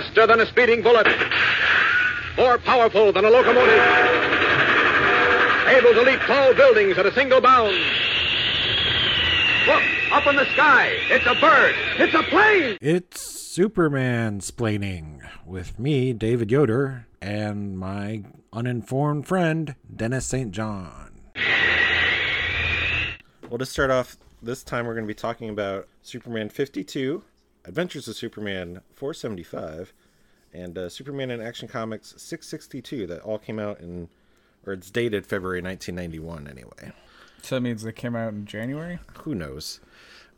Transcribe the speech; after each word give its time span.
faster 0.00 0.28
than 0.28 0.40
a 0.40 0.46
speeding 0.46 0.80
bullet, 0.80 1.08
more 2.36 2.56
powerful 2.58 3.12
than 3.12 3.24
a 3.24 3.30
locomotive, 3.30 3.82
able 5.66 5.92
to 5.92 6.02
leap 6.02 6.20
tall 6.20 6.54
buildings 6.54 6.96
at 6.96 7.04
a 7.04 7.12
single 7.14 7.40
bound. 7.40 7.76
Look, 9.66 9.82
up 10.12 10.26
in 10.28 10.36
the 10.36 10.46
sky. 10.52 10.90
It's 11.10 11.26
a 11.26 11.34
bird. 11.34 11.74
It's 11.98 12.14
a 12.14 12.22
plane. 12.22 12.78
It's 12.80 13.20
Superman 13.20 14.38
splaining 14.38 15.28
with 15.44 15.80
me, 15.80 16.12
David 16.12 16.52
Yoder, 16.52 17.06
and 17.20 17.76
my 17.76 18.22
uninformed 18.52 19.26
friend, 19.26 19.74
Dennis 19.94 20.26
St. 20.26 20.52
John. 20.52 21.10
Well, 23.50 23.58
to 23.58 23.66
start 23.66 23.90
off, 23.90 24.16
this 24.40 24.62
time 24.62 24.86
we're 24.86 24.94
going 24.94 25.06
to 25.06 25.08
be 25.08 25.14
talking 25.14 25.48
about 25.48 25.88
Superman 26.02 26.50
52, 26.50 27.24
Adventures 27.68 28.08
of 28.08 28.16
Superman 28.16 28.80
475, 28.94 29.92
and 30.52 30.76
uh, 30.78 30.88
Superman 30.88 31.30
in 31.30 31.40
Action 31.40 31.68
Comics 31.68 32.14
662 32.16 33.06
that 33.06 33.20
all 33.20 33.38
came 33.38 33.58
out 33.58 33.80
in, 33.80 34.08
or 34.66 34.72
it's 34.72 34.90
dated 34.90 35.26
February 35.26 35.60
1991 35.60 36.48
anyway. 36.48 36.92
So 37.42 37.56
that 37.56 37.60
means 37.60 37.82
they 37.82 37.92
came 37.92 38.16
out 38.16 38.32
in 38.32 38.46
January? 38.46 38.98
Who 39.18 39.34
knows? 39.34 39.80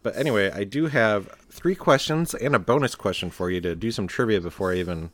But 0.03 0.17
anyway, 0.17 0.51
I 0.51 0.65
do 0.65 0.87
have 0.89 1.29
three 1.51 1.75
questions 1.75 2.35
and 2.35 2.55
a 2.55 2.59
bonus 2.59 2.95
question 2.95 3.31
for 3.31 3.51
you 3.51 3.61
to 3.61 3.77
do 3.77 3.91
some 3.93 4.07
trivia 4.07 4.41
before 4.41 4.73
I 4.73 4.77
even 4.77 5.11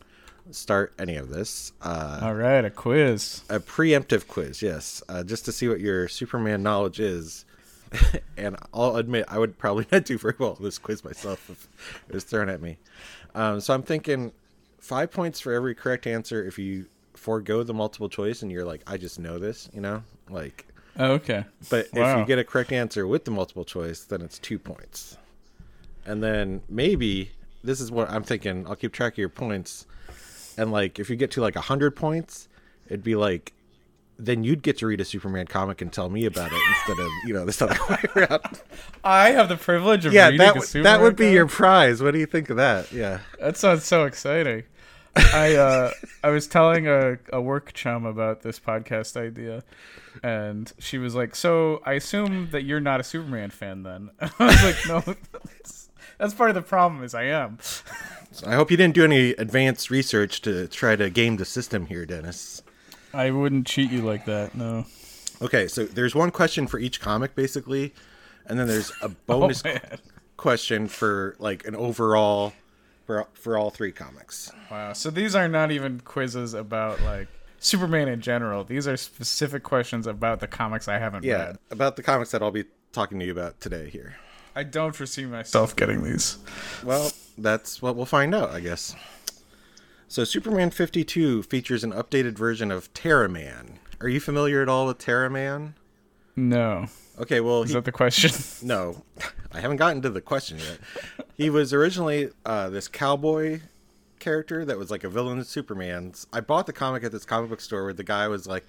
start 0.51 0.95
any 0.99 1.17
of 1.17 1.29
this. 1.29 1.73
Uh, 1.83 2.21
All 2.23 2.35
right, 2.35 2.65
a 2.65 2.71
quiz. 2.71 3.43
a 3.51 3.59
preemptive 3.61 4.29
quiz, 4.29 4.63
yes, 4.63 5.03
uh, 5.09 5.23
just 5.25 5.45
to 5.45 5.53
see 5.53 5.69
what 5.69 5.81
your 5.81 6.09
Superman 6.09 6.63
knowledge 6.63 7.01
is. 7.01 7.45
and 8.37 8.57
I'll 8.73 8.97
admit, 8.97 9.25
I 9.29 9.39
would 9.39 9.59
probably 9.59 9.87
not 9.93 10.05
do 10.05 10.19
very 10.19 10.35
well 10.39 10.57
in 10.59 10.65
this 10.65 10.79
quiz 10.79 11.05
myself 11.05 11.51
if 11.51 11.69
it 12.09 12.15
was 12.15 12.25
thrown 12.25 12.49
at 12.49 12.61
me. 12.61 12.79
Um, 13.35 13.61
so 13.61 13.75
I'm 13.75 13.83
thinking 13.83 14.33
five 14.79 15.11
points 15.11 15.41
for 15.41 15.53
every 15.53 15.75
correct 15.75 16.07
answer 16.07 16.45
if 16.45 16.59
you 16.59 16.87
forego 17.15 17.63
the 17.63 17.75
multiple 17.75 18.09
choice 18.09 18.43
and 18.43 18.53
you're 18.53 18.65
like, 18.65 18.83
I 18.87 18.97
just 18.97 19.19
know 19.19 19.39
this, 19.39 19.69
you 19.73 19.81
know, 19.81 20.03
like. 20.31 20.67
Oh, 20.99 21.13
okay. 21.13 21.45
But 21.69 21.89
if 21.93 22.19
you 22.19 22.25
get 22.25 22.39
a 22.39 22.45
correct 22.45 22.73
answer 22.73 23.07
with 23.07 23.25
the 23.25 23.31
multiple 23.31 23.65
choice, 23.65 24.05
then 24.05 24.23
it's 24.23 24.39
two 24.39 24.59
points. 24.59 25.19
And 26.07 26.23
then 26.23 26.63
maybe 26.69 27.33
this 27.63 27.81
is 27.81 27.91
what 27.91 28.11
I'm 28.11 28.23
thinking. 28.23 28.67
I'll 28.67 28.77
keep 28.77 28.93
track 28.93 29.15
of 29.15 29.19
your 29.19 29.29
points. 29.29 29.87
And 30.57 30.73
like, 30.73 30.99
if 30.99 31.11
you 31.11 31.17
get 31.17 31.31
to 31.33 31.43
like 31.43 31.57
a 31.57 31.61
hundred 31.61 31.97
points, 31.97 32.49
it'd 32.87 33.05
be 33.05 33.17
like, 33.17 33.53
then 34.19 34.45
you'd 34.45 34.63
get 34.63 34.79
to 34.79 34.87
read 34.87 35.01
a 35.01 35.05
Superman 35.05 35.47
comic 35.47 35.83
and 35.83 35.93
tell 35.93 36.09
me 36.09 36.25
about 36.25 36.51
it 36.53 36.61
instead 36.79 37.05
of 37.05 37.11
you 37.27 37.35
know 37.35 37.45
this 37.45 37.61
other 37.61 37.79
way 37.91 37.99
around. 38.17 38.61
I 39.05 39.31
have 39.33 39.49
the 39.49 39.57
privilege 39.57 40.07
of 40.07 40.13
yeah, 40.13 40.27
reading 40.27 40.39
that 40.39 40.57
a 40.57 40.59
would- 40.61 40.69
Superman 40.69 40.85
that 40.85 41.03
would 41.03 41.17
be 41.17 41.25
comic? 41.25 41.35
your 41.35 41.47
prize. 41.49 42.03
What 42.03 42.13
do 42.13 42.19
you 42.19 42.27
think 42.27 42.51
of 42.51 42.57
that? 42.57 42.91
Yeah. 42.93 43.21
That 43.41 43.57
sounds 43.57 43.85
so 43.85 44.05
exciting. 44.05 44.65
I 45.17 45.55
uh 45.57 45.91
I 46.23 46.29
was 46.31 46.47
telling 46.47 46.87
a, 46.89 47.19
a 47.33 47.41
work 47.41 47.73
chum 47.73 48.05
about 48.05 48.43
this 48.43 48.61
podcast 48.61 49.17
idea 49.17 49.65
and 50.23 50.71
she 50.79 50.99
was 50.99 51.15
like, 51.15 51.35
So 51.35 51.81
I 51.87 51.95
assume 51.95 52.51
that 52.51 52.65
you're 52.65 52.81
not 52.81 53.01
a 53.01 53.05
Superman 53.05 53.49
fan 53.51 53.83
then. 53.83 54.11
I 54.21 54.31
was 54.39 54.63
like, 54.65 54.77
No 54.87 55.15
that's, 55.33 55.89
that's 56.19 56.35
part 56.35 56.51
of 56.51 56.55
the 56.55 56.63
problem 56.63 57.03
is 57.03 57.15
I 57.15 57.25
am. 57.25 57.59
So 58.33 58.47
I 58.47 58.55
hope 58.57 58.71
you 58.71 58.77
didn't 58.77 58.95
do 58.95 59.05
any 59.05 59.31
advanced 59.31 59.91
research 59.91 60.43
to 60.43 60.69
try 60.69 60.97
to 60.97 61.09
game 61.09 61.37
the 61.39 61.47
system 61.47 61.87
here, 61.87 62.05
Dennis. 62.05 62.63
I 63.17 63.31
wouldn't 63.31 63.67
cheat 63.67 63.91
you 63.91 64.03
like 64.03 64.25
that, 64.27 64.55
no. 64.55 64.87
Okay, 65.43 65.69
so 65.69 65.85
there's 65.85 66.15
one 66.15 66.31
question 66.31 66.67
for 66.67 66.79
each 66.79 67.01
comic 67.01 67.35
basically, 67.35 67.93
and 68.47 68.59
then 68.59 68.67
there's 68.69 68.93
a 69.03 69.09
bonus 69.27 69.63
Oh, 69.65 69.75
question 70.37 70.87
for 70.89 71.35
like 71.39 71.67
an 71.67 71.75
overall 71.77 72.53
for 73.07 73.27
for 73.35 73.57
all 73.59 73.71
three 73.71 73.93
comics. 73.93 74.51
Wow. 74.71 74.93
So 74.93 75.11
these 75.11 75.35
are 75.35 75.49
not 75.49 75.71
even 75.71 76.01
quizzes 76.01 76.55
about 76.55 77.01
like 77.03 77.29
Superman 77.59 78.09
in 78.09 78.21
general. 78.21 78.65
These 78.65 78.87
are 78.89 78.97
specific 78.97 79.63
questions 79.63 80.07
about 80.07 80.41
the 80.41 80.47
comics 80.47 80.89
I 80.89 80.99
haven't 80.99 81.25
Yeah, 81.25 81.47
read. 81.47 81.59
about 81.71 81.97
the 81.97 82.03
comics 82.03 82.31
that 82.33 82.43
I'll 82.43 82.51
be 82.51 82.65
talking 82.93 83.19
to 83.19 83.25
you 83.27 83.33
about 83.33 83.61
today 83.61 83.89
here. 83.91 84.17
I 84.55 84.63
don't 84.63 84.95
foresee 84.95 85.27
myself 85.27 85.77
getting 85.77 86.03
these. 86.03 86.39
Well, 86.83 87.11
that's 87.37 87.83
what 87.83 87.95
we'll 87.97 88.07
find 88.07 88.35
out, 88.35 88.51
I 88.51 88.61
guess. 88.61 88.95
So 90.09 90.25
Superman 90.25 90.71
52 90.71 91.43
features 91.43 91.83
an 91.83 91.93
updated 91.93 92.39
version 92.39 92.71
of 92.71 92.93
Terra 92.95 93.29
Man. 93.29 93.79
Are 94.01 94.09
you 94.09 94.21
familiar 94.21 94.63
at 94.63 94.69
all 94.69 94.87
with 94.87 94.99
Terra 94.99 95.29
Man? 95.29 95.75
No. 96.37 96.87
Okay, 97.19 97.41
well, 97.41 97.63
Is 97.63 97.71
he, 97.71 97.75
that 97.75 97.85
the 97.85 97.93
question? 97.93 98.31
no, 98.67 99.03
I 99.53 99.61
haven't 99.61 99.79
gotten 99.79 100.03
to 100.03 100.11
the 100.11 100.21
question 100.21 100.59
yet. 100.59 100.79
He 101.35 101.51
was 101.51 101.73
originally 101.73 102.31
uh, 102.45 102.69
this 102.71 102.89
cowboy 102.89 103.61
character 104.21 104.65
that 104.65 104.79
was 104.79 104.91
like 104.91 105.03
a 105.03 105.09
villain 105.09 105.39
in 105.39 105.45
Superman's. 105.45 106.27
I 106.33 106.41
bought 106.41 106.67
the 106.67 106.73
comic 106.73 107.03
at 107.05 107.13
this 107.13 107.25
comic 107.25 107.51
book 107.51 107.61
store 107.61 107.85
where 107.85 107.93
the 107.93 108.05
guy 108.05 108.29
was 108.29 108.47
like, 108.47 108.67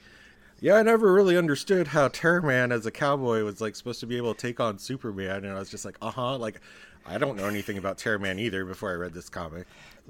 "Yeah, 0.59 0.75
I 0.75 0.83
never 0.83 1.13
really 1.13 1.37
understood 1.37 1.87
how 1.87 2.07
Terra 2.07 2.41
Man 2.41 2.71
as 2.71 2.85
a 2.85 2.91
cowboy 2.91 3.43
was 3.43 3.59
like 3.61 3.75
supposed 3.75 3.99
to 3.99 4.07
be 4.07 4.17
able 4.17 4.33
to 4.33 4.39
take 4.39 4.59
on 4.59 4.79
Superman," 4.79 5.43
and 5.43 5.53
I 5.53 5.59
was 5.59 5.69
just 5.69 5.85
like, 5.85 5.97
"Uh 6.01 6.11
huh." 6.11 6.37
Like, 6.37 6.61
I 7.07 7.17
don't 7.17 7.37
know 7.37 7.45
anything 7.45 7.77
about 7.77 7.97
Terra 7.97 8.19
Man 8.19 8.37
either 8.39 8.65
before 8.65 8.91
I 8.91 8.95
read 8.95 9.13
this 9.13 9.29
comic. 9.29 9.65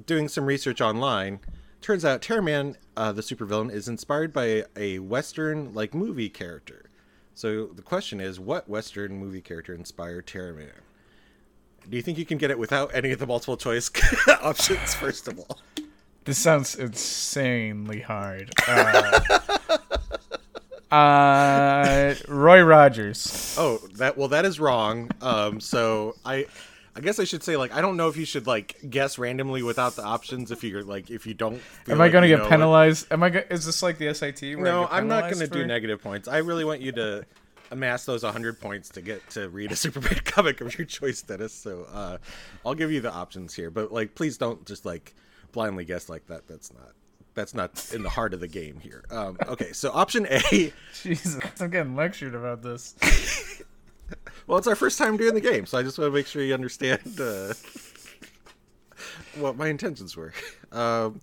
Doing 0.05 0.27
some 0.27 0.45
research 0.45 0.81
online, 0.81 1.39
turns 1.81 2.03
out 2.03 2.21
Terra 2.21 2.41
Man, 2.41 2.75
uh, 2.95 3.11
the 3.11 3.21
supervillain, 3.21 3.71
is 3.71 3.87
inspired 3.87 4.33
by 4.33 4.63
a 4.75 4.99
western 4.99 5.73
like 5.73 5.93
movie 5.93 6.29
character. 6.29 6.89
So 7.33 7.67
the 7.67 7.83
question 7.83 8.19
is, 8.19 8.39
what 8.39 8.67
Western 8.67 9.19
movie 9.19 9.41
character 9.41 9.73
inspired 9.73 10.25
Terra 10.25 10.53
Man? 10.53 10.71
Do 11.87 11.95
you 11.95 12.01
think 12.03 12.17
you 12.17 12.25
can 12.25 12.37
get 12.37 12.49
it 12.51 12.57
without 12.59 12.89
any 12.93 13.11
of 13.11 13.19
the 13.19 13.27
multiple 13.27 13.57
choice 13.57 13.91
options? 14.41 14.95
First 14.95 15.27
of 15.27 15.39
all, 15.39 15.59
This 16.25 16.37
sounds 16.39 16.75
insanely 16.75 18.01
hard. 18.01 18.51
Uh, 18.67 19.19
uh, 20.91 22.15
Roy 22.27 22.61
Rogers. 22.61 23.55
oh, 23.57 23.77
that 23.95 24.17
well, 24.17 24.27
that 24.29 24.45
is 24.45 24.59
wrong. 24.59 25.09
Um, 25.21 25.59
so 25.59 26.15
I, 26.25 26.47
I 26.97 26.99
guess 26.99 27.19
I 27.19 27.25
should 27.25 27.43
say 27.43 27.57
like 27.57 27.71
I 27.71 27.81
don't 27.81 27.95
know 27.95 28.07
if 28.07 28.17
you 28.17 28.25
should 28.25 28.47
like 28.47 28.75
guess 28.89 29.19
randomly 29.19 29.61
without 29.61 29.95
the 29.95 30.03
options 30.03 30.49
if 30.49 30.63
you're 30.63 30.83
like 30.83 31.11
if 31.11 31.27
you 31.27 31.35
don't. 31.35 31.61
Am 31.87 32.01
I 32.01 32.09
going 32.09 32.23
to 32.23 32.27
get 32.27 32.39
know 32.39 32.49
penalized? 32.49 33.05
Am 33.11 33.21
I? 33.21 33.29
Go- 33.29 33.43
is 33.51 33.65
this 33.65 33.83
like 33.83 33.99
the 33.99 34.11
SAT? 34.15 34.41
Where 34.41 34.57
No, 34.57 34.87
I'm 34.89 35.07
not 35.07 35.25
going 35.25 35.33
to 35.33 35.37
penalized 35.41 35.53
do 35.53 35.65
negative 35.67 36.01
points. 36.01 36.27
I 36.27 36.37
really 36.37 36.65
want 36.65 36.81
you 36.81 36.91
to 36.93 37.23
amass 37.69 38.05
those 38.05 38.23
100 38.23 38.59
points 38.59 38.89
to 38.89 39.01
get 39.01 39.29
to 39.31 39.47
read 39.49 39.71
a 39.71 39.75
Superman 39.77 40.21
comic 40.25 40.59
of 40.59 40.75
your 40.75 40.87
choice, 40.87 41.21
Dennis. 41.21 41.53
So 41.53 41.85
uh, 41.93 42.17
I'll 42.65 42.73
give 42.73 42.91
you 42.91 42.99
the 42.99 43.13
options 43.13 43.53
here, 43.53 43.69
but 43.69 43.91
like, 43.91 44.15
please 44.15 44.39
don't 44.39 44.65
just 44.65 44.83
like 44.83 45.13
blindly 45.51 45.85
guess 45.85 46.09
like 46.09 46.25
that. 46.27 46.47
That's 46.47 46.73
not 46.73 46.93
that's 47.35 47.53
not 47.53 47.91
in 47.93 48.01
the 48.01 48.09
heart 48.09 48.33
of 48.33 48.39
the 48.39 48.47
game 48.47 48.79
here. 48.79 49.03
Um, 49.11 49.37
okay, 49.47 49.71
so 49.71 49.91
option 49.91 50.25
A. 50.31 50.73
Jesus, 51.03 51.39
I'm 51.59 51.69
getting 51.69 51.95
lectured 51.95 52.33
about 52.33 52.63
this. 52.63 52.95
Well, 54.45 54.57
it's 54.57 54.67
our 54.67 54.75
first 54.75 54.97
time 54.97 55.17
doing 55.17 55.33
the 55.33 55.41
game, 55.41 55.65
so 55.65 55.77
I 55.77 55.83
just 55.83 55.97
want 55.97 56.09
to 56.09 56.13
make 56.13 56.27
sure 56.27 56.41
you 56.41 56.53
understand 56.53 57.19
uh, 57.19 57.53
what 59.35 59.57
my 59.57 59.67
intentions 59.67 60.15
were. 60.15 60.33
Um, 60.69 61.21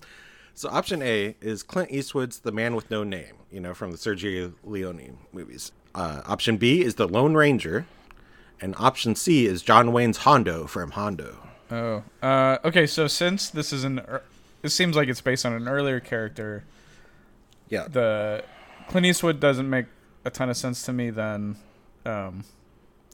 so 0.55 0.71
option 0.71 1.03
A 1.03 1.37
is 1.43 1.63
Clint 1.63 1.91
Eastwood's 1.91 2.39
The 2.39 2.51
Man 2.51 2.75
with 2.75 2.91
No 2.91 3.05
Name, 3.05 3.35
you 3.51 3.61
know, 3.61 3.75
from 3.75 3.91
the 3.91 3.99
Sergio 3.99 4.55
Leone 4.65 5.19
movies. 5.35 5.71
Uh, 5.95 6.23
option 6.25 6.57
B 6.57 6.81
is 6.83 6.95
The 6.95 7.07
Lone 7.07 7.35
Ranger, 7.35 7.85
and 8.59 8.75
option 8.79 9.15
C 9.15 9.45
is 9.45 9.63
John 9.63 9.93
Wayne's 9.93 10.17
Hondo 10.19 10.67
from 10.67 10.93
Hondo. 10.93 11.47
Oh, 11.71 12.05
uh, 12.23 12.57
okay. 12.65 12.87
So 12.87 13.07
since 13.07 13.51
this 13.51 13.71
is 13.71 13.85
an, 13.85 13.99
ear- 13.99 14.23
it 14.63 14.71
seems 14.71 14.97
like 14.97 15.09
it's 15.09 15.21
based 15.21 15.45
on 15.45 15.53
an 15.53 15.69
earlier 15.69 16.01
character. 16.01 16.65
Yeah, 17.69 17.87
The 17.87 18.45
Clint 18.89 19.05
Eastwood 19.07 19.41
doesn't 19.41 19.69
make 19.69 19.87
a 20.25 20.31
ton 20.31 20.49
of 20.49 20.57
sense 20.57 20.83
to 20.85 20.93
me. 20.95 21.11
Then, 21.11 21.57
um, 22.07 22.45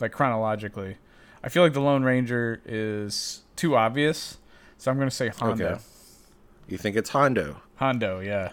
like 0.00 0.12
chronologically, 0.12 0.96
I 1.42 1.48
feel 1.48 1.62
like 1.62 1.72
the 1.72 1.80
Lone 1.80 2.02
Ranger 2.02 2.60
is 2.64 3.42
too 3.56 3.76
obvious. 3.76 4.38
So 4.78 4.90
I'm 4.90 4.98
gonna 4.98 5.10
say 5.10 5.28
Hondo. 5.28 5.64
Okay. 5.72 5.80
you 6.68 6.78
think 6.78 6.96
it's 6.96 7.10
Hondo. 7.10 7.60
Hondo, 7.76 8.20
yeah. 8.20 8.50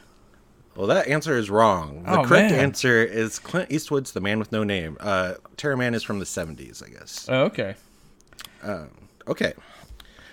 Well, 0.76 0.88
that 0.88 1.08
answer 1.08 1.36
is 1.38 1.50
wrong. 1.50 2.04
The 2.04 2.20
Oh, 2.20 2.24
correct 2.24 2.52
man. 2.52 2.60
answer 2.60 3.04
is 3.04 3.40
Clint 3.40 3.72
Eastwood's 3.72 4.12
The 4.12 4.22
Man 4.22 4.38
with 4.38 4.52
No 4.52 4.64
Name. 4.64 4.96
Uh, 5.00 5.34
Terra 5.58 5.76
Man 5.76 5.96
is 5.96 6.04
from 6.04 6.20
the 6.20 6.26
70s, 6.26 6.84
I 6.86 6.90
guess. 6.90 7.26
Oh, 7.30 7.44
okay. 7.46 7.76
Okay. 9.28 9.54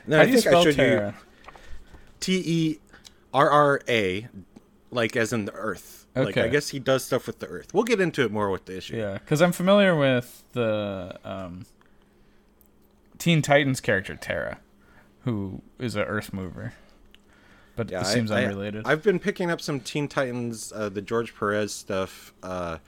Now, 0.07 0.17
How 0.19 0.23
I 0.23 0.27
do 0.27 0.33
you 0.33 0.37
think 0.41 0.47
I 0.47 0.51
spell 0.51 0.65
showed 0.65 0.75
Terra? 0.75 1.07
you 1.09 1.53
T 2.21 2.43
E 2.45 2.79
R 3.33 3.49
R 3.51 3.81
A, 3.89 4.29
like 4.91 5.17
as 5.17 5.33
in 5.33 5.47
the 5.47 5.53
Earth. 5.53 6.04
Like 6.17 6.37
I 6.37 6.49
guess 6.49 6.69
he 6.69 6.79
does 6.79 7.05
stuff 7.05 7.27
with 7.27 7.41
the 7.41 7.47
Earth. 7.49 7.75
We'll 7.75 7.85
get 7.85 8.01
into 8.01 8.23
it 8.23 8.31
more 8.31 8.51
with 8.51 8.67
the 8.67 8.77
issue. 8.77 8.97
Yeah, 8.97 9.15
because 9.15 9.43
I'm 9.43 9.53
familiar 9.53 9.97
with 9.97 10.45
the 10.53 11.19
um, 11.25 11.67
Teen 13.19 13.43
Titans 13.43 13.81
character 13.81 14.15
Terra, 14.15 14.59
who 15.25 15.61
is 15.79 15.97
an 15.97 16.03
Earth 16.03 16.33
mover, 16.33 16.73
but 17.77 17.91
Yeah, 17.91 18.01
it 18.03 18.07
seems 18.07 18.31
I, 18.31 18.45
unrelated. 18.45 18.83
I've 18.87 19.03
been 19.03 19.19
picking 19.19 19.51
up 19.51 19.61
some 19.61 19.81
Teen 19.81 20.07
Titans, 20.09 20.73
uh, 20.75 20.89
the 20.89 21.03
George 21.03 21.35
Perez 21.35 21.73
stuff, 21.73 22.33
uh, 22.43 22.79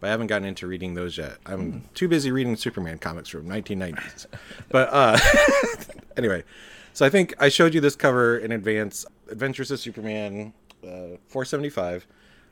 but 0.00 0.06
I 0.06 0.10
haven't 0.10 0.26
gotten 0.28 0.46
into 0.46 0.66
reading 0.66 0.94
those 0.94 1.16
yet. 1.18 1.38
I'm 1.46 1.72
Hmm. 1.72 1.78
too 1.94 2.06
busy 2.06 2.30
reading 2.30 2.54
Superman 2.56 2.98
comics 2.98 3.28
from 3.30 3.48
1990s. 3.48 4.26
but 4.68 4.88
uh, 4.92 5.18
anyway, 6.16 6.44
So 6.92 7.04
I 7.04 7.10
think 7.10 7.34
I 7.40 7.48
showed 7.48 7.74
you 7.74 7.80
this 7.80 7.96
cover 7.96 8.38
in 8.38 8.52
advance. 8.52 9.04
Adventures 9.30 9.70
of 9.72 9.80
Superman, 9.80 10.52
uh, 10.84 11.18
475. 11.28 12.06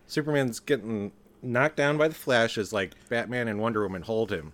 Superman's 0.06 0.60
getting 0.60 1.12
knocked 1.42 1.76
down 1.76 1.98
by 1.98 2.08
the 2.08 2.14
Flash 2.14 2.56
as 2.58 2.72
like 2.72 2.92
Batman 3.08 3.48
and 3.48 3.58
Wonder 3.60 3.82
Woman 3.82 4.02
hold 4.02 4.30
him, 4.32 4.52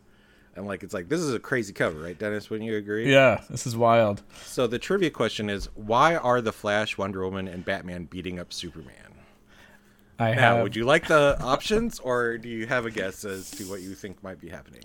and 0.57 0.67
like 0.67 0.83
it's 0.83 0.95
like 0.95 1.09
this 1.09 1.21
is 1.21 1.33
a 1.35 1.39
crazy 1.39 1.73
cover, 1.73 2.01
right, 2.01 2.19
Dennis? 2.19 2.51
Wouldn't 2.51 2.69
you 2.69 2.77
agree? 2.77 3.11
Yeah, 3.13 3.43
this 3.51 3.67
is 3.67 3.77
wild. 3.77 4.23
So 4.45 4.67
the 4.67 4.79
trivia 4.79 5.11
question 5.11 5.49
is, 5.51 5.69
why 5.75 6.17
are 6.17 6.41
the 6.41 6.53
Flash, 6.53 6.97
Wonder 6.99 7.25
Woman, 7.25 7.49
and 7.49 7.65
Batman 7.65 8.05
beating 8.05 8.39
up 8.39 8.53
Superman? 8.53 8.95
I 10.19 10.35
Now, 10.35 10.57
have. 10.57 10.63
would 10.65 10.77
you 10.77 10.85
like 10.85 11.07
the 11.09 11.39
options, 11.43 11.99
or 11.99 12.37
do 12.39 12.49
you 12.49 12.67
have 12.67 12.85
a 12.87 12.91
guess 12.91 13.25
as 13.25 13.51
to 13.53 13.65
what 13.71 13.81
you 13.81 13.95
think 13.95 14.23
might 14.23 14.41
be 14.41 14.49
happening? 14.49 14.83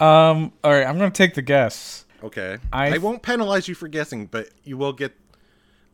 Um. 0.00 0.52
All 0.64 0.72
right, 0.72 0.86
I'm 0.86 0.96
gonna 0.98 1.10
take 1.10 1.34
the 1.34 1.42
guess. 1.42 2.06
Okay. 2.24 2.58
I- 2.72 2.94
I, 2.94 2.98
won't 2.98 3.22
penalize 3.22 3.66
you 3.66 3.74
for 3.74 3.88
guessing, 3.88 4.26
but 4.26 4.48
you 4.64 4.76
will 4.76 4.92
get 4.92 5.12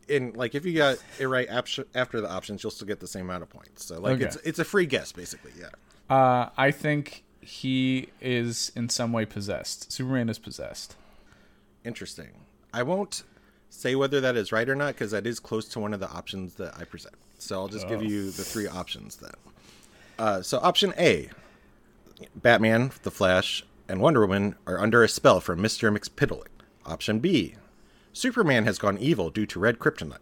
in 0.09 0.33
like 0.33 0.55
if 0.55 0.65
you 0.65 0.75
got 0.75 0.97
it 1.19 1.27
right 1.27 1.47
after 1.49 1.85
the 2.21 2.29
options, 2.29 2.63
you'll 2.63 2.71
still 2.71 2.87
get 2.87 2.99
the 2.99 3.07
same 3.07 3.25
amount 3.25 3.43
of 3.43 3.49
points. 3.49 3.85
So 3.85 3.99
like 3.99 4.13
Okay. 4.15 4.25
it's 4.25 4.35
it's 4.37 4.59
a 4.59 4.65
free 4.65 4.85
guess 4.85 5.11
basically. 5.11 5.51
Yeah. 5.59 5.69
Uh, 6.15 6.49
I 6.57 6.71
think 6.71 7.23
he 7.41 8.09
is 8.21 8.71
in 8.75 8.89
some 8.89 9.13
way 9.13 9.25
possessed. 9.25 9.91
Superman 9.91 10.29
is 10.29 10.39
possessed. 10.39 10.95
Interesting. 11.85 12.29
I 12.73 12.83
won't 12.83 13.23
say 13.69 13.95
whether 13.95 14.19
that 14.19 14.35
is 14.35 14.51
right 14.51 14.67
or 14.67 14.75
not 14.75 14.93
because 14.95 15.11
that 15.11 15.25
is 15.25 15.39
close 15.39 15.67
to 15.69 15.79
one 15.79 15.93
of 15.93 15.99
the 15.99 16.09
options 16.09 16.55
that 16.55 16.73
I 16.77 16.83
present. 16.83 17.15
So 17.37 17.55
I'll 17.55 17.67
just 17.67 17.87
give 17.87 18.03
you 18.03 18.25
the 18.31 18.43
three 18.43 18.67
options 18.67 19.15
then. 19.17 19.31
Uh, 20.17 20.41
so 20.41 20.57
option 20.59 20.93
A, 20.97 21.29
Batman, 22.35 22.91
The 23.03 23.11
Flash, 23.11 23.63
and 23.87 24.01
Wonder 24.01 24.19
Woman 24.21 24.55
are 24.67 24.79
under 24.79 25.03
a 25.03 25.07
spell 25.07 25.39
from 25.39 25.61
Mister 25.61 25.89
Mxyzptlk. 25.91 26.47
Option 26.85 27.19
B, 27.19 27.55
Superman 28.13 28.65
has 28.65 28.77
gone 28.79 28.97
evil 28.97 29.29
due 29.29 29.45
to 29.45 29.59
red 29.59 29.79
kryptonite, 29.79 30.17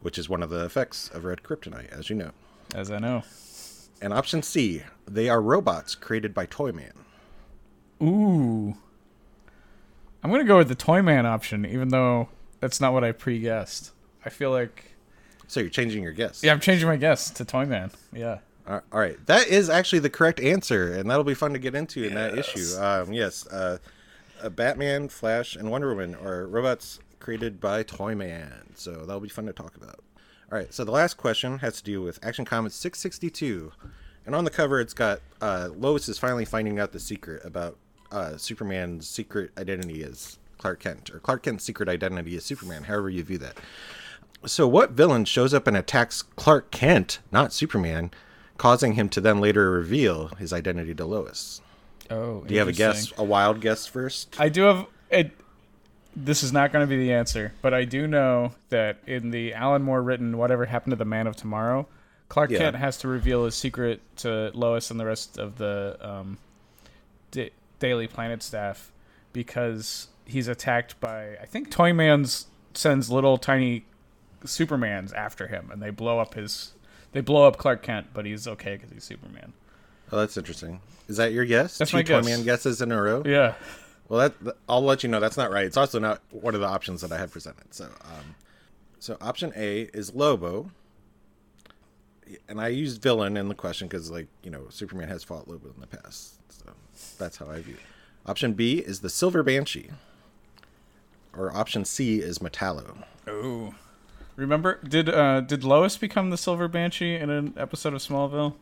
which 0.00 0.18
is 0.18 0.28
one 0.28 0.42
of 0.42 0.50
the 0.50 0.64
effects 0.64 1.08
of 1.10 1.24
red 1.24 1.42
kryptonite, 1.42 1.90
as 1.90 2.08
you 2.10 2.16
know. 2.16 2.30
As 2.74 2.90
I 2.90 2.98
know. 2.98 3.22
And 4.00 4.12
option 4.12 4.42
C, 4.42 4.82
they 5.06 5.28
are 5.28 5.40
robots 5.40 5.94
created 5.94 6.34
by 6.34 6.46
Toyman. 6.46 6.92
Ooh. 8.02 8.74
I'm 10.24 10.30
gonna 10.30 10.44
go 10.44 10.58
with 10.58 10.68
the 10.68 10.74
Toyman 10.76 11.24
option, 11.24 11.66
even 11.66 11.88
though 11.88 12.28
that's 12.60 12.80
not 12.80 12.92
what 12.92 13.04
I 13.04 13.12
pre-guessed. 13.12 13.92
I 14.24 14.30
feel 14.30 14.50
like 14.50 14.94
So 15.48 15.60
you're 15.60 15.68
changing 15.68 16.02
your 16.02 16.12
guess. 16.12 16.42
yeah, 16.42 16.52
I'm 16.52 16.60
changing 16.60 16.88
my 16.88 16.96
guess 16.96 17.30
to 17.30 17.44
Toyman. 17.44 17.92
Yeah. 18.12 18.38
All 18.68 18.80
right, 18.92 19.18
that 19.26 19.48
is 19.48 19.68
actually 19.68 19.98
the 19.98 20.10
correct 20.10 20.38
answer, 20.38 20.92
and 20.92 21.10
that'll 21.10 21.24
be 21.24 21.34
fun 21.34 21.52
to 21.52 21.58
get 21.58 21.74
into 21.74 22.04
in 22.04 22.14
that 22.14 22.38
issue. 22.38 22.64
Um, 22.80 23.12
yes, 23.12 23.44
uh, 23.48 23.78
Batman, 24.50 25.08
Flash, 25.08 25.56
and 25.56 25.70
Wonder 25.70 25.88
Woman 25.88 26.14
are 26.14 26.46
robots 26.46 26.98
created 27.20 27.60
by 27.60 27.82
Toyman, 27.82 28.74
so 28.74 29.06
that'll 29.06 29.20
be 29.20 29.28
fun 29.28 29.46
to 29.46 29.52
talk 29.52 29.76
about. 29.76 30.00
All 30.50 30.58
right, 30.58 30.72
so 30.72 30.84
the 30.84 30.90
last 30.90 31.16
question 31.16 31.58
has 31.58 31.76
to 31.78 31.84
do 31.84 32.02
with 32.02 32.24
Action 32.24 32.44
Comics 32.44 32.74
662, 32.74 33.72
and 34.26 34.34
on 34.34 34.44
the 34.44 34.50
cover 34.50 34.80
it's 34.80 34.94
got 34.94 35.20
uh, 35.40 35.70
Lois 35.74 36.08
is 36.08 36.18
finally 36.18 36.44
finding 36.44 36.78
out 36.78 36.92
the 36.92 37.00
secret 37.00 37.44
about 37.44 37.78
uh, 38.10 38.36
Superman's 38.36 39.08
secret 39.08 39.50
identity 39.56 40.04
as 40.04 40.38
Clark 40.58 40.80
Kent, 40.80 41.10
or 41.10 41.20
Clark 41.20 41.44
Kent's 41.44 41.64
secret 41.64 41.88
identity 41.88 42.36
as 42.36 42.44
Superman, 42.44 42.84
however 42.84 43.08
you 43.08 43.22
view 43.22 43.38
that. 43.38 43.56
So, 44.44 44.66
what 44.66 44.90
villain 44.90 45.24
shows 45.24 45.54
up 45.54 45.66
and 45.66 45.76
attacks 45.76 46.22
Clark 46.22 46.70
Kent, 46.70 47.20
not 47.30 47.52
Superman, 47.52 48.10
causing 48.58 48.94
him 48.94 49.08
to 49.10 49.20
then 49.20 49.40
later 49.40 49.70
reveal 49.70 50.28
his 50.38 50.52
identity 50.52 50.94
to 50.94 51.04
Lois? 51.04 51.60
Oh. 52.12 52.44
Do 52.46 52.52
you 52.54 52.60
have 52.60 52.68
a 52.68 52.72
guess, 52.72 53.12
a 53.16 53.24
wild 53.24 53.60
guess 53.60 53.86
first? 53.86 54.36
I 54.40 54.48
do 54.48 54.62
have 54.62 54.86
it. 55.10 55.32
This 56.14 56.42
is 56.42 56.52
not 56.52 56.72
going 56.72 56.86
to 56.86 56.90
be 56.90 56.98
the 56.98 57.12
answer, 57.14 57.52
but 57.62 57.72
I 57.72 57.84
do 57.84 58.06
know 58.06 58.52
that 58.68 58.98
in 59.06 59.30
the 59.30 59.54
Alan 59.54 59.82
Moore 59.82 60.02
written 60.02 60.36
"Whatever 60.36 60.66
Happened 60.66 60.92
to 60.92 60.96
the 60.96 61.04
Man 61.06 61.26
of 61.26 61.36
Tomorrow," 61.36 61.86
Clark 62.28 62.50
Yeah. 62.50 62.58
Kent 62.58 62.76
has 62.76 62.98
to 62.98 63.08
reveal 63.08 63.44
his 63.46 63.54
secret 63.54 64.00
to 64.18 64.50
Lois 64.54 64.90
and 64.90 65.00
the 65.00 65.06
rest 65.06 65.38
of 65.38 65.56
the 65.56 65.96
um, 66.00 66.38
da- 67.30 67.52
Daily 67.78 68.06
Planet 68.06 68.42
staff 68.42 68.92
because 69.32 70.08
he's 70.26 70.48
attacked 70.48 71.00
by 71.00 71.36
I 71.40 71.46
think 71.46 71.70
Toyman's 71.70 72.46
sends 72.74 73.10
little 73.10 73.38
tiny 73.38 73.84
Supermans 74.44 75.14
after 75.14 75.46
him, 75.46 75.70
and 75.72 75.82
they 75.82 75.90
blow 75.90 76.18
up 76.18 76.34
his. 76.34 76.72
They 77.12 77.20
blow 77.20 77.46
up 77.46 77.56
Clark 77.58 77.82
Kent, 77.82 78.08
but 78.12 78.24
he's 78.26 78.46
okay 78.48 78.74
because 78.76 78.90
he's 78.90 79.04
Superman. 79.04 79.52
Oh, 80.12 80.18
that's 80.18 80.36
interesting. 80.36 80.80
Is 81.08 81.16
that 81.16 81.32
your 81.32 81.44
guess? 81.44 81.78
That's 81.78 81.90
Two 81.90 81.96
my 81.96 82.02
guess. 82.02 82.24
Toyman 82.24 82.44
guesses 82.44 82.80
in 82.82 82.92
a 82.92 83.00
row. 83.00 83.22
Yeah. 83.24 83.54
Well, 84.08 84.28
that 84.28 84.56
I'll 84.68 84.82
let 84.82 85.02
you 85.02 85.08
know 85.08 85.20
that's 85.20 85.38
not 85.38 85.50
right. 85.50 85.64
It's 85.64 85.76
also 85.78 85.98
not 85.98 86.20
one 86.30 86.54
of 86.54 86.60
the 86.60 86.66
options 86.66 87.00
that 87.00 87.10
I 87.12 87.18
had 87.18 87.32
presented. 87.32 87.72
So, 87.72 87.86
um, 87.86 88.34
so 88.98 89.16
option 89.22 89.52
A 89.56 89.82
is 89.94 90.14
Lobo, 90.14 90.70
and 92.48 92.60
I 92.60 92.68
used 92.68 93.00
villain 93.02 93.36
in 93.38 93.48
the 93.48 93.54
question 93.54 93.88
because, 93.88 94.10
like, 94.10 94.26
you 94.42 94.50
know, 94.50 94.66
Superman 94.68 95.08
has 95.08 95.24
fought 95.24 95.48
Lobo 95.48 95.68
in 95.74 95.80
the 95.80 95.86
past, 95.86 96.34
so 96.52 96.64
that's 97.18 97.38
how 97.38 97.46
I 97.48 97.60
view. 97.62 97.74
it. 97.74 98.28
Option 98.28 98.52
B 98.52 98.78
is 98.78 99.00
the 99.00 99.08
Silver 99.10 99.42
Banshee, 99.42 99.90
or 101.36 101.56
option 101.56 101.84
C 101.86 102.20
is 102.20 102.38
Metallo. 102.38 103.04
Oh, 103.26 103.74
Remember, 104.36 104.78
did 104.82 105.08
uh, 105.08 105.40
did 105.40 105.62
Lois 105.64 105.96
become 105.96 106.30
the 106.30 106.36
Silver 106.38 106.68
Banshee 106.68 107.16
in 107.16 107.30
an 107.30 107.54
episode 107.56 107.94
of 107.94 108.00
Smallville? 108.00 108.54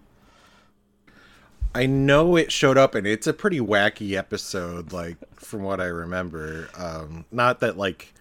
I 1.75 1.87
know 1.87 2.37
it 2.37 2.51
showed 2.51 2.77
up, 2.77 2.95
and 2.95 3.07
it's 3.07 3.27
a 3.27 3.33
pretty 3.33 3.61
wacky 3.61 4.17
episode, 4.17 4.93
like 4.93 5.17
from 5.37 5.63
what 5.63 5.81
I 5.81 5.87
remember. 5.87 6.69
Um, 6.77 7.25
not 7.31 7.61
that 7.61 7.77
like 7.77 8.13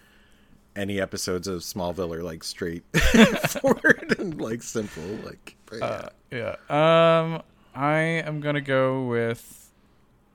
any 0.76 1.02
episodes 1.02 1.48
of 1.48 1.62
Smallville 1.62 2.16
are 2.16 2.24
like 2.24 2.44
straight 2.44 2.84
forward 3.48 4.16
and 4.20 4.40
like 4.40 4.62
simple, 4.62 5.04
like. 5.26 5.56
yeah. 5.72 6.10
Yeah. 6.32 6.56
Um, 6.70 7.42
I 7.74 7.98
am 8.00 8.40
gonna 8.40 8.62
go 8.62 9.06
with 9.06 9.72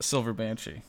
Silver 0.01 0.33
Banshee. 0.33 0.83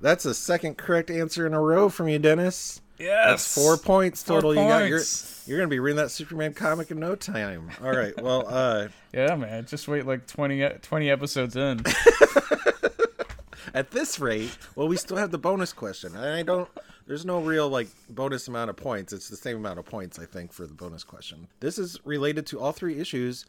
That's 0.00 0.24
a 0.24 0.34
second 0.34 0.76
correct 0.76 1.10
answer 1.10 1.46
in 1.46 1.54
a 1.54 1.60
row 1.60 1.88
from 1.88 2.08
you, 2.08 2.18
Dennis. 2.18 2.80
Yes. 2.98 3.28
That's 3.28 3.54
four 3.54 3.76
points 3.76 4.22
Four 4.22 4.40
total. 4.40 4.54
You 4.54 4.68
got 4.68 4.88
you're 4.88 5.02
you're 5.46 5.58
gonna 5.58 5.68
be 5.68 5.78
reading 5.78 5.96
that 5.96 6.10
Superman 6.10 6.54
comic 6.54 6.90
in 6.90 6.98
no 6.98 7.14
time. 7.14 7.70
All 7.82 7.90
right. 7.90 8.20
Well, 8.20 8.44
uh, 8.48 8.88
Yeah, 9.12 9.34
man. 9.36 9.66
Just 9.66 9.88
wait 9.88 10.06
like 10.06 10.26
20, 10.26 10.62
e- 10.62 10.68
20 10.82 11.10
episodes 11.10 11.56
in. 11.56 11.80
at 13.74 13.90
this 13.90 14.18
rate, 14.18 14.56
well, 14.74 14.88
we 14.88 14.96
still 14.96 15.16
have 15.16 15.30
the 15.30 15.38
bonus 15.38 15.72
question, 15.72 16.14
and 16.14 16.24
I 16.24 16.42
don't. 16.42 16.68
There's 17.06 17.24
no 17.24 17.40
real 17.40 17.68
like 17.68 17.88
bonus 18.10 18.48
amount 18.48 18.70
of 18.70 18.76
points. 18.76 19.12
It's 19.12 19.28
the 19.28 19.36
same 19.36 19.56
amount 19.56 19.78
of 19.78 19.84
points, 19.84 20.18
I 20.18 20.24
think, 20.24 20.52
for 20.52 20.66
the 20.66 20.74
bonus 20.74 21.04
question. 21.04 21.46
This 21.60 21.78
is 21.78 21.98
related 22.04 22.46
to 22.46 22.60
all 22.60 22.72
three 22.72 22.98
issues. 22.98 23.46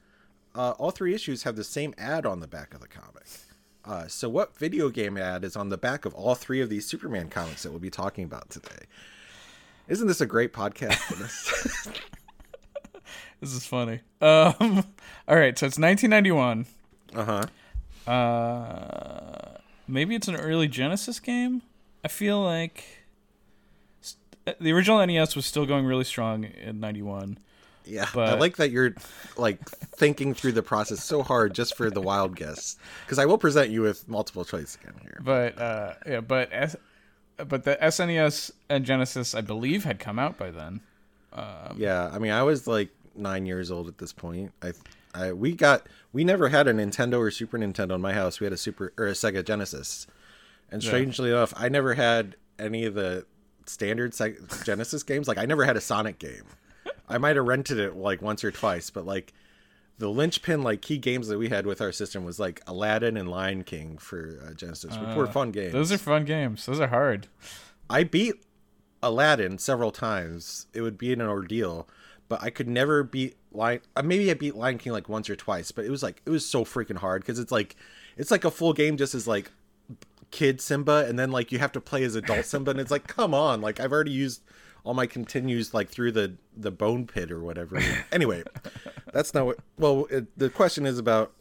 Uh, 0.53 0.71
all 0.71 0.91
three 0.91 1.13
issues 1.13 1.43
have 1.43 1.55
the 1.55 1.63
same 1.63 1.93
ad 1.97 2.25
on 2.25 2.39
the 2.39 2.47
back 2.47 2.73
of 2.73 2.81
the 2.81 2.87
comic. 2.87 3.25
Uh, 3.85 4.07
so, 4.07 4.27
what 4.27 4.57
video 4.57 4.89
game 4.89 5.17
ad 5.17 5.43
is 5.43 5.55
on 5.55 5.69
the 5.69 5.77
back 5.77 6.05
of 6.05 6.13
all 6.13 6.35
three 6.35 6.61
of 6.61 6.69
these 6.69 6.85
Superman 6.85 7.29
comics 7.29 7.63
that 7.63 7.71
we'll 7.71 7.79
be 7.79 7.89
talking 7.89 8.23
about 8.25 8.49
today? 8.49 8.85
Isn't 9.87 10.07
this 10.07 10.21
a 10.21 10.25
great 10.25 10.53
podcast 10.53 10.95
for 10.95 11.15
this? 11.15 11.87
this 13.41 13.53
is 13.53 13.65
funny. 13.65 14.01
Um, 14.21 14.83
all 15.27 15.35
right. 15.37 15.57
So 15.57 15.65
it's 15.65 15.79
1991. 15.79 16.65
uh 17.15 17.23
huh. 17.25 18.11
Uh, 18.11 19.57
maybe 19.87 20.15
it's 20.15 20.27
an 20.27 20.35
early 20.35 20.67
Genesis 20.67 21.19
game. 21.19 21.61
I 22.03 22.07
feel 22.09 22.41
like 22.41 22.83
st- 24.01 24.59
the 24.59 24.71
original 24.71 25.05
NES 25.05 25.35
was 25.35 25.45
still 25.45 25.65
going 25.65 25.85
really 25.85 26.05
strong 26.05 26.45
in 26.45 26.79
'91. 26.79 27.37
Yeah, 27.85 28.07
but... 28.13 28.29
I 28.29 28.33
like 28.33 28.57
that 28.57 28.71
you're 28.71 28.93
like 29.37 29.67
thinking 29.69 30.33
through 30.33 30.51
the 30.53 30.63
process 30.63 31.03
so 31.03 31.23
hard 31.23 31.53
just 31.53 31.75
for 31.75 31.89
the 31.89 32.01
wild 32.01 32.35
guess. 32.35 32.75
Because 33.05 33.19
I 33.19 33.25
will 33.25 33.37
present 33.37 33.69
you 33.69 33.81
with 33.81 34.07
multiple 34.07 34.43
choice 34.43 34.77
again 34.81 34.95
here. 35.01 35.21
But 35.23 35.59
uh, 35.59 35.93
yeah, 36.05 36.21
but 36.21 36.51
but 37.37 37.63
the 37.63 37.77
SNES 37.81 38.51
and 38.69 38.85
Genesis, 38.85 39.35
I 39.35 39.41
believe, 39.41 39.83
had 39.83 39.99
come 39.99 40.19
out 40.19 40.37
by 40.37 40.51
then. 40.51 40.81
Um, 41.33 41.75
yeah, 41.77 42.09
I 42.11 42.19
mean, 42.19 42.31
I 42.31 42.43
was 42.43 42.67
like 42.67 42.89
nine 43.15 43.45
years 43.45 43.71
old 43.71 43.87
at 43.87 43.97
this 43.97 44.13
point. 44.13 44.51
I, 44.61 44.73
I 45.13 45.33
we 45.33 45.53
got 45.53 45.87
we 46.13 46.23
never 46.23 46.49
had 46.49 46.67
a 46.67 46.73
Nintendo 46.73 47.19
or 47.19 47.31
Super 47.31 47.57
Nintendo 47.57 47.95
in 47.95 48.01
my 48.01 48.13
house. 48.13 48.39
We 48.39 48.45
had 48.45 48.53
a 48.53 48.57
Super 48.57 48.93
or 48.97 49.07
a 49.07 49.11
Sega 49.11 49.45
Genesis, 49.45 50.07
and 50.71 50.81
strangely 50.81 51.29
enough, 51.29 51.53
I 51.55 51.69
never 51.69 51.93
had 51.93 52.35
any 52.57 52.85
of 52.85 52.95
the 52.95 53.25
standard 53.65 54.13
Sega 54.13 54.63
Genesis 54.65 55.03
games. 55.03 55.27
Like, 55.27 55.37
I 55.37 55.45
never 55.45 55.65
had 55.65 55.77
a 55.77 55.81
Sonic 55.81 56.19
game. 56.19 56.43
I 57.09 57.17
might 57.17 57.35
have 57.35 57.45
rented 57.45 57.79
it 57.79 57.95
like 57.95 58.21
once 58.21 58.43
or 58.43 58.51
twice, 58.51 58.89
but 58.89 59.05
like 59.05 59.33
the 59.99 60.09
linchpin 60.09 60.61
like 60.61 60.81
key 60.81 60.97
games 60.97 61.27
that 61.27 61.37
we 61.37 61.49
had 61.49 61.65
with 61.65 61.81
our 61.81 61.91
system 61.91 62.23
was 62.23 62.39
like 62.39 62.61
Aladdin 62.67 63.17
and 63.17 63.29
Lion 63.29 63.63
King 63.63 63.97
for 63.97 64.39
uh, 64.47 64.53
Genesis, 64.53 64.97
which 64.97 65.15
were 65.15 65.27
fun 65.27 65.51
games. 65.51 65.73
Those 65.73 65.91
are 65.91 65.97
fun 65.97 66.25
games. 66.25 66.65
Those 66.65 66.79
are 66.79 66.87
hard. 66.87 67.27
I 67.89 68.03
beat 68.03 68.35
Aladdin 69.01 69.57
several 69.57 69.91
times. 69.91 70.67
It 70.73 70.81
would 70.81 70.97
be 70.97 71.13
an 71.13 71.21
ordeal, 71.21 71.87
but 72.29 72.43
I 72.43 72.49
could 72.49 72.67
never 72.67 73.03
beat 73.03 73.37
Lion. 73.51 73.81
Uh, 73.95 74.03
maybe 74.03 74.29
I 74.29 74.35
beat 74.35 74.55
Lion 74.55 74.77
King 74.77 74.93
like 74.93 75.09
once 75.09 75.29
or 75.29 75.35
twice, 75.35 75.71
but 75.71 75.85
it 75.85 75.89
was 75.89 76.03
like 76.03 76.21
it 76.25 76.29
was 76.29 76.45
so 76.45 76.63
freaking 76.63 76.97
hard 76.97 77.23
because 77.23 77.39
it's 77.39 77.51
like 77.51 77.75
it's 78.17 78.31
like 78.31 78.45
a 78.45 78.51
full 78.51 78.73
game 78.73 78.97
just 78.97 79.15
as 79.15 79.27
like 79.27 79.51
kid 80.29 80.61
Simba, 80.61 81.05
and 81.07 81.17
then 81.17 81.31
like 81.31 81.51
you 81.51 81.59
have 81.59 81.71
to 81.71 81.81
play 81.81 82.03
as 82.03 82.15
adult 82.15 82.45
Simba, 82.45 82.71
and 82.71 82.79
it's 82.79 82.91
like, 82.91 83.07
come 83.07 83.33
on, 83.33 83.61
like 83.61 83.79
I've 83.79 83.91
already 83.91 84.11
used 84.11 84.41
all 84.83 84.93
my 84.93 85.07
continues 85.07 85.73
like 85.73 85.89
through 85.89 86.11
the 86.11 86.35
the 86.55 86.71
bone 86.71 87.07
pit 87.07 87.31
or 87.31 87.39
whatever. 87.41 87.79
anyway, 88.11 88.43
that's 89.17 89.33
not 89.33 89.47
what. 89.47 89.57
Well, 89.79 90.05
it, 90.11 90.37
the 90.37 90.47
question 90.47 90.85
is 90.85 90.99
about 90.99 91.33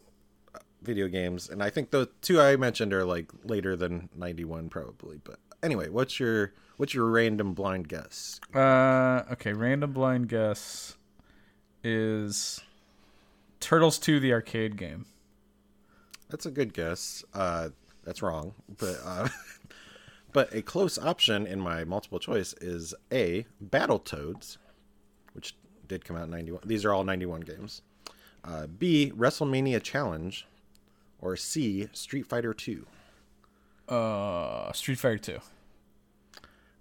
video 0.81 1.09
games, 1.09 1.51
and 1.51 1.63
I 1.63 1.69
think 1.69 1.91
the 1.91 2.09
two 2.23 2.41
I 2.41 2.57
mentioned 2.57 2.95
are 2.95 3.05
like 3.05 3.31
later 3.45 3.77
than 3.77 4.09
ninety 4.17 4.47
one 4.47 4.71
probably. 4.71 5.21
But 5.23 5.41
anyway, 5.63 5.91
what's 5.91 6.19
your 6.19 6.55
what's 6.79 6.95
your 6.95 7.05
random 7.05 7.53
blind 7.53 7.89
guess? 7.89 8.41
Uh, 8.55 9.25
okay, 9.33 9.53
random 9.53 9.93
blind 9.93 10.31
guess 10.31 10.97
is 11.85 12.63
Turtles 13.61 13.99
2 13.99 14.21
the 14.21 14.33
arcade 14.33 14.79
game. 14.79 15.05
That's 16.31 16.47
a 16.47 16.51
good 16.51 16.73
guess. 16.73 17.25
Uh, 17.35 17.69
that's 18.05 18.23
wrong, 18.23 18.55
but 18.79 18.97
uh, 19.05 19.29
but 20.33 20.55
a 20.55 20.63
close 20.63 20.97
option 20.97 21.47
in 21.47 21.61
my 21.61 21.85
multiple 21.85 22.21
choice 22.21 22.55
is 22.55 22.95
A. 23.13 23.45
Battletoads, 23.63 24.57
did 25.89 26.05
come 26.05 26.17
out 26.17 26.25
in 26.25 26.31
'91. 26.31 26.63
These 26.65 26.85
are 26.85 26.93
all 26.93 27.05
'91 27.05 27.43
games. 27.43 27.83
Uh, 28.45 28.67
B. 28.67 29.13
WrestleMania 29.17 29.83
Challenge, 29.83 30.47
or 31.21 31.37
C. 31.37 31.89
Street 31.93 32.27
Fighter 32.27 32.55
2. 32.55 32.87
Uh, 33.89 34.73
Street 34.73 34.99
Fighter 34.99 35.19
2. 35.19 35.39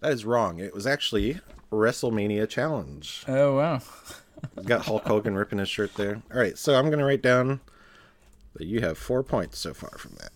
That 0.01 0.11
is 0.11 0.25
wrong. 0.25 0.59
It 0.59 0.73
was 0.73 0.85
actually 0.85 1.39
WrestleMania 1.71 2.47
Challenge. 2.47 3.23
Oh 3.27 3.55
wow. 3.55 3.81
Got 4.65 4.85
Hulk 4.85 5.05
Hogan 5.05 5.35
ripping 5.35 5.59
his 5.59 5.69
shirt 5.69 5.95
there. 5.95 6.21
All 6.31 6.39
right, 6.39 6.57
so 6.57 6.75
I'm 6.75 6.89
gonna 6.89 7.05
write 7.05 7.23
down 7.23 7.61
that 8.53 8.67
you 8.67 8.81
have 8.81 8.97
four 8.97 9.23
points 9.23 9.57
so 9.57 9.73
far 9.73 9.97
from 9.97 10.15
that. 10.15 10.31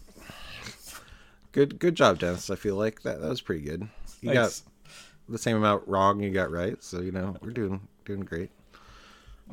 Good, 1.51 1.79
good 1.79 1.95
job, 1.95 2.19
Dennis. 2.19 2.49
I 2.49 2.55
feel 2.55 2.75
like 2.75 3.01
that 3.03 3.21
that 3.21 3.29
was 3.29 3.41
pretty 3.41 3.61
good. 3.61 3.87
You 4.21 4.33
Thanks. 4.33 4.61
got 4.61 4.91
the 5.27 5.37
same 5.37 5.57
amount 5.57 5.87
wrong 5.87 6.19
you 6.21 6.31
got 6.31 6.51
right, 6.51 6.81
so 6.83 7.01
you 7.01 7.11
know 7.11 7.35
we're 7.41 7.51
doing 7.51 7.87
doing 8.05 8.21
great. 8.21 8.49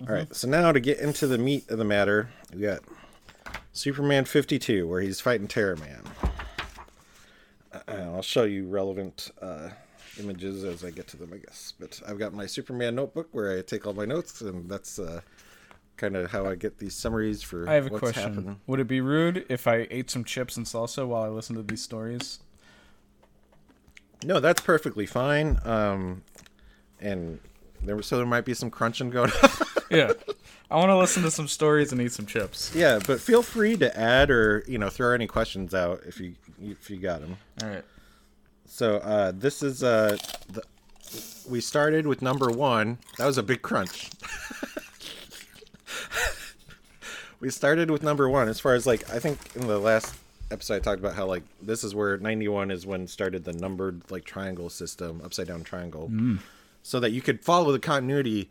All 0.01 0.15
right, 0.15 0.35
so 0.35 0.47
now 0.47 0.73
to 0.73 0.81
get 0.81 0.99
into 0.99 1.27
the 1.27 1.39
meat 1.39 1.71
of 1.71 1.79
the 1.79 1.85
matter, 1.85 2.29
we 2.53 2.61
got 2.61 2.81
Superman 3.73 4.25
52, 4.25 4.87
where 4.87 5.01
he's 5.01 5.21
fighting 5.21 5.49
Terra 5.49 5.77
Man. 5.79 6.03
Uh, 7.73 7.81
I'll 7.89 8.23
show 8.23 8.45
you 8.45 8.67
relevant 8.69 9.31
uh, 9.41 9.71
images 10.21 10.65
as 10.65 10.85
I 10.85 10.91
get 10.91 11.09
to 11.09 11.17
them, 11.17 11.33
I 11.33 11.39
guess. 11.39 11.73
But 11.79 12.01
I've 12.07 12.19
got 12.19 12.35
my 12.35 12.47
Superman 12.47 12.95
notebook 12.95 13.29
where 13.33 13.59
I 13.59 13.63
take 13.63 13.87
all 13.87 13.95
my 13.95 14.05
notes, 14.05 14.43
and 14.43 14.69
that's 14.69 14.99
uh, 14.99 15.23
kind 15.97 16.15
of 16.15 16.31
how 16.31 16.47
I 16.47 16.55
get 16.57 16.79
these 16.79 16.95
summaries 16.95 17.43
for 17.43 17.69
I 17.69 17.75
have 17.75 17.87
a 17.87 17.91
question. 17.91 18.35
happening. 18.35 18.61
Would 18.67 18.81
it 18.81 18.89
be 18.89 19.01
rude 19.01 19.47
if 19.49 19.67
I 19.67 19.87
ate 19.91 20.11
some 20.11 20.25
chips 20.25 20.57
and 20.57 20.67
salsa 20.67 21.07
while 21.07 21.23
I 21.23 21.29
listened 21.29 21.57
to 21.57 21.63
these 21.63 21.83
stories? 21.83 22.41
No, 24.25 24.41
that's 24.41 24.61
perfectly 24.61 25.07
fine. 25.07 25.59
Um, 25.65 26.23
and 27.01 27.41
there, 27.83 28.01
so 28.03 28.17
there 28.19 28.27
might 28.27 28.45
be 28.45 28.55
some 28.55 28.71
crunching 28.71 29.11
going 29.11 29.31
on. 29.43 29.66
Yeah. 29.91 30.13
I 30.69 30.75
want 30.77 30.89
to 30.89 30.97
listen 30.97 31.23
to 31.23 31.31
some 31.31 31.47
stories 31.47 31.93
and 31.93 32.01
eat 32.03 32.11
some 32.13 32.27
chips. 32.27 32.73
yeah, 32.75 32.99
but 33.07 33.21
feel 33.21 33.43
free 33.43 33.77
to 33.77 33.97
add 33.97 34.33
or 34.33 34.65
you 34.67 34.79
know 34.79 34.89
throw 34.89 35.15
any 35.15 35.29
questions 35.29 35.75
out 35.75 36.03
if 36.07 36.19
you 36.19 36.35
if 36.61 36.91
you 36.91 36.97
got 36.97 37.21
them. 37.21 37.37
All 37.63 37.69
right. 37.69 37.85
So 38.67 38.97
uh, 38.97 39.31
this 39.33 39.63
is 39.63 39.85
uh, 39.85 40.17
the, 40.49 40.63
we 41.49 41.61
started 41.61 42.09
with 42.09 42.21
number 42.21 42.51
one. 42.51 42.99
That 43.17 43.27
was 43.27 43.39
a 43.39 43.45
big 43.45 43.63
crunch. 43.63 44.11
we 47.41 47.51
started 47.51 47.91
with 47.91 48.03
number 48.03 48.29
one. 48.29 48.49
As 48.49 48.59
far 48.59 48.75
as 48.75 48.87
like, 48.87 49.09
I 49.11 49.19
think 49.19 49.39
in 49.55 49.67
the 49.69 49.79
last 49.79 50.15
episode 50.51 50.77
I 50.77 50.79
talked 50.81 51.01
about 51.01 51.15
how 51.15 51.27
like 51.27 51.43
this 51.63 51.85
is 51.85 51.95
where 51.95 52.17
ninety 52.19 52.49
one 52.49 52.71
is 52.71 52.87
when 52.87 53.07
started 53.07 53.45
the 53.45 53.53
numbered 53.53 54.03
like 54.11 54.25
triangle 54.25 54.71
system, 54.71 55.21
upside 55.25 55.47
down 55.49 55.63
triangle, 55.63 56.11
so 56.83 56.99
that 57.01 57.11
you 57.13 57.21
could 57.23 57.45
follow 57.45 57.73
the 57.73 57.79
continuity. 57.79 58.51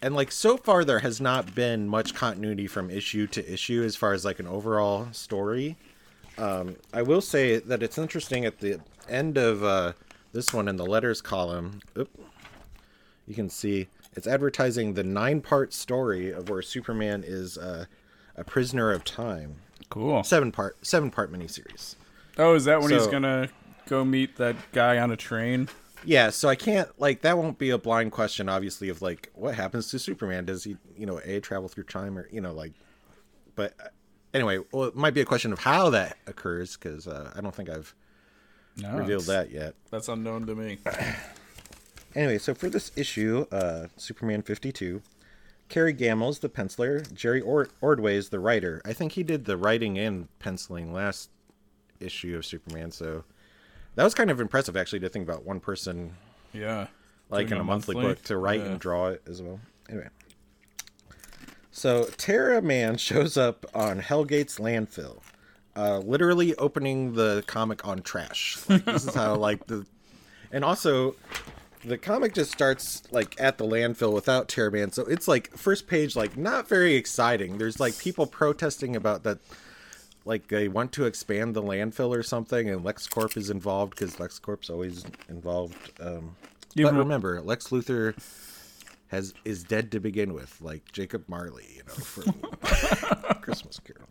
And 0.00 0.14
like 0.14 0.30
so 0.30 0.56
far, 0.56 0.84
there 0.84 1.00
has 1.00 1.20
not 1.20 1.54
been 1.54 1.88
much 1.88 2.14
continuity 2.14 2.66
from 2.66 2.90
issue 2.90 3.26
to 3.28 3.52
issue 3.52 3.82
as 3.82 3.96
far 3.96 4.12
as 4.12 4.24
like 4.24 4.38
an 4.38 4.46
overall 4.46 5.08
story. 5.12 5.76
I 6.38 7.02
will 7.02 7.20
say 7.20 7.58
that 7.58 7.82
it's 7.82 7.98
interesting 7.98 8.44
at 8.44 8.60
the 8.60 8.80
end 9.08 9.36
of 9.36 9.64
uh, 9.64 9.94
this 10.32 10.54
one 10.54 10.68
in 10.68 10.76
the 10.76 10.86
letters 10.86 11.20
column. 11.20 11.80
Oop, 11.98 12.08
you 13.26 13.34
can 13.34 13.50
see 13.50 13.88
it's 14.14 14.28
advertising 14.28 14.94
the 14.94 15.02
nine-part 15.02 15.72
story 15.72 16.30
of 16.30 16.48
where 16.48 16.62
Superman 16.62 17.24
is 17.26 17.58
uh, 17.58 17.86
a 18.36 18.44
prisoner 18.44 18.92
of 18.92 19.02
time. 19.04 19.56
Cool. 19.90 20.22
Seven-part, 20.22 20.86
seven-part 20.86 21.32
miniseries. 21.32 21.96
Oh, 22.36 22.54
is 22.54 22.66
that 22.66 22.80
when 22.80 22.90
he's 22.90 23.08
gonna 23.08 23.48
go 23.88 24.04
meet 24.04 24.36
that 24.36 24.54
guy 24.72 24.98
on 24.98 25.10
a 25.10 25.16
train? 25.16 25.68
Yeah, 26.04 26.30
so 26.30 26.48
I 26.48 26.54
can't 26.54 26.88
like 27.00 27.22
that 27.22 27.36
won't 27.36 27.58
be 27.58 27.70
a 27.70 27.78
blind 27.78 28.12
question, 28.12 28.48
obviously, 28.48 28.88
of 28.88 29.02
like 29.02 29.30
what 29.34 29.54
happens 29.54 29.88
to 29.90 29.98
Superman? 29.98 30.44
Does 30.44 30.64
he, 30.64 30.76
you 30.96 31.06
know, 31.06 31.20
a 31.24 31.40
travel 31.40 31.68
through 31.68 31.84
time 31.84 32.16
or 32.18 32.28
you 32.30 32.40
know, 32.40 32.52
like, 32.52 32.72
but 33.54 33.74
uh, 33.82 33.88
anyway, 34.32 34.58
well, 34.72 34.84
it 34.84 34.96
might 34.96 35.14
be 35.14 35.20
a 35.20 35.24
question 35.26 35.52
of 35.52 35.58
how 35.60 35.90
that 35.90 36.16
occurs 36.26 36.76
because 36.76 37.06
uh, 37.08 37.32
I 37.34 37.40
don't 37.40 37.54
think 37.54 37.68
I've 37.68 37.94
No, 38.76 38.96
revealed 38.96 39.24
that 39.24 39.50
yet. 39.50 39.74
That's 39.90 40.08
unknown 40.08 40.46
to 40.46 40.54
me. 40.54 40.78
Anyway, 42.14 42.38
so 42.38 42.54
for 42.54 42.70
this 42.70 42.90
issue, 42.96 43.44
uh, 43.52 43.86
Superman 43.96 44.40
52, 44.40 45.02
Kerry 45.68 45.92
Gammill's 45.92 46.38
the 46.38 46.48
penciler, 46.48 47.12
Jerry 47.12 47.40
Or- 47.42 47.68
Ordway's 47.82 48.30
the 48.30 48.40
writer. 48.40 48.80
I 48.84 48.94
think 48.94 49.12
he 49.12 49.22
did 49.22 49.44
the 49.44 49.58
writing 49.58 49.98
and 49.98 50.26
penciling 50.38 50.92
last 50.92 51.28
issue 52.00 52.34
of 52.34 52.46
Superman, 52.46 52.90
so 52.92 53.24
that 53.98 54.04
was 54.04 54.14
kind 54.14 54.30
of 54.30 54.40
impressive 54.40 54.76
actually 54.76 55.00
to 55.00 55.08
think 55.08 55.28
about 55.28 55.44
one 55.44 55.58
person 55.58 56.12
Yeah. 56.52 56.86
like 57.30 57.50
in 57.50 57.58
a 57.58 57.64
monthly, 57.64 57.96
monthly? 57.96 58.14
book 58.14 58.22
to 58.26 58.36
write 58.36 58.60
Yeah. 58.60 58.66
and 58.66 58.78
draw 58.80 59.08
it 59.08 59.22
as 59.26 59.42
well. 59.42 59.58
Anyway. 59.88 60.06
So 61.72 62.04
Terra 62.16 62.62
Man 62.62 62.96
shows 63.08 63.36
up 63.36 63.66
on 63.74 64.00
Hellgate's 64.00 64.58
landfill, 64.58 65.20
uh, 65.76 65.98
literally 65.98 66.54
opening 66.56 67.14
the 67.14 67.42
comic 67.46 67.86
on 67.86 68.02
trash. 68.02 68.58
Like, 68.68 68.84
this 68.84 69.04
is 69.04 69.14
how 69.16 69.34
like 69.34 69.66
the, 69.66 69.84
and 70.52 70.64
also, 70.64 71.16
the 71.84 71.98
comic 71.98 72.34
just 72.34 72.52
starts 72.52 73.02
like 73.10 73.34
at 73.40 73.58
the 73.58 73.64
landfill 73.64 74.12
without 74.12 74.48
Terra 74.48 74.70
Man. 74.70 74.92
So 74.92 75.02
it's 75.06 75.26
like 75.26 75.50
first 75.56 75.86
page 75.88 76.14
like 76.16 76.36
not 76.36 76.68
very 76.68 76.94
exciting. 76.94 77.58
There's 77.58 77.80
like 77.80 77.98
people 77.98 78.26
protesting 78.26 78.94
about 78.94 79.22
that. 79.24 79.38
Like 80.28 80.48
they 80.48 80.68
want 80.68 80.92
to 80.92 81.06
expand 81.06 81.54
the 81.56 81.62
landfill 81.62 82.14
or 82.14 82.22
something, 82.22 82.68
and 82.68 82.84
LexCorp 82.84 83.34
is 83.38 83.48
involved 83.48 83.94
because 83.96 84.16
LexCorp's 84.16 84.68
always 84.68 85.04
involved. 85.30 85.92
Um, 86.00 86.36
Yeah, 86.74 86.84
but 86.84 86.92
but- 86.92 86.98
remember, 86.98 87.40
Lex 87.40 87.68
Luthor 87.68 88.14
has 89.08 89.32
is 89.46 89.64
dead 89.64 89.90
to 89.92 90.00
begin 90.00 90.34
with, 90.34 90.60
like 90.60 90.92
Jacob 90.92 91.24
Marley, 91.28 91.64
you 91.76 91.82
know, 91.88 91.94
from 91.94 92.32
Christmas 93.40 93.80
Carol. 93.80 94.06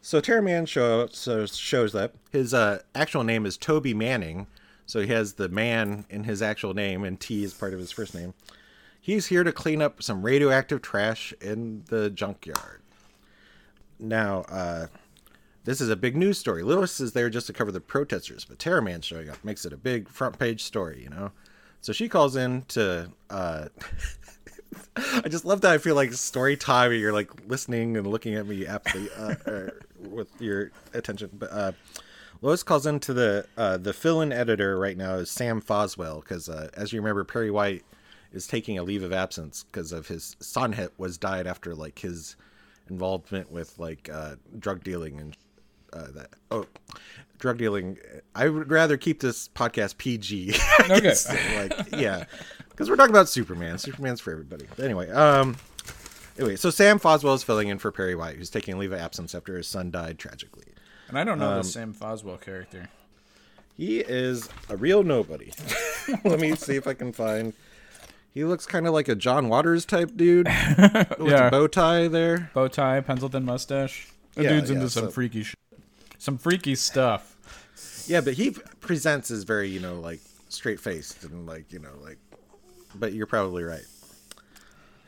So 0.00 0.20
Terra 0.20 0.42
Man 0.42 0.64
show, 0.64 1.08
so 1.12 1.44
shows 1.44 1.94
up. 1.94 2.14
His 2.30 2.54
uh, 2.54 2.80
actual 2.94 3.22
name 3.22 3.44
is 3.44 3.58
Toby 3.58 3.92
Manning, 3.92 4.46
so 4.86 5.00
he 5.00 5.08
has 5.08 5.34
the 5.34 5.50
man 5.50 6.06
in 6.08 6.24
his 6.24 6.40
actual 6.40 6.72
name, 6.72 7.04
and 7.04 7.20
T 7.20 7.44
is 7.44 7.52
part 7.52 7.74
of 7.74 7.78
his 7.80 7.92
first 7.92 8.14
name. 8.14 8.32
He's 8.98 9.26
here 9.26 9.44
to 9.44 9.52
clean 9.52 9.82
up 9.82 10.02
some 10.02 10.22
radioactive 10.22 10.80
trash 10.80 11.34
in 11.42 11.84
the 11.88 12.08
junkyard. 12.08 12.80
Now, 13.98 14.42
uh, 14.42 14.86
this 15.64 15.80
is 15.80 15.88
a 15.88 15.96
big 15.96 16.16
news 16.16 16.38
story. 16.38 16.62
Lois 16.62 17.00
is 17.00 17.12
there 17.12 17.30
just 17.30 17.46
to 17.46 17.52
cover 17.52 17.72
the 17.72 17.80
protesters, 17.80 18.44
but 18.44 18.58
Terra 18.58 18.82
Man 18.82 19.00
showing 19.00 19.30
up 19.30 19.42
makes 19.44 19.64
it 19.64 19.72
a 19.72 19.76
big 19.76 20.08
front 20.08 20.38
page 20.38 20.62
story, 20.62 21.02
you 21.02 21.08
know? 21.08 21.32
So 21.80 21.92
she 21.92 22.08
calls 22.08 22.36
in 22.36 22.62
to. 22.68 23.10
Uh, 23.30 23.68
I 24.96 25.28
just 25.28 25.44
love 25.44 25.60
that 25.60 25.72
I 25.72 25.78
feel 25.78 25.94
like 25.94 26.12
story 26.12 26.56
time 26.56 26.92
you're 26.92 27.12
like 27.12 27.30
listening 27.46 27.96
and 27.96 28.06
looking 28.06 28.34
at 28.34 28.46
me 28.46 28.66
aptly 28.66 29.08
uh, 29.16 29.34
with 29.98 30.28
your 30.40 30.72
attention. 30.92 31.30
But 31.32 31.52
uh, 31.52 31.72
Lois 32.42 32.62
calls 32.62 32.86
into 32.86 33.12
the 33.14 33.46
uh, 33.56 33.76
the 33.76 33.92
fill-in 33.92 34.32
editor 34.32 34.78
right 34.78 34.96
now 34.96 35.14
is 35.14 35.30
Sam 35.30 35.60
Foswell 35.60 36.22
because 36.22 36.48
uh, 36.48 36.70
as 36.74 36.92
you 36.92 37.00
remember 37.00 37.24
Perry 37.24 37.50
White 37.50 37.84
is 38.32 38.46
taking 38.46 38.78
a 38.78 38.82
leave 38.82 39.02
of 39.02 39.12
absence 39.12 39.64
because 39.64 39.92
of 39.92 40.08
his 40.08 40.36
son 40.40 40.72
hit 40.72 40.92
was 40.98 41.16
died 41.16 41.46
after 41.46 41.74
like 41.74 42.00
his 42.00 42.36
involvement 42.90 43.50
with 43.50 43.78
like 43.78 44.08
uh, 44.12 44.36
drug 44.58 44.82
dealing 44.84 45.18
and 45.20 45.36
uh, 45.92 46.10
that 46.14 46.28
oh 46.50 46.66
drug 47.38 47.58
dealing. 47.58 47.98
I 48.34 48.48
would 48.48 48.70
rather 48.70 48.96
keep 48.96 49.20
this 49.20 49.48
podcast 49.48 49.96
PG. 49.98 50.54
Okay. 50.90 51.14
Like 51.56 51.88
yeah, 51.92 52.24
because 52.68 52.90
we're 52.90 52.96
talking 52.96 53.14
about 53.14 53.28
Superman. 53.28 53.78
Superman's 53.78 54.20
for 54.20 54.32
everybody. 54.32 54.66
But 54.76 54.84
anyway, 54.84 55.08
um, 55.10 55.56
anyway, 56.38 56.56
so 56.56 56.68
Sam 56.68 56.98
Foswell 56.98 57.34
is 57.34 57.42
filling 57.42 57.68
in 57.68 57.78
for 57.78 57.90
Perry 57.90 58.14
White, 58.14 58.36
who's 58.36 58.50
taking 58.50 58.74
a 58.74 58.76
leave 58.76 58.92
of 58.92 58.98
absence 59.00 59.34
after 59.34 59.56
his 59.56 59.66
son 59.66 59.90
died 59.90 60.18
tragically. 60.18 60.66
And 61.08 61.18
I 61.18 61.24
don't 61.24 61.38
know 61.38 61.52
Um, 61.52 61.58
the 61.58 61.64
Sam 61.64 61.94
Foswell 61.94 62.38
character. 62.40 62.90
He 63.76 64.00
is 64.00 64.48
a 64.68 64.76
real 64.76 65.02
nobody. 65.02 65.52
Let 66.24 66.38
me 66.38 66.54
see 66.54 66.76
if 66.76 66.86
I 66.86 66.92
can 66.94 67.12
find. 67.12 67.54
He 68.34 68.44
looks 68.44 68.66
kind 68.66 68.86
of 68.86 68.92
like 68.92 69.06
a 69.08 69.14
John 69.14 69.48
Waters 69.48 69.84
type 69.86 70.10
dude 70.16 70.46
with 70.78 71.30
Yeah. 71.30 71.46
a 71.46 71.50
bow 71.50 71.66
tie 71.68 72.08
there. 72.08 72.50
Bow 72.52 72.66
tie, 72.68 73.00
pencil 73.00 73.28
thin 73.28 73.44
mustache. 73.44 74.08
The 74.34 74.42
Yeah, 74.42 74.48
dude's 74.50 74.70
yeah, 74.70 74.76
into 74.76 74.90
some 74.90 75.04
so- 75.06 75.10
freaky 75.10 75.44
shit. 75.44 75.58
Some 76.18 76.38
freaky 76.38 76.74
stuff. 76.74 78.04
Yeah, 78.08 78.20
but 78.20 78.34
he 78.34 78.50
presents 78.80 79.30
as 79.30 79.44
very, 79.44 79.68
you 79.68 79.78
know, 79.80 80.00
like 80.00 80.20
straight 80.48 80.80
faced 80.80 81.22
and 81.24 81.46
like, 81.46 81.72
you 81.72 81.78
know, 81.78 81.92
like. 82.02 82.18
But 82.94 83.12
you're 83.12 83.26
probably 83.26 83.62
right. 83.62 83.84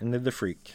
And 0.00 0.12
then 0.12 0.24
the 0.24 0.32
freak. 0.32 0.72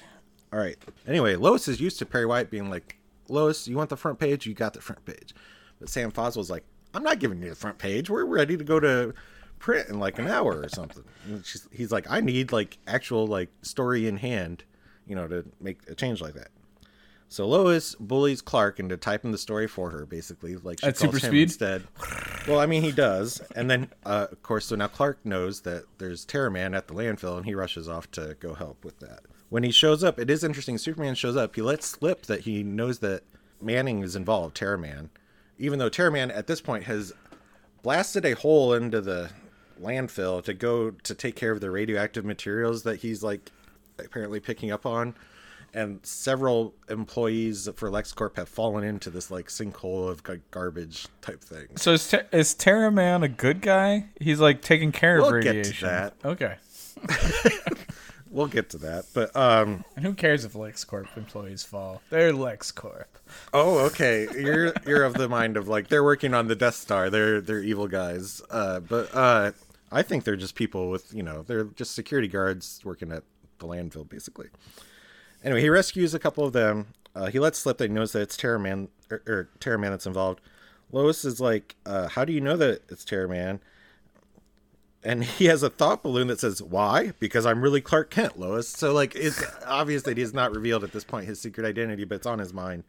All 0.52 0.60
right. 0.60 0.78
Anyway, 1.08 1.36
Lois 1.36 1.68
is 1.68 1.80
used 1.80 2.00
to 2.00 2.06
Perry 2.06 2.26
White 2.26 2.50
being 2.50 2.70
like, 2.70 2.98
Lois, 3.30 3.68
you 3.68 3.78
want 3.78 3.90
the 3.90 3.98
front 3.98 4.20
page? 4.20 4.46
You 4.46 4.54
got 4.54 4.74
the 4.74 4.82
front 4.82 5.06
page. 5.06 5.34
But 5.80 5.90
Sam 5.90 6.12
Foswell's 6.12 6.50
like, 6.50 6.66
I'm 6.94 7.04
not 7.04 7.20
giving 7.20 7.42
you 7.42 7.50
the 7.50 7.56
front 7.56 7.78
page. 7.78 8.10
We're 8.10 8.26
ready 8.26 8.58
to 8.58 8.64
go 8.64 8.80
to 8.80 9.14
print 9.62 9.88
in 9.90 10.00
like 10.00 10.20
an 10.20 10.28
hour 10.28 10.60
or 10.62 10.68
something. 10.70 11.04
He's 11.72 11.92
like, 11.92 12.06
I 12.10 12.20
need 12.20 12.52
like 12.52 12.78
actual 12.88 13.28
like 13.28 13.50
story 13.62 14.08
in 14.08 14.18
hand, 14.18 14.64
you 15.08 15.16
know, 15.16 15.28
to 15.28 15.46
make 15.62 15.80
a 15.90 15.96
change 15.96 16.20
like 16.22 16.34
that. 16.34 16.50
So 17.30 17.48
Lois 17.48 17.96
bullies 17.96 18.42
Clark 18.42 18.82
into 18.82 18.98
typing 18.98 19.32
the 19.32 19.38
story 19.38 19.68
for 19.68 19.90
her, 19.92 20.06
basically. 20.06 20.58
Like 20.58 20.82
she 20.82 20.88
At 20.88 20.98
calls 20.98 21.14
super 21.14 21.26
him 21.26 21.32
speed? 21.32 21.44
instead. 21.44 21.84
Well, 22.46 22.60
I 22.60 22.66
mean, 22.66 22.82
he 22.82 22.92
does, 22.92 23.40
and 23.56 23.70
then 23.70 23.90
uh, 24.06 24.28
of 24.32 24.44
course, 24.44 24.66
so 24.66 24.76
now 24.76 24.88
Clark 24.88 25.20
knows 25.26 25.62
that 25.62 25.86
there's 25.98 26.26
Terra 26.26 26.52
Man 26.52 26.74
at 26.74 26.88
the 26.90 26.94
landfill, 26.94 27.38
and 27.38 27.46
he 27.46 27.56
rushes 27.56 27.88
off 27.88 28.12
to 28.12 28.36
go 28.42 28.54
help 28.56 28.84
with 28.84 29.00
that. 29.00 29.22
When 29.50 29.64
he 29.64 29.72
shows 29.72 30.04
up, 30.04 30.20
it 30.20 30.30
is 30.30 30.44
interesting. 30.44 30.78
Superman 30.78 31.16
shows 31.16 31.38
up. 31.38 31.56
He 31.56 31.62
lets 31.62 31.86
slip 31.86 32.24
that 32.24 32.42
he 32.42 32.64
knows 32.64 33.00
that 33.00 33.24
Manning 33.62 34.02
is 34.02 34.16
involved, 34.16 34.56
Terra 34.56 34.78
Man, 34.78 35.10
even 35.58 35.78
though 35.80 35.88
Terra 35.90 36.12
Man 36.12 36.32
at 36.32 36.48
this 36.48 36.60
point 36.62 36.84
has 36.86 37.14
blasted 37.82 38.26
a 38.26 38.34
hole 38.36 38.74
into 38.74 39.00
the 39.02 39.30
landfill 39.82 40.44
to 40.44 40.54
go 40.54 40.92
to 40.92 41.16
take 41.16 41.36
care 41.36 41.52
of 41.52 41.62
the 41.62 41.72
radioactive 41.72 42.26
materials 42.26 42.84
that 42.84 42.98
he's 42.98 43.24
like 43.24 43.52
apparently 44.00 44.40
picking 44.40 44.72
up 44.72 44.86
on 44.86 45.14
and 45.74 46.00
several 46.06 46.74
employees 46.90 47.70
for 47.76 47.90
LexCorp 47.90 48.36
have 48.36 48.50
fallen 48.50 48.84
into 48.84 49.10
this 49.10 49.32
like 49.32 49.48
sinkhole 49.48 50.10
of 50.10 50.28
like, 50.28 50.42
garbage 50.52 51.08
type 51.22 51.42
thing. 51.42 51.68
So 51.78 51.94
is, 51.94 52.10
Ter- 52.10 52.28
is 52.32 52.54
Terra 52.54 52.92
Man 52.92 53.24
a 53.24 53.30
good 53.30 53.62
guy? 53.62 54.08
He's 54.20 54.40
like 54.40 54.62
taking 54.62 54.92
care 54.92 55.20
of 55.20 55.32
We'll 55.32 55.42
get 55.42 55.52
to 55.52 55.58
radiation. 55.60 55.88
that. 55.88 56.14
Okay. 56.26 56.56
We'll 58.32 58.48
get 58.48 58.70
to 58.70 58.78
that, 58.78 59.08
but 59.14 59.36
um, 59.36 59.84
And 59.98 60.06
who 60.06 60.14
cares 60.14 60.46
if 60.46 60.54
LexCorp 60.54 61.18
employees 61.18 61.66
fall? 61.66 62.02
They're 62.10 62.32
LexCorp. 62.32 63.04
oh, 63.54 63.80
okay, 63.88 64.26
you're 64.40 64.74
you're 64.88 65.04
of 65.04 65.16
the 65.16 65.28
mind 65.28 65.58
of 65.58 65.68
like 65.68 65.90
they're 65.90 66.04
working 66.04 66.34
on 66.34 66.48
the 66.48 66.56
Death 66.56 66.76
Star. 66.76 67.10
They're 67.10 67.42
they're 67.42 67.60
evil 67.60 67.90
guys, 67.90 68.42
uh, 68.50 68.80
but 68.80 69.14
uh, 69.14 69.52
I 69.92 70.02
think 70.02 70.24
they're 70.24 70.36
just 70.36 70.56
people 70.56 70.90
with 70.90 71.14
you 71.14 71.24
know 71.24 71.44
they're 71.44 71.66
just 71.66 71.94
security 71.94 72.28
guards 72.28 72.82
working 72.84 73.12
at 73.12 73.24
the 73.60 73.68
landfill 73.68 74.08
basically. 74.08 74.48
Anyway, 75.44 75.62
he 75.62 75.70
rescues 75.70 76.14
a 76.14 76.20
couple 76.20 76.46
of 76.46 76.54
them. 76.54 76.88
Uh, 77.16 77.28
he 77.28 77.40
lets 77.40 77.60
slip 77.60 77.78
that 77.80 77.90
he 77.90 77.94
knows 77.94 78.12
that 78.14 78.22
it's 78.22 78.38
Terra 78.38 78.60
Man 78.60 78.88
or, 79.10 79.22
or 79.28 79.50
Terra 79.60 79.78
Man 79.78 79.92
that's 79.92 80.06
involved. 80.06 80.40
Lois 80.92 81.26
is 81.26 81.40
like, 81.42 81.76
uh, 81.86 82.08
"How 82.10 82.26
do 82.26 82.34
you 82.34 82.42
know 82.42 82.58
that 82.58 82.82
it's 82.90 83.04
Terra 83.04 83.28
Man?" 83.28 83.60
And 85.04 85.24
he 85.26 85.46
has 85.46 85.64
a 85.64 85.70
thought 85.70 86.04
balloon 86.04 86.28
that 86.28 86.40
says, 86.40 86.62
"Why? 86.62 87.14
Because 87.20 87.46
I'm 87.46 87.62
really 87.62 87.82
Clark 87.82 88.10
Kent, 88.12 88.40
Lois." 88.40 88.68
So 88.68 88.94
like, 88.94 89.16
it's 89.16 89.44
obvious 89.66 90.04
that 90.04 90.18
he's 90.18 90.34
not 90.34 90.54
revealed 90.56 90.84
at 90.84 90.92
this 90.94 91.04
point 91.04 91.28
his 91.28 91.42
secret 91.42 91.66
identity, 91.66 92.06
but 92.06 92.16
it's 92.16 92.28
on 92.28 92.40
his 92.40 92.54
mind. 92.54 92.84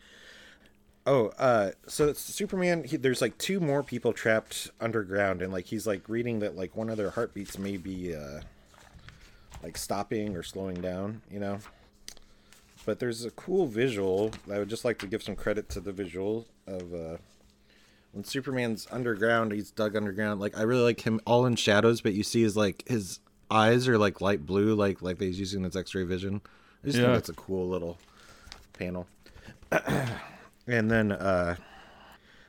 Oh, 1.05 1.29
uh, 1.39 1.73
so 1.89 2.09
it's 2.09 2.21
Superman. 2.21 2.85
He, 2.85 2.97
there's 2.97 3.21
like 3.21 3.37
two 3.39 3.59
more 3.59 3.83
people 3.83 4.13
trapped 4.13 4.71
underground, 4.81 5.43
and 5.43 5.53
like 5.53 5.67
he's 5.67 5.87
like 5.87 6.09
reading 6.09 6.39
that 6.41 6.57
like 6.57 6.77
one 6.77 6.89
of 6.89 6.97
their 6.97 7.11
heartbeats 7.11 7.59
may 7.59 7.77
be 7.77 8.15
uh, 8.15 8.41
like 9.65 9.77
stopping 9.77 10.37
or 10.37 10.43
slowing 10.45 10.81
down, 10.81 11.23
you 11.31 11.41
know. 11.41 11.59
But 12.87 13.01
there's 13.01 13.25
a 13.25 13.31
cool 13.33 13.67
visual. 13.67 14.31
I 14.51 14.59
would 14.59 14.69
just 14.69 14.85
like 14.85 14.99
to 15.01 15.07
give 15.09 15.23
some 15.25 15.35
credit 15.37 15.69
to 15.71 15.81
the 15.81 15.93
visual 15.93 16.47
of 16.69 16.95
uh, 16.95 17.17
when 18.13 18.23
Superman's 18.23 18.87
underground. 18.93 19.51
He's 19.53 19.73
dug 19.73 19.97
underground. 19.97 20.39
Like 20.41 20.57
I 20.57 20.63
really 20.63 20.83
like 20.83 21.01
him 21.01 21.21
all 21.27 21.47
in 21.47 21.57
shadows, 21.57 22.01
but 22.01 22.15
you 22.15 22.23
see 22.23 22.43
his 22.43 22.57
like 22.57 22.85
his 22.87 23.19
eyes 23.51 23.89
are 23.89 23.99
like 23.99 24.21
light 24.21 24.47
blue, 24.47 24.75
like 24.77 25.03
like 25.03 25.21
he's 25.21 25.41
using 25.41 25.65
his 25.65 25.77
X-ray 25.77 26.05
vision. 26.05 26.43
I 26.85 26.87
just 26.87 26.99
Yeah. 26.99 27.07
think 27.07 27.15
that's 27.15 27.29
a 27.29 27.35
cool 27.35 27.69
little 27.69 27.99
panel. 28.73 29.09
and 30.67 30.91
then 30.91 31.13
uh 31.13 31.57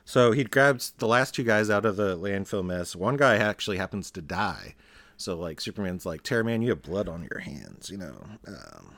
so 0.04 0.32
he 0.32 0.44
grabs 0.44 0.92
the 0.98 1.08
last 1.08 1.34
two 1.34 1.44
guys 1.44 1.70
out 1.70 1.86
of 1.86 1.96
the 1.96 2.16
landfill 2.16 2.64
mess. 2.64 2.94
One 2.94 3.16
guy 3.16 3.36
actually 3.36 3.78
happens 3.78 4.10
to 4.12 4.20
die. 4.20 4.74
So 5.16 5.36
like 5.36 5.60
Superman's 5.60 6.04
like, 6.04 6.22
Terra 6.22 6.44
Man, 6.44 6.62
you 6.62 6.70
have 6.70 6.82
blood 6.82 7.08
on 7.08 7.26
your 7.30 7.40
hands, 7.40 7.88
you 7.88 7.96
know. 7.96 8.24
Um, 8.46 8.96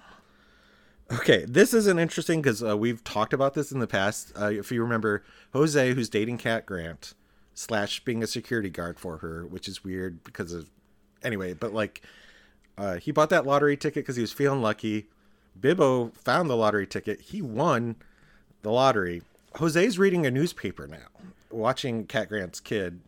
okay, 1.12 1.44
this 1.46 1.72
isn't 1.74 1.98
interesting 1.98 2.42
because 2.42 2.62
uh, 2.62 2.76
we've 2.76 3.04
talked 3.04 3.32
about 3.32 3.54
this 3.54 3.70
in 3.70 3.78
the 3.78 3.86
past. 3.86 4.32
Uh, 4.38 4.50
if 4.50 4.72
you 4.72 4.82
remember, 4.82 5.22
Jose, 5.52 5.92
who's 5.92 6.08
dating 6.08 6.38
Cat 6.38 6.66
Grant, 6.66 7.14
slash 7.54 8.04
being 8.04 8.22
a 8.22 8.26
security 8.26 8.70
guard 8.70 8.98
for 8.98 9.18
her, 9.18 9.46
which 9.46 9.68
is 9.68 9.84
weird 9.84 10.24
because 10.24 10.52
of 10.52 10.70
anyway. 11.22 11.54
But 11.54 11.72
like, 11.72 12.02
uh, 12.76 12.96
he 12.96 13.12
bought 13.12 13.30
that 13.30 13.46
lottery 13.46 13.76
ticket 13.76 14.04
because 14.04 14.16
he 14.16 14.22
was 14.22 14.32
feeling 14.32 14.60
lucky. 14.60 15.06
Bibbo 15.58 16.14
found 16.16 16.50
the 16.50 16.56
lottery 16.56 16.86
ticket. 16.86 17.20
He 17.20 17.40
won 17.40 17.96
the 18.62 18.70
lottery. 18.70 19.22
Jose's 19.56 19.98
reading 19.98 20.26
a 20.26 20.30
newspaper 20.30 20.86
now, 20.86 21.08
watching 21.50 22.06
Cat 22.06 22.28
Grant's 22.28 22.60
kid 22.60 23.00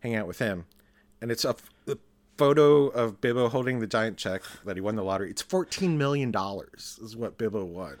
hang 0.00 0.14
out 0.14 0.26
with 0.26 0.38
him, 0.38 0.64
and 1.20 1.30
it's 1.30 1.44
a, 1.44 1.50
f- 1.50 1.70
a 1.86 1.98
photo 2.38 2.86
of 2.88 3.20
Bibbo 3.20 3.50
holding 3.50 3.80
the 3.80 3.86
giant 3.86 4.16
check 4.16 4.42
that 4.64 4.76
he 4.76 4.80
won 4.80 4.96
the 4.96 5.04
lottery. 5.04 5.30
It's 5.30 5.42
fourteen 5.42 5.98
million 5.98 6.30
dollars 6.30 6.98
is 7.02 7.16
what 7.16 7.36
Bibbo 7.38 7.64
won, 7.66 7.98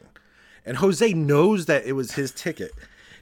and 0.64 0.78
Jose 0.78 1.12
knows 1.12 1.66
that 1.66 1.84
it 1.84 1.92
was 1.92 2.12
his 2.12 2.32
ticket. 2.32 2.72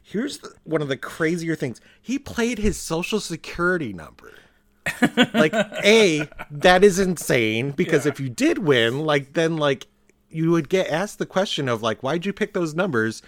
Here's 0.03 0.39
the, 0.39 0.53
one 0.65 0.83
of 0.83 0.89
the 0.89 0.97
crazier 0.97 1.57
things: 1.57 1.81
he 2.01 2.19
played 2.19 2.59
his 2.59 2.77
social 2.77 3.21
security 3.21 3.93
number. 3.93 4.33
like 5.35 5.53
a 5.53 6.27
that 6.51 6.83
is 6.83 6.99
insane 6.99 7.71
because 7.73 8.07
if 8.07 8.19
you 8.19 8.31
did 8.31 8.59
win 8.59 9.01
like 9.01 9.35
then 9.35 9.57
like 9.57 9.87
you 10.31 10.51
would 10.51 10.69
get 10.69 10.89
asked 10.89 11.19
the 11.19 11.27
question 11.27 11.69
of 11.69 11.83
like 11.83 12.03
why'd 12.03 12.25
you 12.25 12.33
pick 12.33 12.53
those 12.53 12.75
numbers 12.75 13.23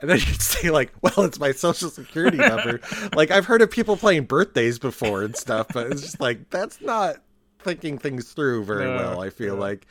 and 0.00 0.10
then 0.10 0.18
you'd 0.26 0.42
say 0.42 0.70
like 0.70 0.92
well 1.02 1.24
it's 1.24 1.38
my 1.38 1.52
social 1.52 1.90
security 1.90 2.36
number 2.38 2.80
like 3.14 3.30
i've 3.30 3.46
heard 3.46 3.62
of 3.62 3.70
people 3.70 3.96
playing 3.96 4.24
birthdays 4.24 4.78
before 4.78 5.22
and 5.22 5.36
stuff 5.36 5.66
but 5.72 5.86
it's 5.90 6.02
just 6.02 6.20
like 6.20 6.50
that's 6.50 6.80
not 6.80 7.16
thinking 7.60 7.98
things 7.98 8.32
through 8.32 8.64
very 8.64 8.84
No, 8.84 8.96
well 8.96 9.22
i 9.22 9.30
feel 9.30 9.56
no. 9.56 9.60
like 9.60 9.86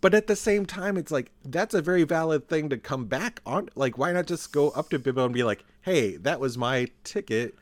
but 0.00 0.14
at 0.14 0.26
the 0.26 0.36
same 0.36 0.64
time 0.64 0.96
it's 0.96 1.10
like 1.10 1.30
that's 1.44 1.74
a 1.74 1.82
very 1.82 2.04
valid 2.04 2.48
thing 2.48 2.68
to 2.70 2.78
come 2.78 3.06
back 3.06 3.40
on 3.44 3.68
like 3.74 3.98
why 3.98 4.12
not 4.12 4.26
just 4.26 4.52
go 4.52 4.70
up 4.70 4.90
to 4.90 4.98
bibbo 4.98 5.24
and 5.26 5.34
be 5.34 5.42
like 5.42 5.64
hey 5.82 6.16
that 6.16 6.40
was 6.40 6.56
my 6.56 6.88
ticket 7.04 7.54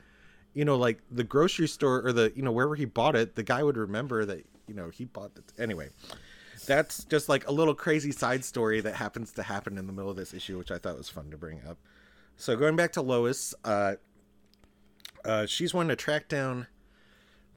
you 0.55 0.65
know, 0.65 0.77
like 0.77 0.99
the 1.09 1.23
grocery 1.23 1.69
store 1.69 2.05
or 2.05 2.13
the, 2.13 2.33
you 2.35 2.43
know, 2.43 2.51
wherever 2.51 2.75
he 2.75 2.85
bought 2.85 3.15
it, 3.15 3.37
the 3.37 3.45
guy 3.45 3.63
would 3.63 3.77
remember 3.77 4.25
that, 4.25 4.45
you 4.67 4.75
know, 4.75 4.89
he 4.89 5.05
bought 5.05 5.31
it. 5.37 5.45
Anyway, 5.57 5.89
that's 6.67 7.05
just 7.05 7.29
like 7.29 7.47
a 7.47 7.53
little 7.53 7.75
crazy 7.75 8.13
side 8.13 8.45
story 8.45 8.81
that 8.81 8.95
happens 8.95 9.33
to 9.33 9.43
happen 9.43 9.79
in 9.79 9.87
the 9.87 9.93
middle 9.93 10.11
of 10.11 10.17
this 10.17 10.35
issue, 10.35 10.59
which 10.59 10.71
I 10.71 10.79
thought 10.79 10.97
was 10.97 11.09
fun 11.09 11.31
to 11.31 11.37
bring 11.37 11.61
up. 11.69 11.79
So 12.37 12.57
going 12.57 12.77
back 12.77 12.93
to 12.93 13.03
Lois, 13.03 13.55
uh, 13.65 13.95
uh, 15.25 15.47
she's 15.47 15.75
wanting 15.75 15.91
to 15.91 15.97
track 15.97 16.29
down 16.29 16.69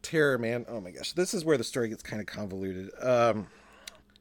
Terra 0.01 0.39
Man. 0.39 0.65
Oh 0.67 0.81
my 0.81 0.91
gosh, 0.91 1.13
this 1.13 1.33
is 1.33 1.45
where 1.45 1.57
the 1.57 1.63
story 1.63 1.89
gets 1.89 2.03
kind 2.03 2.19
of 2.19 2.25
convoluted. 2.25 2.89
Um, 3.01 3.47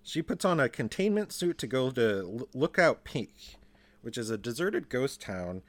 she 0.03 0.23
puts 0.23 0.45
on 0.45 0.61
a 0.61 0.69
containment 0.69 1.33
suit 1.33 1.59
to 1.59 1.67
go 1.67 1.91
to 1.91 2.49
Lookout 2.55 3.05
Peak, 3.05 3.57
which 4.03 4.19
is 4.19 4.31
a 4.31 4.39
deserted 4.39 4.89
ghost 4.89 5.21
town 5.21 5.63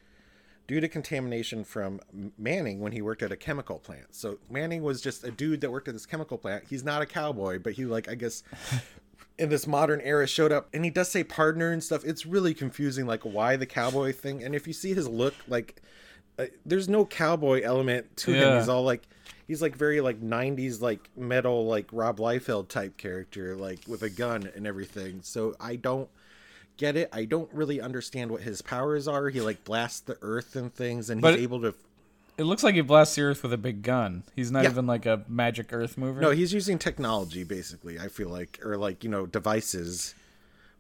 due 0.68 0.80
to 0.80 0.88
contamination 0.88 1.64
from 1.64 2.00
Manning 2.38 2.80
when 2.80 2.92
he 2.92 3.02
worked 3.02 3.22
at 3.22 3.32
a 3.32 3.36
chemical 3.36 3.78
plant. 3.78 4.16
So 4.16 4.38
Manning 4.50 4.84
was 4.84 5.02
just 5.02 5.24
a 5.24 5.32
dude 5.32 5.62
that 5.62 5.72
worked 5.72 5.88
at 5.88 5.94
this 5.94 6.06
chemical 6.06 6.38
plant. 6.38 6.66
He's 6.70 6.84
not 6.84 7.02
a 7.02 7.06
cowboy, 7.06 7.60
but 7.60 7.74
he 7.74 7.86
like 7.86 8.10
I 8.10 8.16
guess 8.16 8.44
in 9.42 9.50
this 9.50 9.66
modern 9.68 10.00
era 10.02 10.28
showed 10.28 10.52
up 10.52 10.70
and 10.74 10.86
he 10.86 10.92
does 10.92 11.10
say 11.10 11.24
partner 11.24 11.72
and 11.72 11.84
stuff. 11.84 12.06
It's 12.06 12.26
really 12.26 12.54
confusing 12.54 13.08
like 13.08 13.24
why 13.24 13.56
the 13.56 13.66
cowboy 13.66 14.14
thing. 14.14 14.44
And 14.44 14.54
if 14.56 14.68
you 14.68 14.74
see 14.74 14.94
his 14.94 15.08
look 15.10 15.34
like 15.48 15.82
uh, 16.40 16.46
there's 16.66 16.88
no 16.88 17.06
cowboy 17.06 17.62
element 17.64 18.16
to 18.18 18.32
him. 18.34 18.58
He's 18.60 18.70
all 18.70 18.84
like 18.84 19.02
he's 19.48 19.62
like 19.62 19.76
very 19.76 20.00
like 20.00 20.22
90s 20.22 20.80
like 20.82 21.10
metal 21.18 21.66
like 21.66 21.88
Rob 21.92 22.18
Liefeld 22.20 22.70
type 22.70 22.98
character 22.98 23.56
like 23.56 23.80
with 23.88 24.04
a 24.04 24.10
gun 24.10 24.50
and 24.56 24.66
everything. 24.68 25.22
So 25.24 25.56
I 25.60 25.76
don't 25.76 26.08
get 26.78 26.96
it. 26.96 27.10
I 27.12 27.26
don't 27.26 27.52
really 27.54 27.82
understand 27.82 28.32
what 28.32 28.42
his 28.42 28.62
powers 28.62 29.08
are. 29.08 29.28
He 29.30 29.42
like 29.42 29.64
blasts 29.64 30.00
the 30.02 30.18
earth 30.22 30.56
and 30.56 30.74
things, 30.74 31.10
and 31.10 31.20
But- 31.22 31.34
he's 31.36 31.44
able 31.44 31.62
to. 31.62 31.74
It 32.38 32.44
looks 32.46 32.64
like 32.64 32.76
he 32.76 32.82
blasts 32.82 33.16
the 33.16 33.22
earth 33.24 33.44
with 33.44 33.54
a 33.54 33.58
big 33.58 33.84
gun. 33.84 34.24
He's 34.36 34.52
not 34.52 34.64
Yeah. 34.64 34.72
even 34.72 34.88
like 34.88 35.06
a 35.06 35.24
magic 35.28 35.72
earth 35.72 35.98
mover. 35.98 36.22
No, 36.22 36.32
he's 36.32 36.54
using 36.54 36.80
technology 36.80 37.44
basically. 37.44 38.00
I 38.00 38.08
feel 38.08 38.30
like, 38.30 38.60
or 38.64 38.78
like 38.78 39.04
you 39.04 39.10
know 39.10 39.26
devices, 39.26 40.16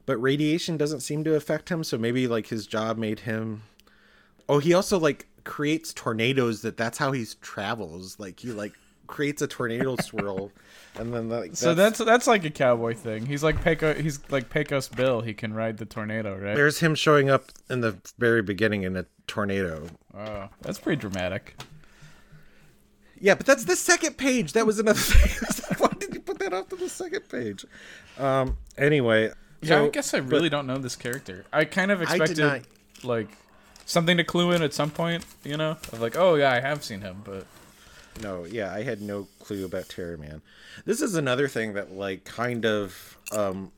but 0.05 0.17
radiation 0.17 0.77
doesn't 0.77 1.01
seem 1.01 1.23
to 1.25 1.35
affect 1.35 1.69
him. 1.69 1.83
So 1.83 1.97
maybe 1.97 2.27
like 2.27 2.47
his 2.47 2.65
job 2.65 2.97
made 2.97 3.21
him. 3.21 3.63
Oh, 4.49 4.59
he 4.59 4.73
also 4.73 4.97
like 4.97 5.27
creates 5.43 5.93
tornadoes. 5.93 6.61
That 6.61 6.77
that's 6.77 6.97
how 6.97 7.11
he 7.11 7.25
travels. 7.41 8.19
Like 8.19 8.39
he 8.39 8.51
like 8.51 8.73
creates 9.11 9.41
a 9.43 9.47
tornado 9.47 9.95
swirl, 10.01 10.51
and 10.97 11.13
then 11.13 11.29
like 11.29 11.55
so 11.55 11.75
that's 11.75 11.99
that's 11.99 12.25
like 12.25 12.43
a 12.45 12.49
cowboy 12.49 12.95
thing. 12.95 13.27
He's 13.27 13.43
like 13.43 13.63
Pecos. 13.63 13.99
He's 13.99 14.19
like 14.31 14.49
Pecos 14.49 14.87
Bill. 14.87 15.21
He 15.21 15.35
can 15.35 15.53
ride 15.53 15.77
the 15.77 15.85
tornado, 15.85 16.35
right? 16.35 16.55
there's 16.55 16.79
him 16.79 16.95
showing 16.95 17.29
up 17.29 17.51
in 17.69 17.81
the 17.81 17.97
very 18.17 18.41
beginning 18.41 18.81
in 18.83 18.97
a 18.97 19.05
tornado. 19.27 19.87
Oh, 20.17 20.49
that's 20.61 20.79
pretty 20.79 20.99
dramatic. 20.99 21.61
Yeah, 23.19 23.35
but 23.35 23.45
that's 23.45 23.65
the 23.65 23.75
second 23.75 24.17
page. 24.17 24.53
That 24.53 24.65
was 24.65 24.79
another 24.79 24.99
thing. 24.99 25.75
Why 25.77 25.89
did 25.99 26.15
you 26.15 26.21
put 26.21 26.39
that 26.39 26.53
off 26.53 26.69
to 26.69 26.75
the 26.75 26.89
second 26.89 27.29
page? 27.29 27.65
Um. 28.17 28.57
Anyway. 28.77 29.31
Yeah, 29.63 29.83
I 29.83 29.89
guess 29.89 30.15
I 30.15 30.17
really 30.17 30.49
don't 30.49 30.65
know 30.65 30.79
this 30.79 30.95
character. 30.95 31.45
I 31.53 31.65
kind 31.65 31.91
of 31.91 32.01
expected 32.01 32.39
not- 32.39 32.61
like 33.03 33.27
something 33.85 34.17
to 34.17 34.23
clue 34.23 34.51
in 34.51 34.63
at 34.63 34.73
some 34.73 34.89
point, 34.89 35.23
you 35.43 35.55
know, 35.55 35.71
of 35.91 36.01
like, 36.01 36.17
oh 36.17 36.33
yeah, 36.33 36.51
I 36.51 36.61
have 36.61 36.83
seen 36.83 37.01
him, 37.01 37.21
but 37.23 37.45
No, 38.21 38.45
yeah, 38.45 38.73
I 38.73 38.83
had 38.83 39.01
no 39.01 39.27
clue 39.39 39.63
about 39.65 39.89
Terra 39.89 40.17
Man. 40.17 40.41
This 40.85 41.01
is 41.01 41.15
another 41.15 41.47
thing 41.47 41.73
that 41.73 41.91
like 41.93 42.23
kind 42.23 42.65
of 42.65 43.17
um 43.31 43.71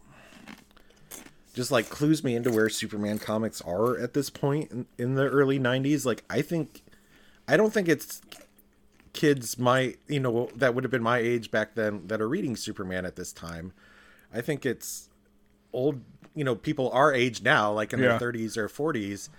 just 1.54 1.72
like 1.72 1.90
clues 1.90 2.24
me 2.24 2.36
into 2.36 2.52
where 2.52 2.68
Superman 2.70 3.20
comics 3.20 3.62
are 3.62 3.98
at 4.00 4.14
this 4.14 4.30
point 4.30 4.72
in, 4.72 4.86
in 4.98 5.16
the 5.16 5.28
early 5.30 5.60
90s. 5.60 6.06
Like 6.06 6.24
I 6.30 6.42
think 6.42 6.82
I 7.48 7.58
don't 7.58 7.72
think 7.72 7.88
it's 7.88 8.22
kids 9.14 9.60
my, 9.60 9.96
you 10.08 10.20
know, 10.20 10.50
that 10.56 10.74
would 10.74 10.84
have 10.84 10.90
been 10.92 11.04
my 11.04 11.20
age 11.20 11.52
back 11.52 11.76
then 11.76 12.08
that 12.08 12.20
are 12.20 12.28
reading 12.28 12.56
Superman 12.56 13.06
at 13.06 13.16
this 13.16 13.32
time. 13.32 13.72
I 14.34 14.42
think 14.42 14.66
it's 14.66 15.10
old, 15.72 16.02
you 16.34 16.44
know, 16.44 16.56
people 16.56 16.90
our 16.92 17.14
age 17.14 17.44
now, 17.44 17.72
like 17.72 17.94
in 17.94 18.00
Yeah. 18.00 18.18
their 18.18 18.32
30s 18.32 18.58
or 18.58 18.68
40s 18.68 19.30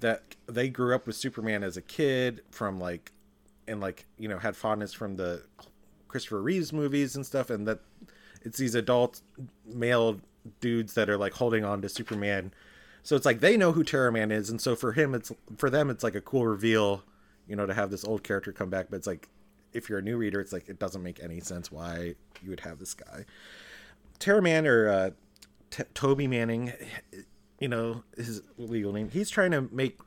that 0.00 0.22
they 0.46 0.70
grew 0.70 0.94
up 0.94 1.06
with 1.06 1.16
Superman 1.16 1.62
as 1.62 1.76
a 1.76 1.82
kid 1.82 2.40
from 2.50 2.80
like 2.80 3.12
and 3.68 3.80
like 3.80 4.06
you 4.18 4.28
know 4.28 4.38
had 4.38 4.56
fondness 4.56 4.92
from 4.92 5.16
the 5.16 5.42
Christopher 6.08 6.42
Reeves 6.42 6.72
movies 6.72 7.14
and 7.14 7.24
stuff, 7.24 7.50
and 7.50 7.66
that 7.68 7.80
it's 8.42 8.58
these 8.58 8.74
adult 8.74 9.20
male 9.66 10.20
dudes 10.60 10.94
that 10.94 11.10
are 11.10 11.16
like 11.18 11.34
holding 11.34 11.64
on 11.64 11.82
to 11.82 11.88
Superman. 11.88 12.52
So 13.02 13.16
it's 13.16 13.26
like 13.26 13.40
they 13.40 13.56
know 13.56 13.72
who 13.72 13.84
Terra 13.84 14.12
Man 14.12 14.32
is, 14.32 14.50
and 14.50 14.60
so 14.60 14.74
for 14.74 14.92
him, 14.92 15.14
it's 15.14 15.32
for 15.56 15.70
them, 15.70 15.90
it's 15.90 16.04
like 16.04 16.14
a 16.14 16.20
cool 16.20 16.46
reveal, 16.46 17.04
you 17.46 17.56
know, 17.56 17.66
to 17.66 17.74
have 17.74 17.90
this 17.90 18.04
old 18.04 18.22
character 18.22 18.52
come 18.52 18.70
back. 18.70 18.86
But 18.90 18.96
it's 18.96 19.06
like 19.06 19.28
if 19.72 19.88
you're 19.88 19.98
a 19.98 20.02
new 20.02 20.16
reader, 20.16 20.40
it's 20.40 20.52
like 20.52 20.68
it 20.68 20.78
doesn't 20.78 21.02
make 21.02 21.22
any 21.22 21.40
sense 21.40 21.70
why 21.70 22.14
you 22.42 22.50
would 22.50 22.60
have 22.60 22.78
this 22.78 22.94
guy. 22.94 23.24
Terra 24.18 24.42
Man 24.42 24.66
or 24.66 24.88
uh, 24.88 25.10
T- 25.70 25.84
Toby 25.94 26.26
Manning, 26.26 26.72
you 27.60 27.68
know 27.68 28.02
his 28.16 28.42
legal 28.56 28.92
name. 28.92 29.10
He's 29.10 29.30
trying 29.30 29.52
to 29.52 29.62
make 29.72 29.98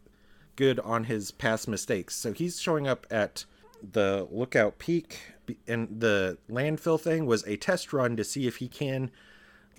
good 0.56 0.80
on 0.82 1.06
his 1.06 1.32
past 1.32 1.68
mistakes. 1.68 2.16
So 2.16 2.34
he's 2.34 2.60
showing 2.60 2.88
up 2.88 3.08
at 3.10 3.46
the 3.82 4.28
Lookout 4.32 4.80
Peak, 4.80 5.20
and 5.68 6.00
the 6.00 6.38
landfill 6.50 7.00
thing 7.00 7.26
was 7.26 7.46
a 7.46 7.58
test 7.58 7.94
run 7.94 8.16
to 8.18 8.24
see 8.24 8.48
if 8.48 8.58
he 8.58 8.68
can 8.68 9.12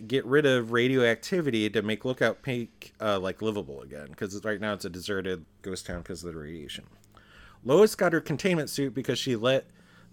get 0.07 0.25
rid 0.25 0.47
of 0.47 0.73
radioactivity 0.73 1.69
to 1.71 1.83
make 1.83 2.05
Lookout 2.05 2.43
Peak 2.43 2.93
uh, 3.01 3.19
like 3.19 3.43
livable 3.43 3.83
again. 3.83 4.09
Because 4.11 4.43
right 4.45 4.61
now 4.61 4.73
it's 4.73 4.85
a 4.85 4.91
deserted 4.91 5.45
ghost 5.63 5.87
town 5.87 5.99
because 5.99 6.25
of 6.25 6.33
the 6.33 6.39
radiation. 6.39 6.85
Lois 7.65 7.95
got 7.95 8.13
her 8.13 8.21
containment 8.21 8.71
suit 8.71 8.95
because 8.95 9.19
she 9.19 9.37
let 9.37 9.67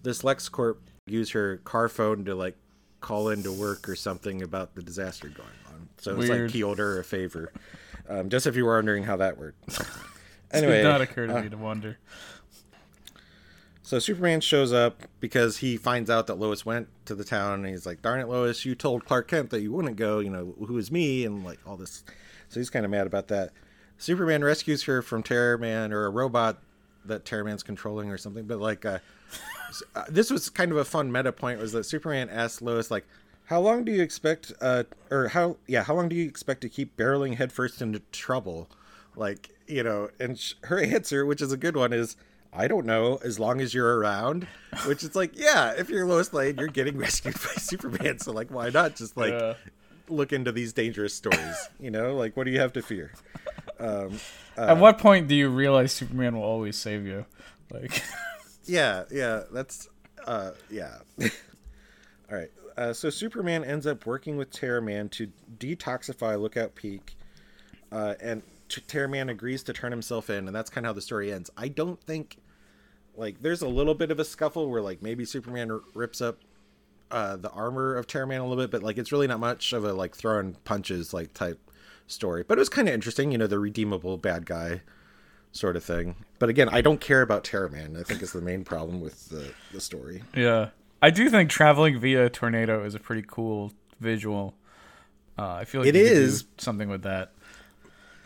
this 0.03 0.21
LexCorp 0.21 0.77
use 1.07 1.31
her 1.31 1.57
car 1.57 1.89
phone 1.89 2.25
to 2.25 2.35
like 2.35 2.55
call 3.01 3.29
into 3.29 3.51
work 3.51 3.87
or 3.89 3.95
something 3.95 4.41
about 4.41 4.75
the 4.75 4.83
disaster 4.83 5.27
going 5.29 5.47
on. 5.67 5.89
So 5.97 6.19
it's 6.19 6.29
like 6.29 6.51
he 6.51 6.63
owed 6.63 6.79
her 6.79 6.99
a 6.99 7.03
favor. 7.03 7.51
Um, 8.07 8.29
just 8.29 8.47
if 8.47 8.55
you 8.55 8.65
were 8.65 8.75
wondering 8.75 9.03
how 9.03 9.17
that 9.17 9.37
worked. 9.37 9.79
anyway, 10.51 10.79
it 10.79 10.83
did 10.83 10.89
not 10.89 11.01
occur 11.01 11.27
to 11.27 11.37
uh, 11.37 11.41
me 11.41 11.49
to 11.49 11.57
wonder. 11.57 11.97
So 13.89 13.97
Superman 13.97 14.39
shows 14.39 14.71
up 14.71 15.05
because 15.19 15.57
he 15.57 15.75
finds 15.75 16.11
out 16.11 16.27
that 16.27 16.35
Lois 16.35 16.63
went 16.63 16.89
to 17.05 17.15
the 17.15 17.23
town, 17.23 17.53
and 17.55 17.65
he's 17.65 17.87
like, 17.87 18.03
"Darn 18.03 18.19
it, 18.19 18.27
Lois! 18.27 18.63
You 18.63 18.75
told 18.75 19.03
Clark 19.03 19.27
Kent 19.27 19.49
that 19.49 19.61
you 19.61 19.71
wouldn't 19.71 19.95
go. 19.95 20.19
You 20.19 20.29
know 20.29 20.53
who 20.59 20.77
is 20.77 20.91
me?" 20.91 21.25
And 21.25 21.43
like 21.43 21.57
all 21.65 21.75
this, 21.75 22.03
so 22.49 22.59
he's 22.59 22.69
kind 22.69 22.85
of 22.85 22.91
mad 22.91 23.07
about 23.07 23.29
that. 23.29 23.49
Superman 23.97 24.43
rescues 24.43 24.83
her 24.83 25.01
from 25.01 25.23
Terra 25.23 25.57
Man 25.57 25.91
or 25.91 26.05
a 26.05 26.11
robot 26.11 26.59
that 27.03 27.25
Terra 27.25 27.43
Man's 27.43 27.63
controlling 27.63 28.11
or 28.11 28.17
something. 28.19 28.45
But 28.45 28.59
like, 28.59 28.85
uh, 28.85 28.99
uh, 29.95 30.03
this 30.07 30.29
was 30.29 30.51
kind 30.51 30.69
of 30.69 30.77
a 30.77 30.85
fun 30.85 31.11
meta 31.11 31.31
point 31.31 31.59
was 31.59 31.71
that 31.71 31.83
Superman 31.83 32.29
asked 32.29 32.61
Lois 32.61 32.91
like, 32.91 33.07
"How 33.45 33.59
long 33.59 33.85
do 33.85 33.91
you 33.91 34.03
expect? 34.03 34.53
Uh, 34.61 34.83
or 35.09 35.29
how? 35.29 35.57
Yeah, 35.65 35.81
how 35.81 35.95
long 35.95 36.09
do 36.09 36.15
you 36.15 36.27
expect 36.27 36.61
to 36.61 36.69
keep 36.69 36.95
barreling 36.95 37.37
headfirst 37.37 37.81
into 37.81 38.03
trouble?" 38.11 38.69
Like 39.15 39.49
you 39.65 39.81
know, 39.81 40.09
and 40.19 40.37
sh- 40.37 40.53
her 40.65 40.79
answer, 40.83 41.25
which 41.25 41.41
is 41.41 41.51
a 41.51 41.57
good 41.57 41.75
one, 41.75 41.91
is. 41.91 42.15
I 42.51 42.67
don't 42.67 42.85
know, 42.85 43.19
as 43.23 43.39
long 43.39 43.61
as 43.61 43.73
you're 43.73 43.97
around. 43.99 44.47
Which 44.85 45.03
is 45.03 45.15
like, 45.15 45.37
yeah, 45.37 45.73
if 45.77 45.89
you're 45.89 46.05
Lois 46.05 46.33
Lane, 46.33 46.57
you're 46.57 46.67
getting 46.67 46.97
rescued 47.05 47.35
by 47.35 47.53
Superman. 47.61 48.19
So 48.19 48.31
like, 48.31 48.49
why 48.51 48.69
not 48.69 48.95
just 48.95 49.15
like 49.17 49.31
Yeah. 49.33 49.53
look 50.09 50.33
into 50.33 50.51
these 50.51 50.73
dangerous 50.73 51.13
stories? 51.13 51.69
You 51.79 51.91
know, 51.91 52.15
like 52.15 52.35
what 52.35 52.45
do 52.45 52.51
you 52.51 52.59
have 52.59 52.73
to 52.73 52.81
fear? 52.81 53.11
At 53.79 54.77
what 54.77 54.97
point 54.97 55.27
do 55.27 55.35
you 55.35 55.49
realize 55.49 55.91
Superman 55.91 56.35
will 56.35 56.43
always 56.43 56.75
save 56.77 57.05
you? 57.05 57.25
Like, 57.71 58.01
Yeah, 58.65 59.05
yeah, 59.11 59.43
that's 59.51 59.87
uh 60.25 60.51
yeah. 60.69 60.97
All 61.21 61.27
right. 62.37 62.51
Uh, 62.77 62.93
so 62.93 63.09
Superman 63.09 63.63
ends 63.63 63.85
up 63.87 64.05
working 64.05 64.37
with 64.37 64.51
Terra 64.51 64.81
Man 64.81 65.09
to 65.09 65.29
detoxify 65.57 66.39
Lookout 66.39 66.75
Peak, 66.75 67.15
uh, 67.91 68.13
and 68.21 68.41
T- 68.69 68.81
Terra 68.87 69.09
Man 69.09 69.29
agrees 69.29 69.63
to 69.63 69.73
turn 69.73 69.91
himself 69.91 70.29
in, 70.29 70.47
and 70.47 70.55
that's 70.55 70.69
kind 70.69 70.85
of 70.85 70.89
how 70.89 70.93
the 70.93 71.01
story 71.01 71.33
ends. 71.33 71.49
I 71.57 71.67
don't 71.67 71.99
think, 72.01 72.37
like, 73.15 73.41
there's 73.41 73.61
a 73.61 73.67
little 73.67 73.95
bit 73.95 74.11
of 74.11 74.19
a 74.19 74.25
scuffle 74.25 74.69
where, 74.69 74.81
like, 74.81 75.01
maybe 75.01 75.25
Superman 75.25 75.71
r- 75.71 75.81
rips 75.93 76.21
up 76.21 76.37
uh, 77.11 77.35
the 77.35 77.49
armor 77.49 77.95
of 77.95 78.05
Terra 78.07 78.27
Man 78.27 78.39
a 78.41 78.47
little 78.47 78.63
bit, 78.63 78.69
but 78.71 78.83
like, 78.83 78.97
it's 78.99 79.11
really 79.11 79.25
not 79.27 79.39
much 79.39 79.73
of 79.73 79.83
a 79.83 79.93
like 79.93 80.15
throwing 80.15 80.53
punches 80.63 81.11
like 81.13 81.33
type 81.33 81.59
story. 82.05 82.43
But 82.47 82.57
it 82.57 82.61
was 82.61 82.69
kind 82.69 82.87
of 82.87 82.93
interesting, 82.93 83.31
you 83.31 83.37
know, 83.39 83.47
the 83.47 83.57
redeemable 83.57 84.17
bad 84.17 84.45
guy 84.45 84.81
sort 85.51 85.75
of 85.75 85.83
thing. 85.83 86.15
But 86.37 86.49
again, 86.49 86.69
I 86.69 86.81
don't 86.81 87.01
care 87.01 87.23
about 87.23 87.43
Terra 87.43 87.67
Man. 87.71 87.97
I 87.99 88.03
think 88.03 88.21
is 88.21 88.31
the 88.33 88.41
main 88.41 88.63
problem 88.63 89.01
with 89.01 89.29
the 89.29 89.51
the 89.73 89.81
story. 89.81 90.21
yeah, 90.35 90.69
I 91.01 91.09
do 91.09 91.29
think 91.31 91.49
traveling 91.49 91.99
via 91.99 92.29
tornado 92.29 92.83
is 92.85 92.93
a 92.93 92.99
pretty 92.99 93.23
cool 93.27 93.73
visual. 93.99 94.53
Uh, 95.35 95.53
I 95.53 95.65
feel 95.65 95.81
like 95.81 95.89
It 95.89 95.93
do 95.93 96.29
something 96.59 96.89
with 96.89 97.01
that. 97.03 97.31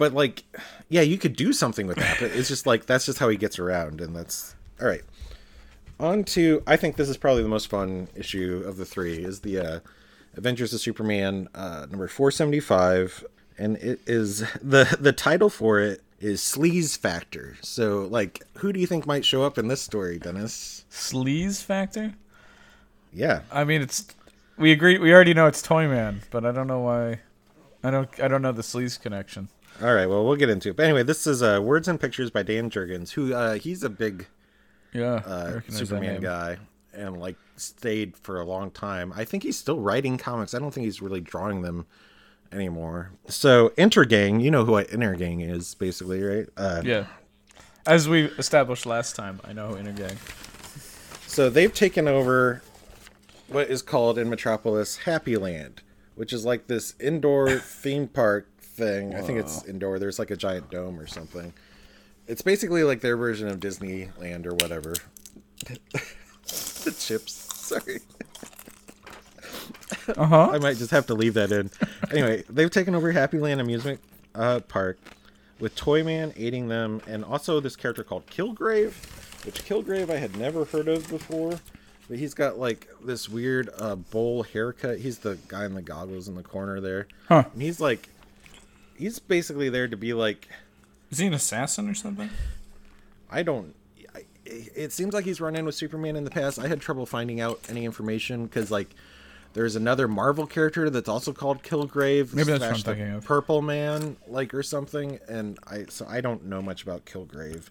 But 0.04 0.12
like, 0.12 0.44
yeah, 0.89 1.00
you 1.00 1.18
could 1.18 1.34
do 1.34 1.54
something 1.54 1.88
with 1.88 1.96
that. 1.96 2.18
But 2.20 2.32
it's 2.32 2.50
just 2.50 2.68
like 2.68 2.88
that's 2.88 3.06
just 3.06 3.20
how 3.20 3.30
he 3.30 3.38
gets 3.38 3.58
around, 3.58 4.02
and 4.02 4.13
that's 4.13 4.54
all 4.82 4.88
right. 4.89 5.04
On 5.98 6.26
to 6.26 6.62
I 6.68 6.76
think 6.76 6.98
this 6.98 7.08
is 7.08 7.16
probably 7.16 7.42
the 7.42 7.48
most 7.48 7.70
fun 7.70 8.10
issue 8.13 8.66
of 8.66 8.76
the 8.76 8.84
three 8.84 9.24
is 9.24 9.39
the 9.39 9.60
uh, 9.60 9.80
Adventures 10.36 10.74
of 10.74 10.82
Superman 10.82 11.48
uh, 11.56 11.86
number 11.89 12.10
four 12.10 12.32
seventy 12.32 12.60
five, 12.60 13.24
and 13.58 13.78
it 13.78 14.02
is 14.06 14.39
the 14.62 14.98
the 15.00 15.13
title 15.13 15.50
for 15.50 15.80
it 15.80 16.02
is 16.20 16.42
Sleaze 16.42 16.98
Factor. 16.98 17.56
So 17.62 18.06
like, 18.12 18.44
who 18.58 18.74
do 18.74 18.82
you 18.82 18.88
think 18.88 19.08
might 19.08 19.24
show 19.24 19.44
up 19.44 19.58
in 19.58 19.70
this 19.70 19.82
story, 19.82 20.20
Dennis? 20.20 20.84
Sleaze 20.92 21.63
factor. 21.63 22.13
Yeah, 23.13 23.44
I 23.54 23.63
mean, 23.63 23.82
it's 23.82 24.06
we 24.58 24.74
agree. 24.74 24.98
We 24.98 25.13
already 25.13 25.34
know 25.34 25.48
it's 25.48 25.62
Toyman, 25.62 26.24
but 26.30 26.46
I 26.46 26.52
don't 26.52 26.68
know 26.68 26.82
why. 26.82 27.22
I 27.86 27.89
don't. 27.89 28.10
I 28.20 28.28
don't 28.28 28.42
know 28.42 28.52
the 28.52 28.63
sleaze 28.63 29.02
connection. 29.02 29.48
All 29.81 29.93
right. 29.93 30.05
Well, 30.07 30.25
we'll 30.25 30.36
get 30.36 30.49
into 30.49 30.69
it. 30.69 30.75
But 30.75 30.83
anyway, 30.86 31.03
this 31.03 31.25
is 31.27 31.41
uh, 31.41 31.59
Words 31.63 31.88
and 31.88 31.99
Pictures 31.99 32.29
by 32.31 32.43
Dan 32.43 32.69
Jurgens, 32.69 33.12
who 33.12 33.33
uh, 33.33 33.55
he's 33.55 33.83
a 33.83 33.89
big 33.89 34.27
Yeah, 34.93 35.15
uh, 35.25 35.62
Superman 35.69 36.21
guy 36.21 36.57
and 36.93 37.19
like 37.19 37.38
stayed 37.55 38.15
for 38.17 38.39
a 38.39 38.45
long 38.45 38.69
time. 38.71 39.12
I 39.15 39.25
think 39.25 39.43
he's 39.43 39.57
still 39.57 39.79
writing 39.79 40.17
comics. 40.17 40.53
I 40.53 40.59
don't 40.59 40.71
think 40.73 40.86
he's 40.86 41.01
really 41.01 41.21
drawing 41.21 41.62
them 41.63 41.86
anymore. 42.51 43.12
So 43.27 43.69
Intergang, 43.69 44.41
you 44.43 44.51
know 44.51 44.63
who 44.63 44.73
Intergang 44.73 45.47
is, 45.49 45.73
basically, 45.75 46.21
right? 46.21 46.47
Uh, 46.55 46.81
Yeah, 46.86 47.07
as 47.86 48.07
we 48.07 48.25
established 48.25 48.86
last 48.86 49.15
time, 49.15 49.41
I 49.43 49.53
know 49.53 49.71
Intergang. 49.71 50.17
So 51.27 51.49
they've 51.49 51.73
taken 51.73 52.07
over 52.07 52.62
what 53.47 53.69
is 53.69 53.81
called 53.81 54.19
in 54.19 54.29
Metropolis 54.29 54.97
Happy 54.97 55.36
Land, 55.36 55.81
which 56.15 56.31
is 56.31 56.45
like 56.45 56.67
this 56.67 56.93
indoor 56.99 57.49
theme 57.57 58.07
park 58.07 58.47
thing. 58.73 59.15
I 59.15 59.21
think 59.21 59.39
it's 59.39 59.63
indoor. 59.65 59.99
There's 59.99 60.19
like 60.19 60.31
a 60.31 60.36
giant 60.36 60.69
dome 60.69 60.99
or 60.99 61.07
something. 61.07 61.53
It's 62.27 62.41
basically 62.41 62.83
like 62.83 63.01
their 63.01 63.17
version 63.17 63.47
of 63.47 63.59
Disneyland 63.59 64.45
or 64.45 64.53
whatever. 64.55 64.95
the 65.65 66.95
chips. 66.97 67.33
Sorry. 67.33 67.99
Uh 70.17 70.25
huh. 70.25 70.49
I 70.51 70.59
might 70.59 70.77
just 70.77 70.91
have 70.91 71.05
to 71.07 71.13
leave 71.13 71.36
that 71.36 71.51
in. 71.51 71.69
Anyway, 72.12 72.43
they've 72.49 72.71
taken 72.71 72.95
over 72.95 73.12
Happy 73.12 73.39
Land 73.39 73.62
Amusement 73.62 73.99
uh, 74.36 74.59
Park 74.62 74.97
with 75.59 75.75
Toyman 75.75 76.33
aiding 76.36 76.67
them, 76.67 77.01
and 77.07 77.23
also 77.23 77.59
this 77.59 77.75
character 77.75 78.03
called 78.03 78.25
Kilgrave, 78.27 78.93
which 79.45 79.63
Kilgrave 79.63 80.09
I 80.09 80.17
had 80.17 80.36
never 80.38 80.65
heard 80.65 80.88
of 80.88 81.07
before. 81.09 81.59
But 82.09 82.17
he's 82.17 82.33
got 82.33 82.59
like 82.59 82.89
this 83.03 83.29
weird 83.29 83.69
uh, 83.77 83.95
bowl 83.95 84.43
haircut. 84.43 84.99
He's 84.99 85.19
the 85.19 85.38
guy 85.47 85.65
in 85.65 85.73
the 85.73 85.81
goggles 85.81 86.27
in 86.27 86.36
the 86.36 86.43
corner 86.43 86.81
there. 86.81 87.07
Huh. 87.29 87.45
And 87.53 87.62
he's 87.62 87.79
like, 87.79 88.09
he's 88.97 89.19
basically 89.19 89.69
there 89.69 89.88
to 89.88 89.97
be 89.97 90.13
like, 90.13 90.47
Is 91.12 91.19
he 91.19 91.27
an 91.27 91.34
assassin 91.34 91.89
or 91.89 91.93
something? 91.93 92.29
I 93.32 93.43
don't. 93.43 93.75
I, 94.15 94.23
it 94.45 94.91
seems 94.91 95.13
like 95.13 95.25
he's 95.25 95.41
run 95.41 95.56
in 95.56 95.65
with 95.65 95.75
Superman 95.75 96.15
in 96.15 96.23
the 96.23 96.32
past. 96.32 96.60
I 96.60 96.67
had 96.67 96.82
trouble 96.82 97.06
finding 97.06 97.41
out 97.41 97.60
any 97.69 97.86
information 97.86 98.45
because 98.45 98.69
like 98.69 98.89
there's 99.53 99.75
another 99.75 100.08
Marvel 100.08 100.47
character 100.47 100.89
that's 100.89 101.10
also 101.10 101.32
called 101.34 101.63
Kilgrave. 101.63 102.34
Maybe 102.34 102.51
that's 102.51 102.62
what 102.62 102.75
I'm 102.75 102.82
thinking 102.82 103.13
of. 103.13 103.25
Purple 103.25 103.62
Man, 103.62 104.17
like 104.27 104.53
or 104.53 104.63
something. 104.63 105.19
And 105.27 105.58
I 105.67 105.86
so 105.89 106.06
I 106.08 106.21
don't 106.21 106.45
know 106.45 106.62
much 106.62 106.84
about 106.84 107.06
Kilgrave. 107.06 107.69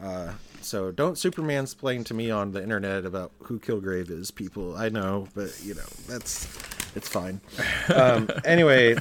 Uh, 0.00 0.32
so 0.60 0.90
don't 0.90 1.18
Superman 1.18 1.64
explain 1.64 2.04
to 2.04 2.14
me 2.14 2.30
on 2.30 2.52
the 2.52 2.62
internet 2.62 3.04
about 3.04 3.32
who 3.44 3.58
Kilgrave 3.58 4.10
is, 4.10 4.30
people. 4.30 4.76
I 4.76 4.88
know, 4.88 5.28
but 5.34 5.52
you 5.62 5.74
know 5.74 5.86
that's 6.06 6.46
it's 6.94 7.08
fine. 7.08 7.40
Um, 7.94 8.28
anyway, 8.44 8.96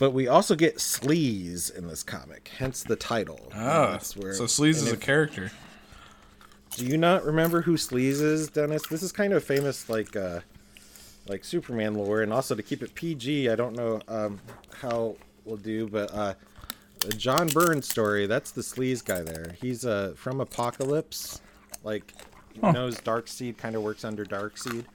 but 0.00 0.10
we 0.12 0.26
also 0.26 0.56
get 0.56 0.78
sleaze 0.78 1.72
in 1.76 1.86
this 1.86 2.02
comic, 2.02 2.50
hence 2.58 2.82
the 2.82 2.96
title. 2.96 3.52
Ah, 3.54 4.00
where- 4.16 4.32
so 4.32 4.44
Sleaze 4.44 4.70
is 4.82 4.90
a 4.90 4.96
character. 4.96 5.52
Do 6.76 6.86
you 6.86 6.96
not 6.96 7.24
remember 7.24 7.60
who 7.60 7.74
Sleaze 7.74 8.22
is, 8.22 8.48
Dennis? 8.48 8.86
This 8.88 9.02
is 9.02 9.12
kind 9.12 9.34
of 9.34 9.44
famous, 9.44 9.88
like 9.90 10.16
uh, 10.16 10.40
like 11.28 11.44
Superman 11.44 11.94
lore, 11.94 12.22
and 12.22 12.32
also 12.32 12.54
to 12.54 12.62
keep 12.62 12.82
it 12.82 12.94
PG. 12.94 13.50
I 13.50 13.54
don't 13.56 13.76
know 13.76 14.00
um, 14.08 14.40
how 14.80 15.16
we'll 15.44 15.58
do, 15.58 15.86
but 15.86 16.14
uh, 16.14 16.34
John 17.18 17.48
Byrne 17.48 17.82
story. 17.82 18.26
That's 18.26 18.52
the 18.52 18.62
Sleaze 18.62 19.04
guy 19.04 19.20
there. 19.20 19.54
He's 19.60 19.84
uh, 19.84 20.14
from 20.16 20.38
Apokolips, 20.38 21.40
like 21.84 22.14
he 22.54 22.60
knows 22.60 22.98
Darkseid 23.00 23.58
kind 23.58 23.76
of 23.76 23.82
works 23.82 24.04
under 24.04 24.24
Darkseid. 24.24 24.86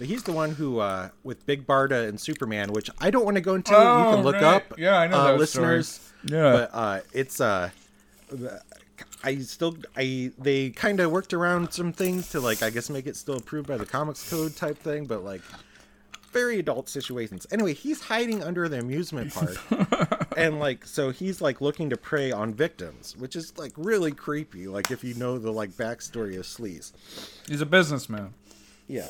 But 0.00 0.06
he's 0.08 0.22
the 0.22 0.32
one 0.32 0.52
who, 0.52 0.78
uh, 0.78 1.10
with 1.24 1.44
Big 1.44 1.66
Barda 1.66 2.08
and 2.08 2.18
Superman, 2.18 2.72
which 2.72 2.88
I 3.02 3.10
don't 3.10 3.26
want 3.26 3.34
to 3.36 3.42
go 3.42 3.54
into. 3.54 3.72
you 3.72 3.76
Oh, 3.78 4.12
can 4.14 4.24
look 4.24 4.36
right. 4.36 4.42
up, 4.44 4.78
Yeah, 4.78 4.98
I 4.98 5.06
know 5.06 5.16
uh, 5.18 5.36
that 5.36 5.46
story. 5.46 5.76
listeners. 5.76 6.12
Yeah. 6.24 6.52
but 6.52 6.70
uh, 6.72 7.00
it's 7.12 7.38
uh, 7.38 7.68
I 9.22 9.36
still 9.40 9.76
I 9.96 10.32
they 10.38 10.70
kind 10.70 11.00
of 11.00 11.10
worked 11.10 11.34
around 11.34 11.72
some 11.74 11.92
things 11.92 12.30
to 12.30 12.40
like 12.40 12.62
I 12.62 12.70
guess 12.70 12.88
make 12.88 13.06
it 13.06 13.16
still 13.16 13.36
approved 13.36 13.68
by 13.68 13.76
the 13.76 13.84
comics 13.84 14.28
code 14.30 14.56
type 14.56 14.78
thing, 14.78 15.04
but 15.04 15.22
like 15.22 15.42
very 16.32 16.58
adult 16.60 16.88
situations. 16.88 17.46
Anyway, 17.50 17.74
he's 17.74 18.00
hiding 18.00 18.42
under 18.42 18.68
the 18.70 18.78
amusement 18.78 19.34
park, 19.68 20.28
and 20.36 20.58
like 20.60 20.86
so 20.86 21.10
he's 21.10 21.42
like 21.42 21.60
looking 21.60 21.90
to 21.90 21.96
prey 21.98 22.32
on 22.32 22.54
victims, 22.54 23.16
which 23.18 23.36
is 23.36 23.52
like 23.58 23.72
really 23.76 24.12
creepy. 24.12 24.66
Like 24.66 24.90
if 24.90 25.04
you 25.04 25.12
know 25.14 25.38
the 25.38 25.50
like 25.52 25.70
backstory 25.72 26.38
of 26.38 26.46
Sleaze. 26.46 26.92
He's 27.46 27.60
a 27.60 27.66
businessman. 27.66 28.32
Yeah. 28.88 29.08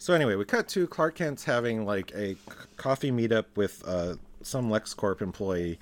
So 0.00 0.14
anyway, 0.14 0.34
we 0.34 0.46
cut 0.46 0.66
to 0.68 0.86
Clark 0.86 1.16
Kent's 1.16 1.44
having 1.44 1.84
like 1.84 2.10
a 2.14 2.34
coffee 2.78 3.10
meetup 3.10 3.44
with 3.54 3.86
uh, 3.86 4.14
some 4.40 4.70
LexCorp 4.70 5.20
employee. 5.20 5.78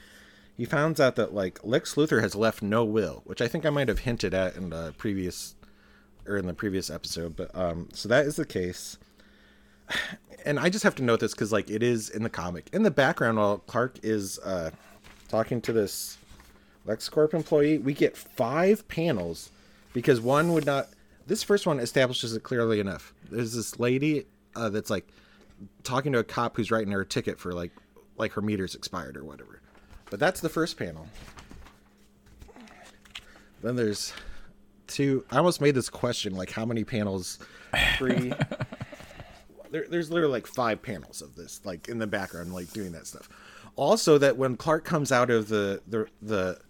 He 0.57 0.65
finds 0.65 0.99
out 0.99 1.15
that 1.15 1.33
like 1.35 1.61
Lex 1.63 1.95
Luthor 1.95 2.21
has 2.21 2.35
left 2.35 2.61
no 2.61 2.85
will, 2.85 3.23
which 3.27 3.41
I 3.41 3.47
think 3.47 3.65
I 3.65 3.71
might 3.71 3.87
have 3.87 4.01
hinted 4.01 4.35
at 4.35 4.57
in 4.57 4.71
the 4.71 4.93
previous 4.99 5.55
or 6.27 6.37
in 6.37 6.49
the 6.49 6.53
previous 6.53 6.91
episode. 6.91 7.37
But 7.37 7.55
um, 7.55 7.91
so 7.93 8.09
that 8.09 8.27
is 8.27 8.37
the 8.37 8.45
case. 8.45 8.99
And 10.45 10.59
I 10.59 10.71
just 10.71 10.85
have 10.85 10.95
to 10.95 11.03
note 11.03 11.19
this 11.19 11.33
because 11.35 11.53
like 11.53 11.69
it 11.69 11.83
is 11.83 12.09
in 12.09 12.23
the 12.23 12.31
comic. 12.31 12.71
In 12.73 12.85
the 12.85 12.93
background, 12.93 13.39
while 13.39 13.59
Clark 13.59 13.99
is 14.05 14.39
uh, 14.39 14.71
talking 15.29 15.61
to 15.63 15.73
this 15.73 16.17
LexCorp 16.87 17.35
employee, 17.35 17.77
we 17.77 17.93
get 17.93 18.17
five 18.17 18.87
panels 18.87 19.51
because 19.93 20.21
one 20.21 20.53
would 20.53 20.65
not. 20.65 20.89
This 21.27 21.43
first 21.43 21.67
one 21.67 21.81
establishes 21.81 22.35
it 22.35 22.45
clearly 22.45 22.79
enough. 22.79 23.13
There's 23.31 23.55
this 23.55 23.79
lady 23.79 24.27
uh, 24.55 24.69
that's 24.71 24.91
like 24.91 25.09
talking 25.83 26.13
to 26.13 26.19
a 26.19 26.25
cop 26.25 26.57
who's 26.57 26.71
writing 26.71 26.93
her 26.93 27.03
a 27.03 27.07
ticket 27.07 27.39
for 27.39 27.53
like 27.53 27.73
like 28.17 28.33
her 28.33 28.43
meter's 28.43 28.75
expired 28.75 29.17
or 29.17 29.25
whatever. 29.25 29.61
But 30.11 30.21
that's 30.21 30.41
the 30.41 30.49
first 30.49 30.77
panel. 30.77 31.07
Then 33.63 33.77
there's 33.77 34.13
two. 34.87 35.25
I 35.31 35.39
almost 35.39 35.61
made 35.61 35.75
this 35.75 35.89
question 35.89 36.35
like 36.35 36.51
how 36.51 36.65
many 36.65 36.85
panels? 36.85 37.39
Three. 37.97 38.33
there, 39.71 39.87
there's 39.89 40.11
literally 40.11 40.33
like 40.33 40.47
five 40.47 40.83
panels 40.83 41.23
of 41.23 41.35
this, 41.35 41.61
like 41.65 41.89
in 41.89 41.99
the 41.99 42.07
background, 42.07 42.53
like 42.53 42.73
doing 42.73 42.93
that 42.93 43.07
stuff. 43.07 43.29
Also, 43.77 44.19
that 44.19 44.37
when 44.37 44.57
Clark 44.57 44.85
comes 44.85 45.13
out 45.13 45.31
of 45.31 45.49
the 45.49 45.83
the 45.87 46.07
the 46.23 46.61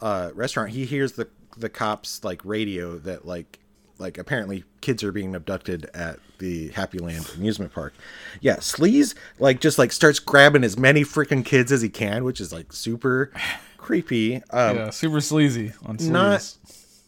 uh, 0.00 0.30
restaurant, 0.34 0.70
he 0.70 0.84
hears 0.84 1.12
the 1.12 1.28
the 1.56 1.68
cops 1.68 2.24
like 2.24 2.44
radio 2.44 2.98
that 2.98 3.26
like 3.26 3.60
like 3.98 4.18
apparently 4.18 4.64
kids 4.80 5.02
are 5.02 5.12
being 5.12 5.34
abducted 5.34 5.90
at 5.94 6.18
the 6.38 6.68
Happy 6.70 6.98
Land 6.98 7.30
amusement 7.36 7.72
park. 7.72 7.94
Yeah, 8.40 8.56
Sleaze 8.56 9.14
like 9.38 9.60
just 9.60 9.78
like 9.78 9.92
starts 9.92 10.18
grabbing 10.18 10.64
as 10.64 10.78
many 10.78 11.02
freaking 11.02 11.44
kids 11.44 11.70
as 11.72 11.82
he 11.82 11.88
can, 11.88 12.24
which 12.24 12.40
is 12.40 12.52
like 12.52 12.72
super 12.72 13.32
creepy. 13.76 14.36
Um, 14.50 14.76
yeah, 14.76 14.90
super 14.90 15.20
sleazy 15.20 15.72
on 15.84 15.98
Sleaze. 15.98 16.10
not 16.10 16.56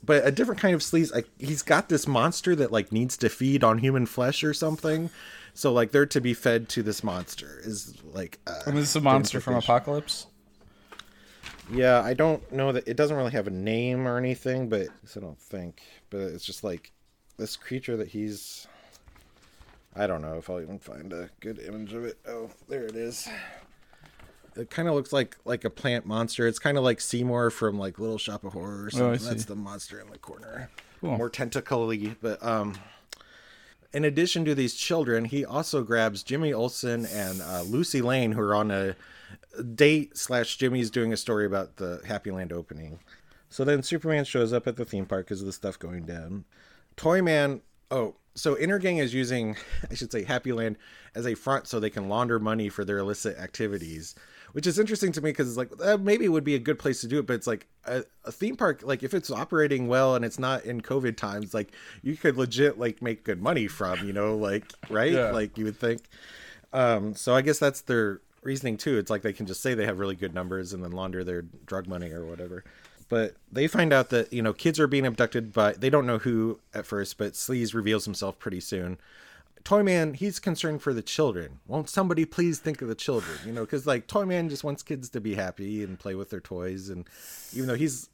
but 0.05 0.25
a 0.25 0.31
different 0.31 0.61
kind 0.61 0.75
of 0.75 0.83
sleaze 0.83 1.13
like 1.13 1.29
he's 1.39 1.63
got 1.63 1.89
this 1.89 2.07
monster 2.07 2.55
that 2.55 2.71
like 2.71 2.93
needs 2.93 3.17
to 3.17 3.29
feed 3.29 3.65
on 3.65 3.79
human 3.79 4.07
flesh 4.07 4.45
or 4.45 4.55
something 4.55 5.11
so 5.57 5.73
like 5.73 5.91
they're 5.91 6.07
to 6.07 6.21
be 6.21 6.35
fed 6.35 6.69
to 6.69 6.83
this 6.83 7.03
monster 7.03 7.61
is 7.65 7.95
like 8.13 8.39
uh, 8.47 8.61
And 8.67 8.77
this 8.77 8.91
is 8.91 8.97
a 8.97 9.01
monster 9.01 9.41
from. 9.41 9.55
Apokolips. 9.55 10.27
Yeah 11.71 12.01
i 12.03 12.15
don't 12.15 12.53
know 12.53 12.73
that 12.73 12.87
it 12.87 12.97
doesn't 12.97 13.17
really 13.17 13.33
have 13.33 13.47
a 13.47 13.51
name 13.51 14.07
or 14.07 14.17
anything 14.19 14.69
but 14.69 14.89
i 15.17 15.21
don't 15.21 15.41
think 15.41 15.83
but 16.11 16.21
it's 16.21 16.45
just 16.45 16.63
like 16.63 16.93
this 17.37 17.57
creature 17.57 17.97
that 17.97 18.09
he's 18.09 18.67
i 19.95 20.07
don't 20.07 20.23
know 20.23 20.35
if 20.35 20.49
i'll 20.49 20.61
even 20.61 20.79
find 20.79 21.13
a 21.13 21.29
good 21.41 21.59
image 21.59 21.93
of 21.93 22.05
it 22.05 22.19
oh 22.29 22.51
there 22.69 22.85
it 22.85 22.95
is 22.95 23.29
it 24.57 24.71
kind 24.71 24.89
of 24.89 24.95
looks 24.95 25.13
like 25.13 25.37
like 25.45 25.65
a 25.65 25.71
plant 25.71 26.07
monster. 26.07 26.47
It's 26.47 26.59
kind 26.59 26.79
of 26.79 26.85
like 26.85 27.01
Seymour 27.01 27.51
from 27.51 27.79
like 27.79 27.99
Little 27.99 28.19
Shop 28.19 28.45
of 28.45 28.55
Horror. 28.55 28.91
Oh. 28.95 29.17
That's 29.17 29.45
the 29.45 29.57
monster 29.57 30.01
in 30.01 30.11
the 30.11 30.19
corner. 30.19 30.71
Cool. 31.01 31.17
More 31.17 31.31
tentacly, 31.31 32.17
but 32.21 32.43
um. 32.45 32.75
In 33.93 34.05
addition 34.05 34.45
to 34.45 34.55
these 34.55 34.75
children, 34.75 35.25
he 35.25 35.45
also 35.45 35.83
grabs 35.83 36.23
Jimmy 36.23 36.53
Olsen 36.53 37.07
and 37.07 37.41
uh, 37.41 37.63
Lucy 37.63 38.03
Lane, 38.03 38.33
who 38.33 38.41
are 38.43 38.55
on 38.55 38.71
a 38.71 38.95
date 39.75 40.17
slash 40.17 40.57
Jimmy's 40.57 40.91
doing 40.91 41.13
a 41.13 41.17
story 41.17 41.47
about 41.47 41.77
the 41.77 42.01
Happy 42.07 42.31
Land 42.31 42.53
opening. 42.53 42.99
So 43.49 43.65
then 43.65 43.83
Superman 43.83 44.25
shows 44.25 44.53
up 44.53 44.67
at 44.67 44.77
the 44.77 44.85
theme 44.85 45.07
park 45.07 45.27
because 45.27 45.41
of 45.41 45.47
the 45.47 45.53
stuff 45.53 45.79
going 45.79 46.05
down. 46.05 46.45
Toyman, 46.97 47.61
oh, 47.91 48.17
so 48.35 48.55
Intergang 48.57 49.01
is 49.01 49.15
using, 49.15 49.57
I 49.91 49.95
should 49.95 50.13
say, 50.13 50.25
Happy 50.25 50.53
Land 50.53 50.77
as 51.15 51.27
a 51.27 51.35
front 51.35 51.67
so 51.67 51.79
they 51.81 51.91
can 51.91 52.09
launder 52.09 52.39
money 52.39 52.69
for 52.69 52.85
their 52.85 52.99
illicit 52.99 53.39
activities, 53.39 54.15
which 54.53 54.67
is 54.67 54.79
interesting 54.79 55.13
to 55.13 55.21
me 55.23 55.31
because 55.31 55.49
it's 55.49 55.57
like 55.57 55.71
uh, 55.83 55.97
maybe 55.97 56.25
it 56.25 56.29
would 56.29 56.45
be 56.45 56.55
a 56.55 56.59
good 56.59 56.79
place 56.79 57.01
to 57.03 57.07
do 57.09 57.19
it, 57.19 57.27
but 57.27 57.35
it's 57.35 57.47
like 57.47 57.67
a, 57.85 58.05
a 58.25 58.33
theme 58.33 58.57
park, 58.57 58.83
like 58.83 59.03
if 59.03 59.15
it's 59.15 59.31
operating 59.31 59.87
well 59.89 60.15
and 60.17 60.25
it's 60.25 60.39
not 60.39 60.65
in 60.65 60.81
COVID 60.83 61.17
times, 61.17 61.55
like 61.55 61.73
you 62.03 62.17
could 62.17 62.37
legit 62.37 62.79
like 62.79 63.01
make 63.01 63.25
good 63.25 63.41
money 63.41 63.69
from, 63.69 64.07
you 64.07 64.13
know, 64.13 64.37
like 64.37 64.71
right, 64.91 65.13
Yeah. 65.13 65.31
like 65.31 65.57
you 65.57 65.65
would 65.65 65.79
think. 65.79 66.03
Um, 66.73 67.15
so 67.15 67.35
I 67.35 67.41
guess 67.43 67.59
that's 67.59 67.83
their 67.83 68.21
reasoning 68.47 68.77
too. 68.79 68.97
It's 68.97 69.11
like 69.11 69.23
they 69.23 69.33
can 69.33 69.47
just 69.47 69.61
say 69.61 69.75
they 69.75 69.85
have 69.85 69.99
really 69.99 70.15
good 70.15 70.35
numbers 70.35 70.73
and 70.73 70.83
then 70.83 70.93
launder 70.93 71.25
their 71.25 71.43
drug 71.43 71.87
money 71.87 72.11
or 72.11 72.25
whatever. 72.25 72.65
But 73.09 73.37
they 73.53 73.67
find 73.67 73.93
out 73.93 74.09
that 74.11 74.33
you 74.33 74.43
know 74.43 74.53
kids 74.53 74.81
are 74.81 74.87
being 74.87 75.07
abducted 75.07 75.53
by 75.53 75.73
they 75.73 75.91
don't 75.91 76.07
know 76.07 76.19
who 76.19 76.61
at 76.73 76.87
first, 76.87 77.19
but 77.19 77.35
Sleaze 77.35 77.75
reveals 77.75 78.05
himself 78.05 78.39
pretty 78.39 78.61
soon. 78.61 78.99
Toyman, 79.65 80.15
he's 80.15 80.39
concerned 80.39 80.81
for 80.81 80.95
the 80.95 81.03
children. 81.03 81.59
Won't 81.67 81.91
somebody 81.91 82.25
please 82.25 82.61
think 82.61 82.83
of 82.83 82.89
the 82.89 82.95
children? 82.95 83.37
You 83.45 83.53
know, 83.53 83.63
because 83.63 83.87
like 83.87 84.07
Toyman 84.07 84.49
just 84.49 84.63
wants 84.65 84.83
kids 84.83 85.09
to 85.11 85.21
be 85.21 85.35
happy 85.35 85.83
and 85.83 85.99
play 85.99 86.15
with 86.15 86.31
their 86.31 86.41
toys, 86.41 86.89
and 86.89 87.07
even 87.53 87.67
though 87.67 87.75
he's 87.75 88.09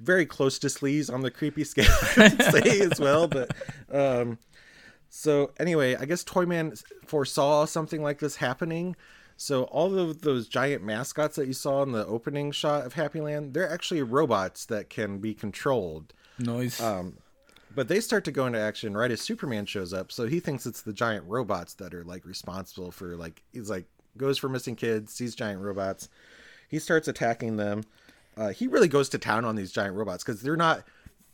very 0.00 0.26
close 0.26 0.58
to 0.58 0.66
Sleaze 0.66 1.12
on 1.12 1.22
the 1.22 1.30
creepy 1.30 1.64
scale, 1.72 1.86
I 2.16 2.28
would 2.28 2.42
say 2.42 2.80
as 2.80 3.00
well. 3.00 3.28
But 3.28 3.52
um, 3.92 4.38
so 5.08 5.52
anyway, 5.58 5.96
I 5.96 6.04
guess 6.04 6.24
Toyman 6.24 6.76
foresaw 7.06 7.64
something 7.64 8.02
like 8.02 8.18
this 8.18 8.36
happening. 8.36 8.96
So 9.36 9.64
all 9.64 9.98
of 9.98 10.22
those 10.22 10.48
giant 10.48 10.82
mascots 10.82 11.36
that 11.36 11.46
you 11.46 11.52
saw 11.52 11.82
in 11.82 11.92
the 11.92 12.06
opening 12.06 12.52
shot 12.52 12.86
of 12.86 12.94
Happy 12.94 13.20
Land, 13.20 13.52
they're 13.52 13.70
actually 13.70 14.02
robots 14.02 14.64
that 14.66 14.88
can 14.88 15.18
be 15.18 15.34
controlled. 15.34 16.14
Noise. 16.38 16.80
But 17.74 17.88
they 17.88 18.00
start 18.00 18.24
to 18.24 18.32
go 18.32 18.46
into 18.46 18.58
action 18.58 18.96
right 18.96 19.10
as 19.10 19.20
Superman 19.20 19.66
shows 19.66 19.92
up. 19.92 20.10
So 20.10 20.26
he 20.26 20.40
thinks 20.40 20.64
it's 20.64 20.80
the 20.80 20.94
giant 20.94 21.26
robots 21.28 21.74
that 21.74 21.92
are 21.92 22.04
like 22.04 22.24
responsible 22.24 22.90
for 22.90 23.16
like 23.16 23.42
he's 23.52 23.68
like 23.68 23.84
goes 24.16 24.38
for 24.38 24.48
missing 24.48 24.76
kids, 24.76 25.12
sees 25.12 25.34
giant 25.34 25.60
robots. 25.60 26.08
He 26.70 26.78
starts 26.78 27.06
attacking 27.06 27.58
them. 27.58 27.84
Uh, 28.36 28.48
he 28.48 28.66
really 28.66 28.88
goes 28.88 29.10
to 29.10 29.18
town 29.18 29.44
on 29.44 29.56
these 29.56 29.72
giant 29.72 29.94
robots 29.94 30.24
because 30.24 30.40
they're 30.40 30.56
not, 30.56 30.84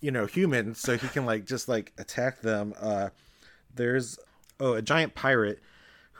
you 0.00 0.10
know, 0.10 0.26
human. 0.26 0.74
So 0.74 0.98
he 0.98 1.06
can 1.06 1.24
like 1.24 1.44
just 1.44 1.68
like 1.68 1.92
attack 1.98 2.40
them. 2.40 2.74
Uh, 2.80 3.10
there's 3.72 4.18
oh 4.58 4.74
a 4.74 4.82
giant 4.82 5.14
pirate 5.14 5.60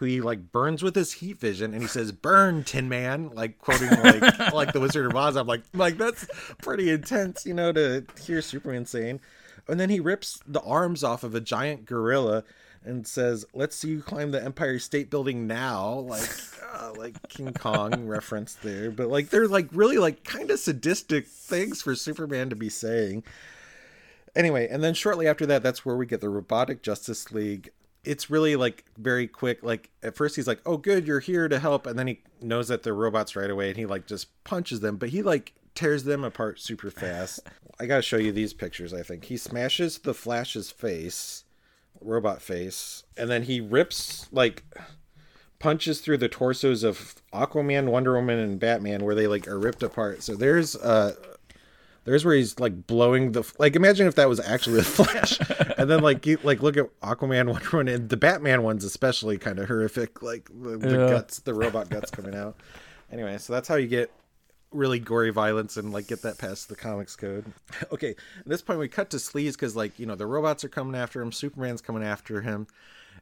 who 0.03 0.09
he 0.09 0.21
like 0.21 0.51
burns 0.51 0.83
with 0.83 0.97
his 0.97 1.13
heat 1.13 1.39
vision 1.39 1.73
and 1.73 1.81
he 1.81 1.87
says 1.87 2.11
burn 2.11 2.65
tin 2.65 2.89
man 2.89 3.31
like 3.35 3.57
quoting 3.61 3.89
like 3.89 4.39
like 4.53 4.73
the 4.73 4.81
wizard 4.81 5.07
of 5.07 5.15
oz. 5.15 5.37
I'm 5.37 5.47
like 5.47 5.63
like 5.75 5.97
that's 5.97 6.27
pretty 6.61 6.91
intense 6.91 7.47
you 7.47 7.55
know 7.55 7.71
to 7.73 8.05
hear 8.21 8.43
superman 8.43 8.85
saying. 8.85 9.21
And 9.69 9.79
then 9.79 9.91
he 9.91 10.01
rips 10.01 10.41
the 10.45 10.61
arms 10.63 11.05
off 11.05 11.23
of 11.23 11.37
a 11.37 11.41
giant 11.41 11.87
gorilla 11.87 12.43
and 12.85 13.07
says 13.07 13.47
let's 13.55 13.77
see 13.77 13.91
you 13.91 14.03
climb 14.03 14.33
the 14.33 14.43
empire 14.43 14.81
state 14.81 15.09
building 15.09 15.47
now. 15.47 16.01
Like 16.01 16.29
uh, 16.75 16.95
like 16.97 17.29
king 17.29 17.53
kong 17.53 18.07
reference 18.09 18.55
there. 18.57 18.91
But 18.91 19.07
like 19.07 19.31
they're 19.31 19.47
like 19.47 19.69
really 19.71 19.99
like 19.99 20.25
kind 20.25 20.51
of 20.51 20.59
sadistic 20.59 21.29
things 21.29 21.81
for 21.81 21.95
superman 21.95 22.51
to 22.51 22.57
be 22.57 22.69
saying. 22.69 23.23
Anyway, 24.35 24.67
and 24.69 24.83
then 24.83 24.95
shortly 24.95 25.29
after 25.29 25.47
that, 25.47 25.63
that's 25.63 25.85
where 25.85 25.95
we 25.95 26.07
get 26.07 26.21
the 26.21 26.29
Robotic 26.29 26.83
Justice 26.83 27.31
League 27.31 27.71
it's 28.05 28.31
really 28.31 28.57
like 28.57 28.85
very 28.97 29.27
quick. 29.27 29.63
Like 29.63 29.91
at 30.03 30.17
first 30.17 30.37
he's 30.37 30.47
like, 30.47 30.61
"Oh, 30.67 30.77
good, 30.77 31.07
you're 31.07 31.21
here 31.21 31.49
to 31.49 31.59
help," 31.59 31.87
and 31.87 31.99
then 31.99 32.07
he 32.07 32.21
knows 32.41 32.69
that 32.69 32.83
they're 32.83 32.95
robots 32.95 33.37
right 33.37 33.51
away, 33.51 33.69
and 33.69 33.77
he 33.77 33.87
like 33.87 34.07
just 34.07 34.29
punches 34.45 34.81
them. 34.81 34.97
But 34.97 35.11
he 35.11 35.23
like 35.23 35.55
tears 35.75 36.05
them 36.05 36.25
apart 36.25 36.61
super 36.61 36.91
fast. 36.91 37.41
I 37.81 37.87
gotta 37.87 38.03
show 38.03 38.17
you 38.17 38.33
these 38.33 38.53
pictures. 38.53 38.93
I 38.93 39.03
think 39.03 39.25
he 39.25 39.37
smashes 39.37 39.99
the 39.99 40.15
Flash's 40.15 40.71
face, 40.71 41.45
robot 42.01 42.43
face, 42.43 43.05
and 43.17 43.31
then 43.31 43.45
he 43.45 43.61
rips 43.61 44.29
like 44.33 44.65
punches 45.59 46.01
through 46.01 46.19
the 46.19 46.29
torsos 46.29 46.83
of 46.83 47.15
Aquaman, 47.33 47.87
Wonder 47.87 48.15
Woman, 48.15 48.39
and 48.39 48.59
Batman, 48.59 49.05
where 49.05 49.15
they 49.15 49.27
like 49.29 49.47
are 49.47 49.59
ripped 49.59 49.83
apart. 49.83 50.23
So 50.23 50.35
there's 50.35 50.75
uh 50.77 51.15
there's 52.05 52.25
where 52.25 52.35
he's 52.35 52.59
like 52.59 52.87
blowing 52.87 53.33
the 53.33 53.45
like. 53.59 53.77
Imagine 53.77 54.07
if 54.07 54.15
that 54.17 54.29
was 54.29 54.41
actually 54.41 54.77
the 54.77 54.85
Flash, 54.85 55.39
and 55.79 55.89
then 55.89 56.01
like 56.03 56.27
you 56.27 56.39
like 56.43 56.63
look 56.63 56.77
at 56.77 56.89
Aquaman, 57.01 57.51
Wonder 57.51 57.69
Woman, 57.73 57.89
and 57.89 58.09
the 58.09 58.17
Batman 58.17 58.63
ones 58.63 58.85
especially 58.85 59.39
kind 59.39 59.59
of 59.59 59.69
horrific. 59.69 60.23
Like 60.23 60.49
the, 60.53 60.77
the 60.79 60.91
Yeah. 60.99 61.09
guts, 61.11 61.39
the 61.41 61.55
robot 61.55 61.89
guts 61.91 62.11
coming 62.11 62.35
out. 62.35 62.57
Anyway, 63.11 63.39
so 63.39 63.53
that's 63.53 63.69
how 63.69 63.77
you 63.77 63.87
get 63.89 64.11
really 64.73 64.99
gory 64.99 65.31
violence 65.31 65.77
and 65.77 65.93
like 65.93 66.07
get 66.07 66.23
that 66.23 66.39
past 66.39 66.69
the 66.71 66.77
comics 66.77 67.15
code. 67.15 67.45
Okay, 67.93 68.11
at 68.41 68.47
this 68.47 68.63
point 68.63 68.79
we 68.79 68.89
cut 68.89 69.11
to 69.11 69.19
Sleez 69.19 69.53
because 69.53 69.77
like 69.77 69.99
you 69.99 70.07
know 70.07 70.15
the 70.15 70.27
robots 70.27 70.65
are 70.65 70.69
coming 70.69 70.99
after 70.99 71.21
him, 71.21 71.31
Superman's 71.31 71.83
coming 71.83 72.03
after 72.03 72.41
him, 72.41 72.67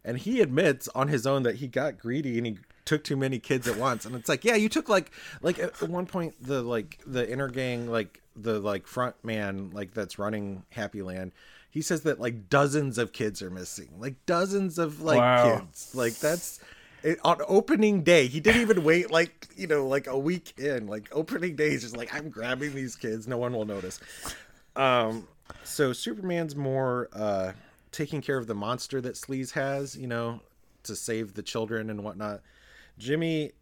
and 0.05 0.17
he 0.19 0.41
admits 0.41 0.89
on 0.95 1.09
his 1.09 1.27
own 1.27 1.43
that 1.43 1.57
he 1.57 1.67
got 1.67 1.99
greedy 1.99 2.39
and 2.39 2.47
he 2.47 2.59
took 2.85 3.05
too 3.05 3.17
many 3.17 3.39
kids 3.39 3.69
at 3.69 3.77
once. 3.77 4.05
And 4.05 4.15
it's 4.17 4.29
like, 4.29 4.45
yeah, 4.45 4.55
you 4.55 4.69
took 4.69 4.89
like 4.89 5.11
like 5.43 5.59
at 5.59 5.81
one 5.83 6.07
point 6.07 6.35
the 6.41 6.63
like 6.63 6.99
the 7.07 7.29
inner 7.31 7.49
gang 7.49 7.89
like 7.91 8.23
the 8.43 8.59
like 8.61 8.87
front 8.87 9.23
man 9.25 9.71
like 9.73 9.95
that's 9.95 10.19
running 10.19 10.65
Happy 10.71 11.03
Land. 11.03 11.33
He 11.71 11.83
says 11.83 12.03
that 12.03 12.21
like 12.21 12.49
dozens 12.49 12.99
of 12.99 13.13
kids 13.13 13.43
are 13.43 13.51
missing, 13.51 13.91
like 13.99 14.15
dozens 14.27 14.79
of 14.79 15.03
like 15.03 15.19
Wow. 15.19 15.59
kids. 15.61 15.95
Like 15.95 16.15
that's 16.15 16.61
it, 17.03 17.19
on 17.25 17.39
opening 17.47 18.03
day. 18.03 18.27
He 18.27 18.41
didn't 18.41 18.61
even 18.63 18.83
wait 18.85 19.11
like 19.11 19.49
you 19.57 19.67
know 19.67 19.87
like 19.87 20.07
a 20.07 20.19
week 20.19 20.55
in. 20.59 20.87
Like 20.87 21.09
opening 21.13 21.57
day, 21.57 21.71
he's 21.71 21.83
just 21.83 21.97
like 21.97 22.13
I'm 22.15 22.29
grabbing 22.29 22.75
these 22.75 22.97
kids. 22.97 23.29
No 23.29 23.39
one 23.39 23.53
will 23.53 23.65
notice. 23.67 24.01
Um, 24.77 25.29
so 25.65 25.93
Superman's 25.93 26.57
more 26.57 27.09
uh 27.13 27.53
taking 27.93 28.21
care 28.21 28.37
of 28.39 28.47
the 28.47 28.55
monster 28.55 29.01
that 29.01 29.15
Sleez 29.15 29.53
has, 29.53 29.97
you 29.97 30.07
know, 30.07 30.41
to 30.85 30.95
save 30.95 31.35
the 31.35 31.43
children 31.43 31.91
and 31.91 32.05
whatnot. 32.05 32.41
Jimmy 32.99 33.53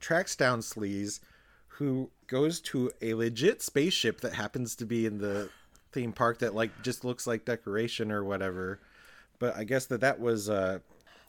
tracks 0.00 0.34
down 0.36 0.60
Sleez, 0.60 1.20
who 1.68 2.10
goes 2.30 2.60
to 2.60 2.90
a 3.02 3.12
legit 3.14 3.60
spaceship 3.60 4.20
that 4.22 4.32
happens 4.32 4.74
to 4.76 4.86
be 4.86 5.04
in 5.04 5.18
the 5.18 5.50
theme 5.92 6.12
park 6.12 6.38
that 6.38 6.54
like 6.54 6.70
just 6.82 7.04
looks 7.04 7.26
like 7.26 7.44
decoration 7.44 8.10
or 8.12 8.24
whatever. 8.24 8.78
But 9.38 9.56
I 9.56 9.64
guess 9.64 9.86
that 9.86 10.00
that 10.00 10.20
was 10.20 10.48
uh 10.48 10.78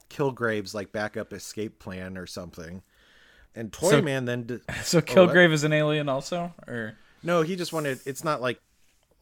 Kilgrave's 0.08 0.74
like 0.74 0.92
backup 0.92 1.32
escape 1.32 1.78
plan 1.78 2.16
or 2.16 2.26
something. 2.26 2.82
And 3.54 3.72
Toyman 3.72 4.24
then 4.26 4.42
d- 4.44 4.58
So 4.82 4.98
what? 4.98 5.06
Kilgrave 5.06 5.52
is 5.52 5.64
an 5.64 5.72
alien 5.72 6.08
also, 6.08 6.54
or 6.66 6.96
no, 7.22 7.42
he 7.42 7.56
just 7.56 7.72
wanted. 7.72 8.00
It's 8.06 8.24
not 8.24 8.40
like 8.40 8.60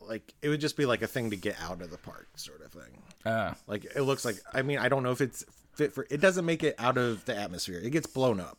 like 0.01 0.33
it 0.43 0.49
would 0.49 0.61
just 0.61 0.77
be 0.77 0.87
like 0.87 1.03
a 1.03 1.07
thing 1.07 1.31
to 1.31 1.37
get 1.37 1.57
out 1.61 1.81
of 1.83 1.91
the 1.91 1.99
park, 1.99 2.29
sort 2.37 2.61
of 2.63 2.71
thing. 2.73 3.03
ah, 3.27 3.55
Like 3.67 3.85
it 3.97 4.03
looks 4.03 4.25
like. 4.25 4.37
I 4.53 4.63
mean, 4.63 4.79
I 4.79 4.89
don't 4.89 5.03
know 5.03 5.11
if 5.13 5.21
it's 5.21 5.45
fit 5.75 5.93
for. 5.93 6.07
It 6.11 6.21
doesn't 6.21 6.45
make 6.45 6.63
it 6.63 6.75
out 6.79 6.97
of 6.99 7.25
the 7.25 7.37
atmosphere. 7.37 7.81
It 7.83 7.91
gets 7.91 8.07
blown 8.07 8.39
up. 8.41 8.59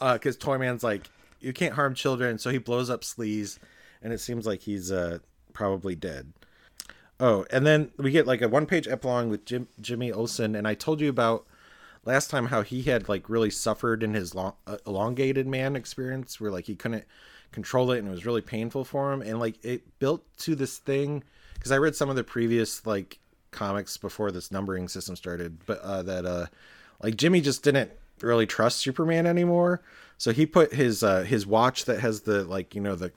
Uh, 0.00 0.14
because 0.14 0.36
Toyman's 0.36 0.82
like, 0.82 1.08
you 1.46 1.52
can't 1.52 1.74
harm 1.74 1.94
children, 1.94 2.38
so 2.38 2.50
he 2.50 2.58
blows 2.58 2.90
up 2.90 3.02
Sleez, 3.02 3.58
and 4.02 4.12
it 4.12 4.18
seems 4.18 4.46
like 4.46 4.62
he's 4.62 4.90
uh 4.90 5.18
probably 5.52 5.94
dead. 5.94 6.32
Oh, 7.18 7.46
and 7.50 7.64
then 7.64 7.92
we 7.96 8.10
get 8.10 8.26
like 8.26 8.42
a 8.42 8.48
one-page 8.48 8.86
epilogue 8.88 9.28
with 9.28 9.46
Jim, 9.46 9.68
Jimmy 9.80 10.12
Olsen, 10.12 10.54
and 10.54 10.68
I 10.68 10.74
told 10.74 11.00
you 11.00 11.08
about 11.08 11.46
last 12.04 12.30
time 12.30 12.46
how 12.46 12.62
he 12.62 12.82
had 12.82 13.08
like 13.08 13.30
really 13.30 13.50
suffered 13.50 14.02
in 14.02 14.12
his 14.12 14.34
long, 14.34 14.54
uh, 14.66 14.78
elongated 14.86 15.46
man 15.46 15.76
experience, 15.76 16.40
where 16.40 16.50
like 16.50 16.66
he 16.66 16.74
couldn't 16.74 17.04
control 17.52 17.90
it, 17.92 17.98
and 17.98 18.08
it 18.08 18.10
was 18.10 18.26
really 18.26 18.42
painful 18.42 18.84
for 18.84 19.12
him, 19.12 19.22
and 19.22 19.38
like 19.38 19.64
it 19.64 19.98
built 19.98 20.24
to 20.38 20.54
this 20.54 20.78
thing. 20.78 21.22
Because 21.54 21.72
I 21.72 21.78
read 21.78 21.96
some 21.96 22.10
of 22.10 22.16
the 22.16 22.24
previous 22.24 22.84
like 22.84 23.18
comics 23.50 23.96
before 23.96 24.30
this 24.30 24.50
numbering 24.50 24.88
system 24.88 25.16
started, 25.16 25.64
but 25.64 25.80
uh, 25.80 26.02
that 26.02 26.26
uh, 26.26 26.46
like 27.02 27.16
Jimmy 27.16 27.40
just 27.40 27.62
didn't 27.62 27.92
really 28.20 28.46
trust 28.46 28.78
Superman 28.78 29.26
anymore, 29.26 29.80
so 30.18 30.32
he 30.32 30.46
put 30.46 30.74
his 30.74 31.02
uh, 31.02 31.22
his 31.22 31.46
watch 31.46 31.84
that 31.84 32.00
has 32.00 32.22
the 32.22 32.44
like 32.44 32.74
you 32.74 32.80
know 32.80 32.94
the 32.94 33.12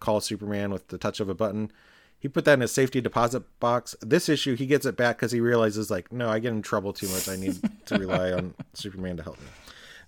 call 0.00 0.20
Superman 0.20 0.70
with 0.70 0.88
the 0.88 0.98
touch 0.98 1.20
of 1.20 1.28
a 1.28 1.34
button. 1.34 1.70
He 2.18 2.28
put 2.28 2.44
that 2.46 2.54
in 2.54 2.60
his 2.60 2.72
safety 2.72 3.00
deposit 3.00 3.42
box. 3.60 3.94
This 4.00 4.28
issue, 4.28 4.56
he 4.56 4.66
gets 4.66 4.86
it 4.86 4.96
back 4.96 5.16
because 5.16 5.32
he 5.32 5.40
realizes, 5.40 5.90
like, 5.90 6.10
no, 6.10 6.28
I 6.28 6.38
get 6.38 6.52
in 6.52 6.62
trouble 6.62 6.92
too 6.92 7.08
much. 7.08 7.28
I 7.28 7.36
need 7.36 7.60
to 7.86 7.98
rely 7.98 8.32
on 8.32 8.54
Superman 8.74 9.18
to 9.18 9.22
help 9.22 9.38
me, 9.38 9.46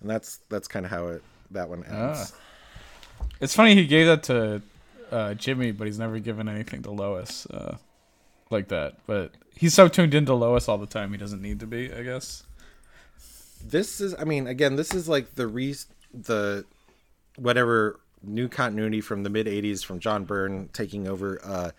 and 0.01 0.09
that's 0.09 0.39
that's 0.49 0.67
kind 0.67 0.85
of 0.85 0.91
how 0.91 1.07
it 1.07 1.23
that 1.51 1.69
one 1.69 1.83
ends. 1.85 2.33
it's 3.39 3.55
funny 3.55 3.75
he 3.75 3.85
gave 3.85 4.07
that 4.07 4.23
to 4.23 4.61
uh, 5.11 5.33
Jimmy, 5.33 5.71
but 5.71 5.87
he's 5.87 5.99
never 5.99 6.19
given 6.19 6.47
anything 6.47 6.81
to 6.83 6.91
Lois 6.91 7.45
uh, 7.47 7.77
like 8.49 8.69
that. 8.69 8.95
But 9.05 9.33
he's 9.55 9.73
so 9.73 9.87
tuned 9.87 10.13
into 10.13 10.33
Lois 10.33 10.67
all 10.67 10.77
the 10.77 10.87
time, 10.87 11.11
he 11.11 11.17
doesn't 11.17 11.41
need 11.41 11.59
to 11.59 11.67
be, 11.67 11.91
I 11.93 12.03
guess. 12.03 12.43
This 13.65 13.99
is, 13.99 14.15
I 14.17 14.23
mean, 14.23 14.47
again, 14.47 14.77
this 14.77 14.93
is 14.93 15.09
like 15.09 15.35
the 15.35 15.47
re 15.47 15.75
the 16.13 16.65
whatever 17.37 17.99
new 18.23 18.47
continuity 18.47 19.01
from 19.01 19.23
the 19.23 19.29
mid 19.29 19.47
'80s 19.47 19.83
from 19.83 19.99
John 19.99 20.25
Byrne 20.25 20.69
taking 20.73 21.07
over. 21.07 21.39
Uh, 21.43 21.71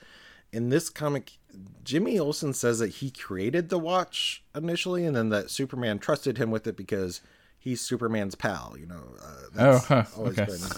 in 0.53 0.69
this 0.69 0.89
comic, 0.91 1.33
Jimmy 1.85 2.19
Olsen 2.19 2.53
says 2.53 2.81
that 2.81 2.89
he 2.89 3.11
created 3.11 3.69
the 3.69 3.79
watch 3.79 4.43
initially, 4.55 5.05
and 5.07 5.15
then 5.15 5.29
that 5.29 5.51
Superman 5.51 5.99
trusted 5.99 6.39
him 6.39 6.51
with 6.51 6.67
it 6.67 6.77
because 6.77 7.21
he's 7.59 7.81
Superman's 7.81 8.35
pal. 8.35 8.75
You 8.79 8.87
know, 8.87 9.03
uh, 9.23 9.35
that's 9.55 9.85
Oh, 9.91 9.95
huh, 10.03 10.05
always 10.17 10.39
okay. 10.39 10.51
been. 10.51 10.61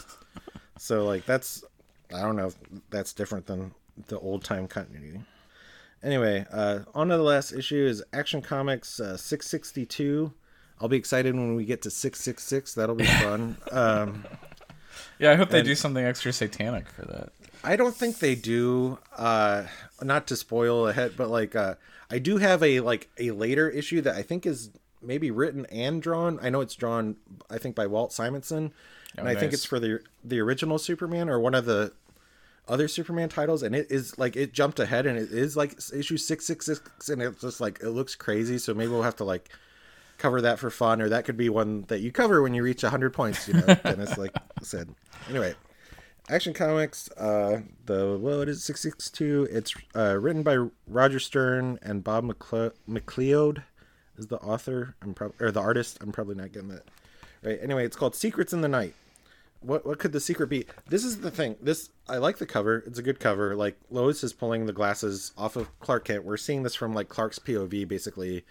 So 0.79 1.05
like 1.05 1.27
that's 1.27 1.63
I 2.13 2.23
don't 2.23 2.35
know 2.35 2.49
if 2.49 2.57
that's 2.91 3.13
different 3.13 3.47
than 3.47 3.73
the 4.09 4.19
old 4.19 4.43
time 4.43 4.67
continuity. 4.67 5.21
Anyway, 6.03 6.45
uh, 6.51 6.81
on 6.93 7.09
to 7.09 7.17
the 7.17 7.23
last 7.23 7.53
issue 7.53 7.87
is 7.87 8.03
Action 8.13 8.43
Comics 8.43 8.99
uh, 8.99 9.17
662. 9.17 10.33
I'll 10.81 10.89
be 10.89 10.97
excited 10.97 11.35
when 11.35 11.55
we 11.55 11.65
get 11.65 11.83
to 11.83 11.91
666. 11.91 12.75
That'll 12.75 12.95
be 12.95 13.05
fun. 13.05 13.57
um, 13.73 14.25
Yeah, 15.19 15.31
I 15.33 15.37
hope 15.37 15.51
they 15.51 15.63
do 15.63 15.75
something 15.75 16.05
extra 16.05 16.33
satanic 16.33 16.89
for 16.89 17.03
that. 17.03 17.33
I 17.65 17.77
don't 17.77 17.95
think 17.95 18.19
they 18.19 18.35
do. 18.35 18.99
Uh, 19.17 19.65
not 20.01 20.27
to 20.29 20.37
spoil 20.37 20.89
ahead, 20.89 21.13
but 21.17 21.29
like 21.31 21.55
uh, 21.55 21.77
I 22.11 22.19
do 22.19 22.39
have 22.39 22.63
a 22.63 22.81
like 22.81 23.09
a 23.19 23.31
later 23.31 23.69
issue 23.71 24.01
that 24.01 24.17
I 24.17 24.23
think 24.23 24.47
is 24.47 24.71
maybe 25.01 25.31
written 25.31 25.67
and 25.67 26.03
drawn. 26.03 26.39
I 26.43 26.51
know 26.51 26.61
it's 26.61 26.75
drawn. 26.75 27.17
I 27.49 27.59
think 27.59 27.77
by 27.77 27.87
Walt 27.87 28.13
Simonson, 28.13 28.73
and 29.17 29.29
Oh, 29.29 29.31
I 29.31 29.35
think 29.35 29.53
it's 29.53 29.65
for 29.65 29.79
the 29.79 30.01
the 30.25 30.41
original 30.41 30.79
Superman 30.79 31.29
or 31.29 31.39
one 31.39 31.55
of 31.55 31.65
the 31.65 31.93
other 32.69 32.89
Superman 32.89 33.29
titles. 33.29 33.63
And 33.63 33.75
it 33.75 33.91
is 33.91 34.19
like 34.19 34.37
it 34.37 34.53
jumped 34.53 34.81
ahead, 34.81 35.07
and 35.07 35.19
it 35.19 35.31
is 35.31 35.57
like 35.57 35.79
issue 35.95 36.17
six 36.17 36.45
six 36.47 36.67
six, 36.67 37.09
and 37.09 37.23
it's 37.23 37.41
just 37.41 37.61
like 37.61 37.81
it 37.81 37.91
looks 37.91 38.15
crazy. 38.15 38.59
So 38.59 38.75
maybe 38.75 38.91
we'll 38.91 39.03
have 39.03 39.17
to 39.17 39.25
like 39.25 39.51
cover 40.23 40.41
that 40.41 40.59
for 40.59 40.71
fun, 40.71 41.03
or 41.03 41.09
that 41.09 41.25
could 41.25 41.37
be 41.37 41.49
one 41.49 41.83
that 41.89 42.01
you 42.01 42.13
cover 42.13 42.41
when 42.43 42.55
you 42.55 42.63
reach 42.63 42.83
100 42.83 43.13
points, 43.13 43.49
you 43.49 43.55
know, 43.55 43.75
Denis 43.85 44.17
like 44.17 44.33
said. 44.63 44.95
Anyway, 45.29 45.55
Action 46.29 46.55
Comics, 46.55 47.11
uh, 47.19 47.61
the, 47.87 48.17
what 48.19 48.49
is 48.49 48.59
it, 48.59 48.61
662? 48.61 49.49
It's 49.51 49.75
uh, 49.97 50.17
written 50.19 50.43
by 50.43 50.69
Roger 50.87 51.19
Stern 51.19 51.79
and 51.83 52.05
Bob 52.05 52.25
McLeod 52.25 53.65
is 54.17 54.27
the 54.29 54.39
author. 54.39 54.95
I'm 55.03 55.15
probably, 55.15 55.37
or 55.45 55.51
the 55.51 55.61
artist. 55.61 55.99
I'm 56.01 56.13
probably 56.13 56.37
not 56.37 56.53
getting 56.53 56.69
that 56.69 56.85
right. 57.43 57.59
Anyway, 57.61 57.85
it's 57.85 57.97
called 57.97 58.15
Secrets 58.15 58.53
in 58.53 58.61
the 58.61 58.69
Night. 58.69 58.95
What 59.61 59.87
what 59.87 59.99
could 59.99 60.13
the 60.13 60.21
secret 60.21 60.49
be? 60.49 60.67
This 60.89 61.05
is 61.05 61.21
the 61.21 61.31
thing. 61.31 61.57
This 61.63 61.91
I 62.09 62.17
like 62.17 62.39
the 62.39 62.47
cover. 62.47 62.83
It's 62.87 62.99
a 62.99 63.03
good 63.03 63.21
cover. 63.21 63.55
Like 63.55 63.77
Lois 63.91 64.25
is 64.25 64.33
pulling 64.33 64.67
the 64.67 64.73
glasses 64.73 65.33
off 65.39 65.55
of 65.55 65.69
Clark 65.79 66.07
Kent. 66.07 66.25
We're 66.25 66.37
seeing 66.37 66.63
this 66.65 66.75
from 66.75 66.95
like 66.95 67.09
Clark's 67.09 67.39
POV, 67.39 67.87
basically. 67.87 68.45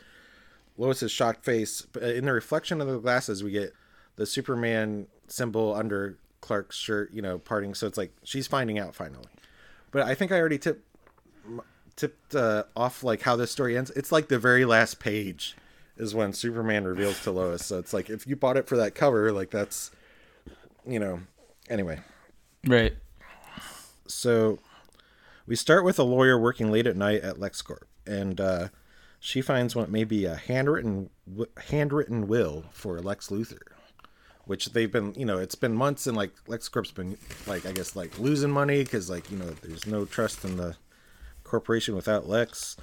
Lois's 0.77 1.12
shocked 1.12 1.43
face, 1.45 1.81
but 1.81 2.03
in 2.03 2.25
the 2.25 2.34
reflection 2.34 2.81
of 2.81 2.88
the 2.88 2.97
glasses, 2.99 3.43
we 3.43 3.51
get 3.51 3.73
the 4.15 4.25
Superman 4.25 5.07
symbol 5.27 5.73
under 5.75 6.17
Clark's 6.41 6.75
shirt, 6.77 7.12
you 7.13 7.21
know, 7.21 7.38
parting. 7.38 7.73
So 7.75 7.88
it's 7.88 7.97
like 7.97 8.12
she's 8.23 8.47
finding 8.47 8.79
out 8.79 8.96
finally. 8.96 9.27
But 9.91 10.04
I 10.04 10.15
think 10.15 10.31
I 10.31 10.39
already 10.39 10.58
tipped 10.58 10.85
tipped 11.96 12.33
uh, 12.35 12.63
off 12.75 13.04
like 13.04 13.21
how 13.21 13.35
this 13.35 13.52
story 13.52 13.77
ends. 13.77 13.91
It's 13.91 14.12
like 14.12 14.27
the 14.29 14.39
very 14.39 14.65
last 14.65 15.00
page 15.00 15.56
is 15.98 16.15
when 16.15 16.33
Superman 16.33 16.85
reveals 16.85 17.21
to 17.23 17.31
Lois. 17.31 17.65
So 17.65 17.77
it's 17.77 17.93
like 17.93 18.10
if 18.10 18.25
you 18.25 18.35
bought 18.35 18.58
it 18.58 18.67
for 18.67 18.77
that 18.77 18.96
cover, 18.96 19.31
like 19.31 19.52
that's 19.52 19.91
you 20.87 21.00
know. 21.00 21.19
Anyway, 21.69 22.00
Right. 22.67 22.93
so 24.08 24.60
we 25.46 25.56
start 25.56 25.83
with 25.85 26.00
a 26.00 26.04
lawyer 26.04 26.37
working 26.39 26.71
late 26.71 26.87
at 26.87 26.98
night 26.98 27.21
at 27.21 27.35
LexCorp, 27.37 27.83
and 28.06 28.41
uh, 28.41 28.67
she 29.24 29.40
finds 29.40 29.76
what 29.76 29.90
may 29.90 30.04
be 30.04 30.26
a 30.26 30.36
handwritten 30.36 31.12
handwritten 31.67 32.28
will 32.28 32.65
for 32.72 33.00
Lex 33.00 33.28
Luthor, 33.28 33.62
which 34.46 34.74
they've 34.74 34.92
been, 34.92 35.13
you 35.15 35.26
know, 35.26 35.38
it's 35.38 35.54
been 35.54 35.76
months, 35.76 36.08
and 36.08 36.17
like 36.17 36.32
LexCorp's 36.48 36.92
been 36.92 37.17
like, 37.46 37.65
I 37.67 37.72
guess, 37.72 37.96
like 37.96 38.17
losing 38.17 38.50
money 38.50 38.84
because 38.84 39.12
like 39.12 39.30
you 39.30 39.38
know, 39.38 39.52
there's 39.62 39.86
no 39.86 40.06
trust 40.06 40.44
in 40.44 40.58
the 40.58 40.76
corporation 41.44 41.96
without 41.96 42.28
Lex. 42.28 42.76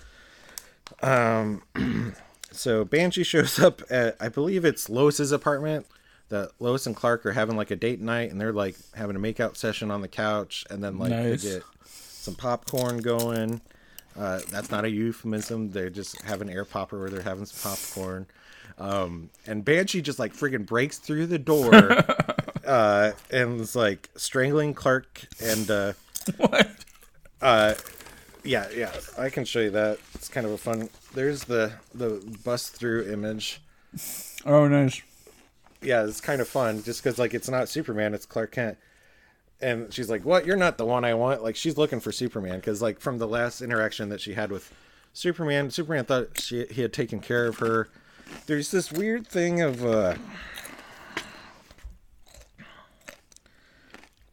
Um, 1.02 1.62
so 2.52 2.84
Banshee 2.84 3.24
shows 3.24 3.58
up 3.58 3.82
at 3.90 4.16
I 4.20 4.28
believe 4.28 4.64
it's 4.64 4.88
Lois's 4.88 5.32
apartment. 5.32 5.86
That 6.28 6.52
Lois 6.60 6.86
and 6.86 6.94
Clark 6.94 7.24
are 7.26 7.32
having 7.32 7.56
like 7.56 7.72
a 7.72 7.76
date 7.76 8.00
night, 8.00 8.30
and 8.30 8.40
they're 8.40 8.52
like 8.52 8.76
having 8.94 9.16
a 9.16 9.18
makeout 9.18 9.56
session 9.56 9.90
on 9.90 10.02
the 10.02 10.08
couch, 10.08 10.64
and 10.70 10.84
then 10.84 10.98
like 10.98 11.10
Nice. 11.10 11.42
they 11.42 11.54
get 11.54 11.62
some 11.84 12.36
popcorn 12.36 12.98
going. 12.98 13.60
Uh, 14.18 14.40
that's 14.50 14.70
not 14.70 14.84
a 14.84 14.90
euphemism. 14.90 15.70
They're 15.70 15.90
just 15.90 16.20
having 16.22 16.50
air 16.50 16.64
popper 16.64 16.98
where 16.98 17.08
they're 17.08 17.22
having 17.22 17.46
some 17.46 17.70
popcorn. 17.70 18.26
Um, 18.78 19.30
and 19.46 19.64
Banshee 19.64 20.02
just 20.02 20.18
like 20.18 20.34
freaking 20.34 20.66
breaks 20.66 20.98
through 20.98 21.26
the 21.26 21.38
door 21.38 21.72
uh, 22.66 23.12
and 23.30 23.60
is 23.60 23.76
like 23.76 24.08
strangling 24.16 24.74
Clark 24.74 25.22
and 25.42 25.70
uh, 25.70 25.92
What? 26.36 26.70
uh, 27.40 27.74
yeah, 28.44 28.68
yeah, 28.74 28.92
I 29.18 29.30
can 29.30 29.44
show 29.44 29.60
you 29.60 29.70
that. 29.70 29.98
It's 30.14 30.28
kind 30.28 30.46
of 30.46 30.52
a 30.52 30.58
fun. 30.58 30.88
There's 31.14 31.44
the 31.44 31.72
the 31.94 32.22
bust 32.44 32.74
through 32.74 33.12
image. 33.12 33.60
Oh, 34.44 34.68
nice. 34.68 35.02
Yeah, 35.80 36.04
it's 36.04 36.20
kind 36.20 36.40
of 36.40 36.48
fun 36.48 36.82
just 36.82 37.02
because 37.02 37.18
like 37.18 37.34
it's 37.34 37.48
not 37.48 37.68
Superman, 37.68 38.14
it's 38.14 38.26
Clark 38.26 38.52
Kent. 38.52 38.78
And 39.60 39.92
she's 39.92 40.08
like, 40.08 40.24
"What? 40.24 40.46
You're 40.46 40.56
not 40.56 40.78
the 40.78 40.84
one 40.84 41.04
I 41.04 41.14
want." 41.14 41.42
Like 41.42 41.56
she's 41.56 41.76
looking 41.76 42.00
for 42.00 42.12
Superman 42.12 42.56
because 42.56 42.80
like 42.80 43.00
from 43.00 43.18
the 43.18 43.26
last 43.26 43.60
interaction 43.60 44.08
that 44.10 44.20
she 44.20 44.34
had 44.34 44.50
with 44.52 44.72
Superman, 45.12 45.70
Superman 45.70 46.04
thought 46.04 46.40
she 46.40 46.64
he 46.66 46.82
had 46.82 46.92
taken 46.92 47.20
care 47.20 47.46
of 47.46 47.58
her. 47.58 47.88
There's 48.46 48.70
this 48.70 48.92
weird 48.92 49.26
thing 49.26 49.60
of 49.62 49.84
uh 49.84 50.14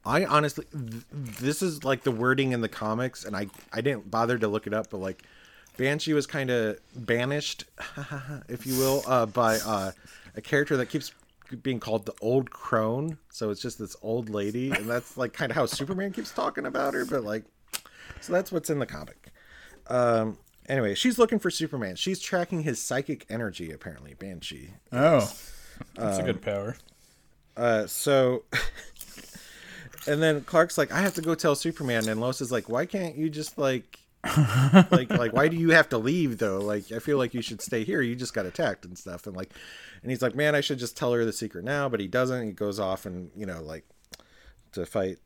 I 0.05 0.25
honestly, 0.25 0.65
th- 0.71 1.03
this 1.11 1.61
is 1.63 1.83
like 1.83 2.03
the 2.03 2.11
wording 2.11 2.51
in 2.51 2.61
the 2.61 2.69
comics, 2.69 3.25
and 3.25 3.35
I 3.35 3.47
I 3.73 3.81
didn't 3.81 4.11
bother 4.11 4.37
to 4.37 4.47
look 4.47 4.67
it 4.67 4.73
up, 4.73 4.91
but 4.91 4.97
like 4.97 5.23
Banshee 5.77 6.13
was 6.13 6.27
kind 6.27 6.51
of 6.51 6.79
banished, 6.95 7.65
if 8.47 8.67
you 8.67 8.77
will, 8.77 9.03
uh, 9.07 9.25
by 9.25 9.57
uh, 9.57 9.91
a 10.35 10.41
character 10.41 10.77
that 10.77 10.87
keeps 10.87 11.11
being 11.61 11.79
called 11.79 12.05
the 12.05 12.13
Old 12.21 12.51
Crone. 12.51 13.17
So 13.31 13.49
it's 13.49 13.61
just 13.61 13.79
this 13.79 13.95
old 14.01 14.29
lady, 14.29 14.71
and 14.71 14.89
that's 14.89 15.17
like 15.17 15.33
kind 15.33 15.51
of 15.51 15.55
how 15.55 15.65
Superman 15.65 16.11
keeps 16.11 16.31
talking 16.31 16.65
about 16.65 16.93
her. 16.93 17.05
But 17.05 17.23
like, 17.23 17.43
so 18.21 18.33
that's 18.33 18.51
what's 18.51 18.69
in 18.69 18.79
the 18.79 18.85
comic. 18.85 19.31
Um. 19.87 20.37
Anyway, 20.67 20.95
she's 20.95 21.19
looking 21.19 21.37
for 21.37 21.51
Superman. 21.51 21.95
She's 21.95 22.19
tracking 22.19 22.63
his 22.63 22.81
psychic 22.81 23.25
energy. 23.29 23.71
Apparently, 23.71 24.15
Banshee. 24.15 24.71
Oh, 24.91 25.31
that's 25.95 26.17
a 26.17 26.23
good 26.23 26.41
power. 26.41 26.75
Uh, 27.57 27.87
so, 27.87 28.43
and 30.07 30.21
then 30.21 30.41
Clark's 30.41 30.77
like, 30.77 30.91
I 30.91 31.01
have 31.01 31.13
to 31.15 31.21
go 31.21 31.35
tell 31.35 31.55
Superman, 31.55 32.09
and 32.09 32.19
Lois 32.19 32.41
is 32.41 32.51
like, 32.51 32.67
Why 32.67 32.85
can't 32.85 33.15
you 33.15 33.29
just 33.29 33.57
like, 33.57 33.99
like, 34.91 35.09
like, 35.11 35.33
why 35.33 35.47
do 35.47 35.55
you 35.55 35.69
have 35.69 35.89
to 35.89 35.97
leave 35.97 36.39
though? 36.39 36.59
Like, 36.59 36.91
I 36.91 36.99
feel 36.99 37.17
like 37.17 37.33
you 37.33 37.41
should 37.41 37.61
stay 37.61 37.83
here. 37.83 38.01
You 38.01 38.15
just 38.15 38.33
got 38.33 38.45
attacked 38.45 38.85
and 38.85 38.97
stuff, 38.97 39.27
and 39.27 39.35
like, 39.35 39.51
and 40.05 40.11
he's 40.11 40.21
like, 40.21 40.35
Man, 40.35 40.53
I 40.53 40.61
should 40.61 40.77
just 40.77 40.95
tell 40.95 41.13
her 41.13 41.25
the 41.25 41.33
secret 41.33 41.65
now, 41.65 41.89
but 41.89 41.99
he 41.99 42.07
doesn't. 42.07 42.45
He 42.45 42.51
goes 42.51 42.79
off 42.79 43.07
and 43.07 43.31
you 43.35 43.47
know, 43.47 43.59
like, 43.63 43.83
to 44.73 44.85
fight 44.85 45.17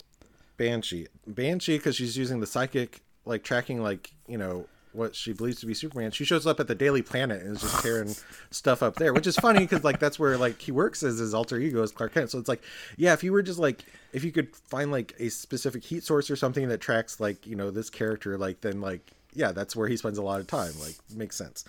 Banshee. 0.55 1.07
Banshee, 1.27 1.75
because 1.77 1.97
she's 1.97 2.17
using 2.17 2.39
the 2.39 2.47
psychic, 2.47 3.01
like, 3.25 3.43
tracking, 3.43 3.83
like, 3.83 4.11
you 4.25 4.37
know. 4.37 4.65
What 4.91 5.15
she 5.15 5.33
believes 5.33 5.59
to 5.59 5.67
be 5.67 5.75
Superman. 5.75 6.09
She 6.09 6.25
shows 6.25 6.47
up 6.47 6.59
at 6.59 6.67
the 6.67 6.73
Daily 6.73 7.03
Planet 7.03 7.43
and 7.43 7.55
is 7.55 7.61
just 7.61 7.83
tearing 7.83 8.15
stuff 8.49 8.81
up 8.81 8.95
there, 8.95 9.13
which 9.13 9.27
is 9.27 9.35
funny 9.35 9.59
because 9.59 9.83
like 9.83 9.99
that's 9.99 10.17
where 10.17 10.35
like 10.35 10.59
he 10.59 10.71
works 10.71 11.03
as 11.03 11.19
his 11.19 11.31
alter 11.31 11.59
ego 11.59 11.83
as 11.83 11.91
Clark 11.91 12.15
Kent. 12.15 12.31
So 12.31 12.39
it's 12.39 12.49
like, 12.49 12.63
yeah, 12.97 13.13
if 13.13 13.23
you 13.23 13.31
were 13.31 13.43
just 13.43 13.59
like 13.59 13.85
if 14.13 14.23
you 14.23 14.31
could 14.31 14.55
find 14.55 14.91
like 14.91 15.13
a 15.19 15.29
specific 15.29 15.83
heat 15.83 16.03
source 16.03 16.31
or 16.31 16.35
something 16.35 16.67
that 16.69 16.81
tracks 16.81 17.19
like 17.19 17.45
you 17.45 17.55
know 17.55 17.69
this 17.69 17.91
character, 17.91 18.35
like 18.35 18.61
then 18.61 18.81
like 18.81 19.11
yeah, 19.35 19.51
that's 19.51 19.75
where 19.75 19.87
he 19.87 19.95
spends 19.95 20.17
a 20.17 20.23
lot 20.23 20.39
of 20.39 20.47
time. 20.47 20.71
Like 20.79 20.95
makes 21.15 21.35
sense. 21.35 21.65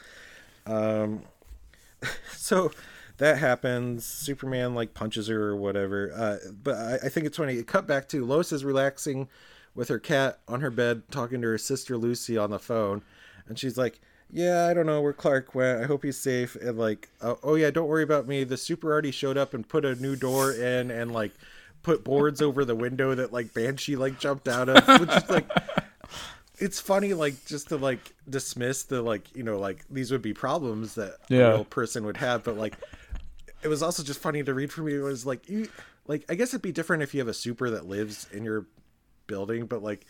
Um, 0.64 1.20
so 2.36 2.70
that 3.20 3.38
happens. 3.38 4.04
Superman 4.04 4.74
like 4.74 4.92
punches 4.92 5.28
her 5.28 5.40
or 5.50 5.56
whatever. 5.56 6.12
Uh, 6.14 6.36
but 6.62 6.74
I, 6.74 6.94
I 7.06 7.08
think 7.08 7.26
it's 7.26 7.36
funny. 7.38 7.54
It 7.54 7.66
cut 7.66 7.86
back 7.86 8.08
to 8.08 8.24
Lois 8.24 8.52
is 8.52 8.64
relaxing 8.64 9.28
with 9.74 9.88
her 9.88 9.98
cat 9.98 10.40
on 10.48 10.60
her 10.60 10.70
bed, 10.70 11.02
talking 11.10 11.40
to 11.42 11.46
her 11.48 11.58
sister 11.58 11.96
Lucy 11.96 12.36
on 12.36 12.50
the 12.50 12.58
phone, 12.58 13.02
and 13.48 13.58
she's 13.58 13.78
like. 13.78 14.00
Yeah, 14.32 14.68
I 14.68 14.74
don't 14.74 14.86
know 14.86 15.00
where 15.00 15.12
Clark 15.12 15.56
went. 15.56 15.82
I 15.82 15.86
hope 15.86 16.04
he's 16.04 16.16
safe. 16.16 16.54
And 16.54 16.78
like, 16.78 17.08
oh, 17.20 17.40
oh 17.42 17.56
yeah, 17.56 17.72
don't 17.72 17.88
worry 17.88 18.04
about 18.04 18.28
me. 18.28 18.44
The 18.44 18.56
super 18.56 18.92
already 18.92 19.10
showed 19.10 19.36
up 19.36 19.54
and 19.54 19.68
put 19.68 19.84
a 19.84 19.96
new 19.96 20.14
door 20.14 20.52
in, 20.52 20.92
and 20.92 21.12
like, 21.12 21.32
put 21.82 22.04
boards 22.04 22.40
over 22.40 22.64
the 22.64 22.76
window 22.76 23.12
that 23.16 23.32
like 23.32 23.52
Banshee 23.52 23.96
like 23.96 24.20
jumped 24.20 24.46
out 24.46 24.68
of, 24.68 25.00
which 25.00 25.10
is 25.10 25.28
like, 25.28 25.50
it's 26.58 26.78
funny 26.78 27.12
like 27.12 27.44
just 27.44 27.70
to 27.70 27.76
like 27.76 28.12
dismiss 28.28 28.84
the 28.84 29.02
like 29.02 29.34
you 29.34 29.42
know 29.42 29.58
like 29.58 29.84
these 29.90 30.12
would 30.12 30.22
be 30.22 30.32
problems 30.32 30.94
that 30.94 31.14
Yeah. 31.28 31.38
a 31.38 31.50
real 31.54 31.64
person 31.64 32.04
would 32.06 32.18
have, 32.18 32.44
but 32.44 32.56
like, 32.56 32.74
it 33.62 33.68
was 33.68 33.82
also 33.82 34.02
just 34.02 34.20
funny 34.20 34.42
to 34.42 34.54
read 34.54 34.72
for 34.72 34.82
me. 34.82 34.94
It 34.94 35.00
was 35.02 35.24
like 35.26 35.48
you 35.48 35.68
like 36.06 36.24
I 36.28 36.34
guess 36.34 36.48
it'd 36.48 36.62
be 36.62 36.72
different 36.72 37.02
if 37.02 37.14
you 37.14 37.20
have 37.20 37.28
a 37.28 37.34
super 37.34 37.70
that 37.70 37.86
lives 37.86 38.26
in 38.32 38.44
your 38.44 38.66
building, 39.26 39.66
but 39.66 39.82
like 39.82 40.06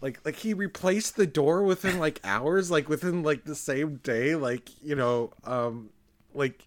like 0.00 0.18
like 0.24 0.36
he 0.36 0.54
replaced 0.54 1.16
the 1.16 1.26
door 1.26 1.62
within 1.62 1.98
like 1.98 2.20
hours 2.24 2.70
like 2.70 2.88
within 2.88 3.22
like 3.22 3.44
the 3.44 3.54
same 3.54 3.96
day 3.96 4.34
like 4.34 4.70
you 4.82 4.94
know 4.94 5.30
um 5.44 5.90
like 6.34 6.66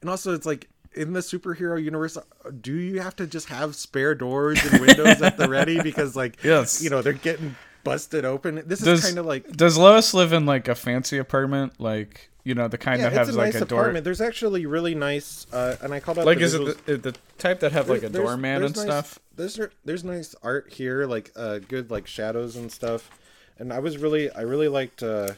and 0.00 0.08
also 0.08 0.32
it's 0.32 0.46
like 0.46 0.68
in 0.94 1.12
the 1.12 1.20
superhero 1.20 1.82
universe 1.82 2.16
do 2.60 2.72
you 2.72 3.00
have 3.00 3.14
to 3.16 3.26
just 3.26 3.48
have 3.48 3.74
spare 3.74 4.14
doors 4.14 4.64
and 4.64 4.80
windows 4.80 5.20
at 5.20 5.36
the 5.36 5.48
ready 5.48 5.80
because 5.82 6.14
like 6.14 6.42
Yes. 6.44 6.80
you 6.82 6.88
know 6.88 7.02
they're 7.02 7.12
getting 7.12 7.56
busted 7.84 8.24
open 8.24 8.62
this 8.66 8.80
Does 8.80 9.00
is 9.00 9.04
kind 9.04 9.18
of 9.18 9.26
like 9.26 9.50
Does 9.52 9.76
Lois 9.78 10.12
live 10.14 10.32
in 10.32 10.46
like 10.46 10.68
a 10.68 10.74
fancy 10.74 11.18
apartment, 11.18 11.80
like 11.80 12.28
you 12.44 12.54
know 12.54 12.68
the 12.68 12.78
kind 12.78 13.00
yeah, 13.00 13.10
that 13.10 13.16
has 13.18 13.28
a 13.28 13.38
like 13.38 13.52
nice 13.54 13.62
a 13.62 13.64
door? 13.66 13.80
apartment. 13.80 14.04
There's 14.04 14.20
actually 14.20 14.64
really 14.66 14.94
nice, 14.94 15.46
uh, 15.52 15.76
and 15.82 15.92
I 15.92 16.00
called 16.00 16.18
out. 16.18 16.26
Like, 16.26 16.38
the 16.38 16.44
is 16.44 16.54
it 16.54 16.86
the, 16.86 16.96
the 16.96 17.14
type 17.38 17.60
that 17.60 17.72
have 17.72 17.88
like 17.88 18.02
a 18.02 18.08
There's- 18.08 18.26
doorman 18.26 18.60
there's 18.60 18.78
and 18.78 18.88
nice- 18.88 19.06
stuff? 19.06 19.18
There's 19.36 19.60
there's 19.84 20.04
nice 20.04 20.34
art 20.42 20.72
here, 20.72 21.06
like 21.06 21.30
uh, 21.36 21.58
good 21.58 21.90
like 21.90 22.06
shadows 22.06 22.56
and 22.56 22.70
stuff. 22.72 23.10
And 23.58 23.72
I 23.72 23.78
was 23.80 23.98
really 23.98 24.30
I 24.30 24.42
really 24.42 24.68
liked 24.68 25.02
uh, 25.02 25.30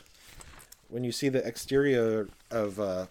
when 0.88 1.04
you 1.04 1.12
see 1.12 1.28
the 1.28 1.44
exterior 1.46 2.28
of 2.50 2.78
uh, 2.80 3.06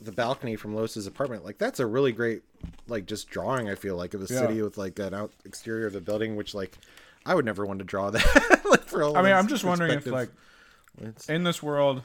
the 0.00 0.12
balcony 0.12 0.56
from 0.56 0.74
Lois's 0.74 1.06
apartment. 1.06 1.44
Like 1.44 1.58
that's 1.58 1.80
a 1.80 1.86
really 1.86 2.12
great 2.12 2.42
like 2.88 3.06
just 3.06 3.28
drawing. 3.30 3.68
I 3.68 3.74
feel 3.74 3.96
like 3.96 4.12
of 4.14 4.26
the 4.26 4.32
Yeah. 4.32 4.40
city 4.40 4.62
with 4.62 4.76
like 4.78 4.98
an 4.98 5.14
out 5.14 5.32
exterior 5.44 5.86
of 5.86 5.92
the 5.94 6.00
building, 6.00 6.36
which 6.36 6.54
like 6.54 6.76
I 7.30 7.34
would 7.36 7.44
never 7.44 7.64
want 7.64 7.78
to 7.78 7.84
draw 7.84 8.10
that. 8.10 8.60
like 8.68 8.82
for 8.86 9.04
all 9.04 9.16
I 9.16 9.22
mean, 9.22 9.32
I'm 9.32 9.46
just 9.46 9.62
wondering 9.62 9.92
if 9.92 10.06
like. 10.06 10.30
It's- 11.00 11.28
in 11.28 11.44
this 11.44 11.62
world, 11.62 12.02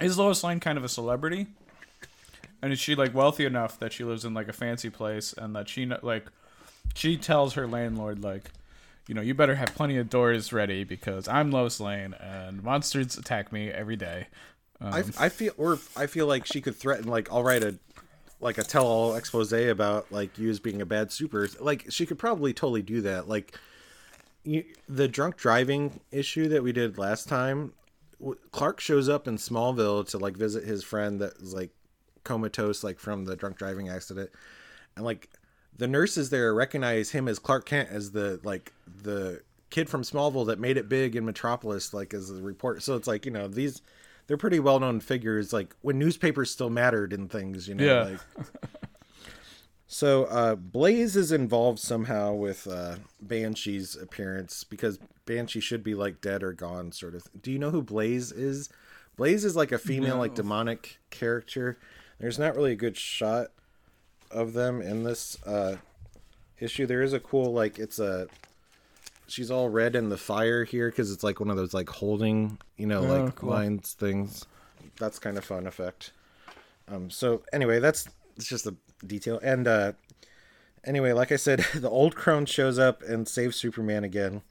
is 0.00 0.18
Lois 0.18 0.42
Lane 0.42 0.58
kind 0.58 0.76
of 0.76 0.82
a 0.82 0.88
celebrity? 0.88 1.46
And 2.60 2.72
is 2.72 2.80
she 2.80 2.96
like 2.96 3.14
wealthy 3.14 3.44
enough 3.44 3.78
that 3.78 3.92
she 3.92 4.02
lives 4.02 4.24
in 4.24 4.34
like 4.34 4.48
a 4.48 4.52
fancy 4.52 4.90
place 4.90 5.32
and 5.32 5.54
that 5.54 5.68
she 5.68 5.86
like 5.86 6.26
she 6.96 7.16
tells 7.16 7.54
her 7.54 7.68
landlord 7.68 8.24
like, 8.24 8.50
you 9.06 9.14
know, 9.14 9.22
you 9.22 9.32
better 9.32 9.54
have 9.54 9.76
plenty 9.76 9.96
of 9.96 10.10
doors 10.10 10.52
ready 10.52 10.82
because 10.82 11.28
I'm 11.28 11.52
Lois 11.52 11.78
Lane 11.78 12.14
and 12.14 12.64
monsters 12.64 13.16
attack 13.16 13.52
me 13.52 13.70
every 13.70 13.96
day. 13.96 14.26
Um, 14.80 14.92
I, 14.92 15.26
I 15.26 15.28
feel 15.28 15.52
or 15.56 15.78
I 15.96 16.08
feel 16.08 16.26
like 16.26 16.46
she 16.46 16.60
could 16.60 16.74
threaten 16.74 17.06
like 17.06 17.30
I'll 17.32 17.44
write 17.44 17.62
a 17.62 17.78
like 18.40 18.58
a 18.58 18.64
tell 18.64 18.86
all 18.88 19.14
expose 19.14 19.52
about 19.52 20.10
like 20.10 20.36
you 20.36 20.50
as 20.50 20.58
being 20.58 20.82
a 20.82 20.86
bad 20.86 21.12
super 21.12 21.48
like 21.60 21.86
she 21.90 22.06
could 22.06 22.18
probably 22.18 22.52
totally 22.52 22.82
do 22.82 23.02
that 23.02 23.28
like 23.28 23.56
you, 24.44 24.64
the 24.88 25.08
drunk 25.08 25.36
driving 25.36 26.00
issue 26.10 26.48
that 26.48 26.62
we 26.62 26.72
did 26.72 26.98
last 26.98 27.28
time 27.28 27.72
Clark 28.52 28.80
shows 28.80 29.08
up 29.08 29.26
in 29.26 29.36
Smallville 29.36 30.06
to 30.10 30.18
like 30.18 30.36
visit 30.36 30.64
his 30.64 30.84
friend 30.84 31.20
that 31.20 31.40
was 31.40 31.54
like 31.54 31.70
comatose 32.24 32.84
like 32.84 32.98
from 32.98 33.24
the 33.24 33.34
drunk 33.36 33.56
driving 33.56 33.88
accident 33.88 34.30
and 34.96 35.04
like 35.04 35.30
the 35.76 35.86
nurses 35.88 36.28
there 36.30 36.52
recognize 36.54 37.10
him 37.10 37.28
as 37.28 37.38
Clark 37.38 37.64
Kent 37.64 37.88
as 37.90 38.10
the 38.10 38.38
like 38.44 38.72
the 39.02 39.40
kid 39.70 39.88
from 39.88 40.02
Smallville 40.02 40.46
that 40.46 40.58
made 40.58 40.76
it 40.76 40.88
big 40.88 41.16
in 41.16 41.24
Metropolis 41.24 41.94
like 41.94 42.12
as 42.12 42.30
a 42.30 42.34
report 42.42 42.82
so 42.82 42.94
it's 42.96 43.06
like 43.06 43.24
you 43.24 43.30
know 43.32 43.48
these 43.48 43.80
they're 44.26 44.36
pretty 44.36 44.60
well 44.60 44.78
known 44.80 45.00
figures 45.00 45.52
like 45.52 45.74
when 45.80 45.98
newspapers 45.98 46.50
still 46.50 46.70
mattered 46.70 47.12
and 47.12 47.30
things 47.30 47.66
you 47.68 47.74
know 47.74 47.84
Yeah. 47.84 48.02
like 48.02 48.20
so 49.92 50.24
uh 50.26 50.54
Blaze 50.54 51.16
is 51.16 51.32
involved 51.32 51.80
somehow 51.80 52.32
with 52.32 52.68
uh 52.68 52.94
Banshee's 53.20 53.96
appearance 53.96 54.62
because 54.62 55.00
Banshee 55.26 55.58
should 55.58 55.82
be 55.82 55.96
like 55.96 56.20
dead 56.20 56.44
or 56.44 56.52
gone 56.52 56.92
sort 56.92 57.16
of 57.16 57.24
do 57.42 57.50
you 57.50 57.58
know 57.58 57.70
who 57.70 57.82
Blaze 57.82 58.30
is? 58.30 58.68
Blaze 59.16 59.44
is 59.44 59.56
like 59.56 59.72
a 59.72 59.78
female 59.78 60.16
like 60.16 60.36
demonic 60.36 60.98
character. 61.10 61.76
There's 62.20 62.38
not 62.38 62.54
really 62.54 62.70
a 62.72 62.76
good 62.76 62.96
shot 62.96 63.48
of 64.30 64.52
them 64.52 64.80
in 64.80 65.02
this 65.02 65.36
uh 65.44 65.76
issue. 66.60 66.86
There 66.86 67.02
is 67.02 67.12
a 67.12 67.18
cool 67.20 67.52
like 67.52 67.80
it's 67.80 67.98
a 67.98 68.28
she's 69.26 69.50
all 69.50 69.68
red 69.70 69.96
in 69.96 70.08
the 70.08 70.16
fire 70.16 70.62
here 70.64 70.88
because 70.88 71.10
it's 71.10 71.24
like 71.24 71.40
one 71.40 71.50
of 71.50 71.56
those 71.56 71.74
like 71.74 71.88
holding 71.88 72.58
you 72.76 72.86
know 72.86 73.00
Oh, 73.00 73.24
like 73.24 73.34
cool. 73.34 73.50
lines 73.50 73.92
things. 73.94 74.46
That's 75.00 75.18
kind 75.18 75.36
of 75.36 75.44
fun 75.44 75.66
effect. 75.66 76.12
Um 76.86 77.10
so 77.10 77.42
anyway 77.52 77.80
that's 77.80 78.08
it's 78.36 78.46
just 78.48 78.66
a 78.68 78.76
detail 79.06 79.40
and 79.42 79.66
uh 79.66 79.92
anyway 80.84 81.12
like 81.12 81.32
i 81.32 81.36
said 81.36 81.60
the 81.74 81.90
old 81.90 82.14
crone 82.14 82.46
shows 82.46 82.78
up 82.78 83.02
and 83.02 83.28
saves 83.28 83.56
superman 83.56 84.04
again 84.04 84.42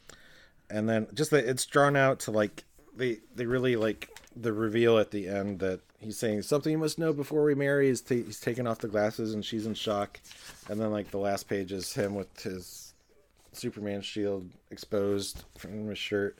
and 0.69 0.87
then 0.87 1.07
just 1.13 1.31
that 1.31 1.45
it's 1.45 1.65
drawn 1.65 1.95
out 1.95 2.19
to 2.19 2.31
like 2.31 2.63
they 2.95 3.19
they 3.35 3.45
really 3.45 3.75
like 3.75 4.09
the 4.35 4.53
reveal 4.53 4.97
at 4.97 5.11
the 5.11 5.27
end 5.27 5.59
that 5.59 5.81
he's 5.99 6.17
saying 6.17 6.41
something 6.43 6.71
you 6.71 6.77
must 6.77 6.99
know 6.99 7.13
before 7.13 7.43
we 7.43 7.55
marry. 7.55 7.89
Is 7.89 8.01
ta- 8.01 8.15
he's 8.15 8.39
taking 8.39 8.67
off 8.67 8.79
the 8.79 8.87
glasses 8.87 9.33
and 9.33 9.43
she's 9.43 9.65
in 9.65 9.73
shock, 9.73 10.19
and 10.69 10.79
then 10.79 10.91
like 10.91 11.11
the 11.11 11.17
last 11.17 11.47
page 11.47 11.71
is 11.71 11.93
him 11.93 12.15
with 12.15 12.41
his 12.41 12.93
Superman 13.51 14.01
shield 14.01 14.49
exposed 14.69 15.43
from 15.57 15.87
his 15.87 15.97
shirt. 15.97 16.37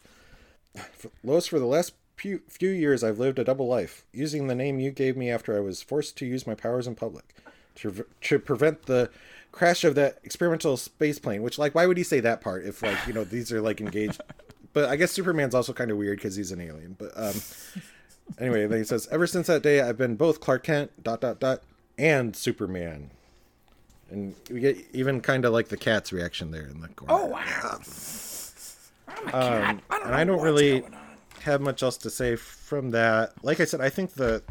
Lois, 1.24 1.48
for 1.48 1.60
the 1.60 1.66
last 1.66 1.94
few 2.16 2.70
years, 2.70 3.02
I've 3.02 3.20
lived 3.20 3.40
a 3.40 3.46
double 3.46 3.68
life, 3.68 4.04
using 4.12 4.48
the 4.48 4.56
name 4.56 4.80
you 4.80 4.92
gave 4.92 5.16
me 5.16 5.32
after 5.32 5.56
I 5.56 5.62
was 5.62 5.82
forced 5.82 6.18
to 6.18 6.26
use 6.26 6.46
my 6.46 6.54
powers 6.54 6.86
in 6.86 6.96
public 6.96 7.34
to 7.76 8.06
to 8.22 8.40
prevent 8.40 8.84
the 8.84 9.10
crash 9.52 9.84
of 9.84 9.96
that 9.96 10.20
experimental 10.24 10.78
space 10.78 11.20
plane. 11.20 11.42
Which, 11.42 11.58
like, 11.58 11.76
why 11.76 11.86
would 11.86 11.98
he 11.98 12.04
say 12.04 12.20
that 12.20 12.42
part 12.42 12.66
if, 12.66 12.82
like, 12.82 12.98
you 13.08 13.14
know, 13.14 13.24
these 13.24 13.52
are 13.52 13.62
like 13.62 13.82
engaged? 13.82 14.22
but 14.74 14.90
I 14.90 14.96
guess 14.96 15.12
Superman's 15.12 15.56
also 15.56 15.74
kind 15.74 15.92
of 15.92 15.98
weird 15.98 16.18
because 16.18 16.36
he's 16.36 16.52
an 16.52 16.62
alien. 16.62 16.96
But 16.98 17.12
um, 17.16 17.36
anyway, 18.40 18.68
then 18.68 18.80
he 18.80 18.84
says, 18.84 19.08
ever 19.12 19.28
since 19.28 19.48
that 19.48 19.64
day, 19.64 19.82
I've 19.82 19.98
been 19.98 20.16
both 20.16 20.40
Clark 20.40 20.64
Kent 20.64 21.04
dot 21.04 21.22
dot 21.22 21.40
dot 21.40 21.62
and 21.98 22.36
Superman. 22.36 23.12
And 24.12 24.34
we 24.50 24.60
get 24.60 24.78
even 24.92 25.22
kind 25.22 25.46
of 25.46 25.54
like 25.54 25.68
the 25.68 25.78
cat's 25.78 26.12
reaction 26.12 26.50
there 26.52 26.66
in 26.66 26.82
the 26.82 26.88
corner. 26.90 27.14
Oh 27.14 27.26
wow! 27.28 27.80
I'm 29.34 29.70
Um, 29.70 29.82
and 30.04 30.16
I 30.16 30.24
don't 30.24 30.42
really 30.42 30.84
have 31.42 31.62
much 31.62 31.84
else 31.84 31.98
to 31.98 32.10
say 32.10 32.36
from 32.36 32.92
that. 32.92 33.34
Like 33.44 33.60
I 33.60 33.66
said, 33.66 33.82
I 33.82 33.90
think 33.90 34.14
the 34.14 34.42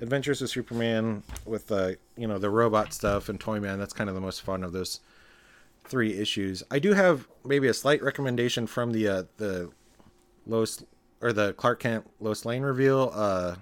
Adventures 0.00 0.42
of 0.42 0.50
Superman 0.50 1.22
with 1.44 1.68
the 1.68 1.98
you 2.16 2.26
know 2.26 2.38
the 2.38 2.50
robot 2.50 2.92
stuff 2.92 3.28
and 3.28 3.38
Toyman 3.40 3.78
that's 3.78 3.92
kind 3.92 4.08
of 4.10 4.14
the 4.14 4.20
most 4.20 4.42
fun 4.42 4.62
of 4.64 4.72
those 4.72 5.00
three 5.84 6.14
issues. 6.18 6.62
I 6.70 6.78
do 6.78 6.92
have 6.94 7.28
maybe 7.44 7.68
a 7.68 7.74
slight 7.74 8.02
recommendation 8.02 8.66
from 8.66 8.92
the 8.92 9.08
uh, 9.08 9.22
the 9.36 9.70
Lois 10.46 10.82
or 11.20 11.32
the 11.32 11.52
Clark 11.54 11.80
Kent 11.80 12.08
Lois 12.20 12.44
Lane 12.44 12.62
reveal. 12.62 13.10
Uh, 13.14 13.56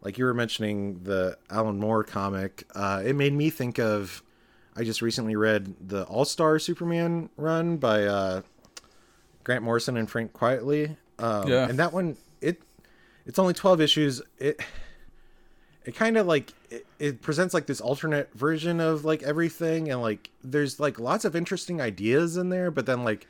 like 0.00 0.18
you 0.18 0.24
were 0.24 0.34
mentioning 0.34 1.00
the 1.04 1.36
Alan 1.50 1.78
Moore 1.78 2.02
comic, 2.02 2.64
uh, 2.74 3.02
it 3.04 3.14
made 3.14 3.32
me 3.32 3.50
think 3.50 3.78
of. 3.78 4.22
I 4.74 4.84
just 4.84 5.02
recently 5.02 5.36
read 5.36 5.74
the 5.86 6.04
All 6.04 6.24
Star 6.24 6.58
Superman 6.58 7.28
run 7.36 7.76
by 7.76 8.04
uh, 8.04 8.42
Grant 9.44 9.62
Morrison 9.64 9.96
and 9.98 10.08
Frank 10.10 10.32
Quitely. 10.32 10.96
Um, 11.18 11.46
Yeah. 11.48 11.68
and 11.68 11.78
that 11.78 11.92
one 11.92 12.16
it 12.40 12.62
it's 13.26 13.38
only 13.38 13.52
12 13.54 13.80
issues. 13.82 14.22
It 14.38 14.60
it 15.84 15.94
kind 15.94 16.16
of 16.16 16.26
like 16.26 16.52
it, 16.70 16.86
it 16.98 17.22
presents 17.22 17.54
like 17.54 17.66
this 17.66 17.80
alternate 17.80 18.32
version 18.34 18.80
of 18.80 19.04
like 19.04 19.22
everything 19.22 19.90
and 19.90 20.00
like 20.00 20.30
there's 20.42 20.78
like 20.78 20.98
lots 20.98 21.24
of 21.24 21.34
interesting 21.34 21.80
ideas 21.80 22.36
in 22.36 22.48
there 22.48 22.70
but 22.70 22.86
then 22.86 23.04
like 23.04 23.26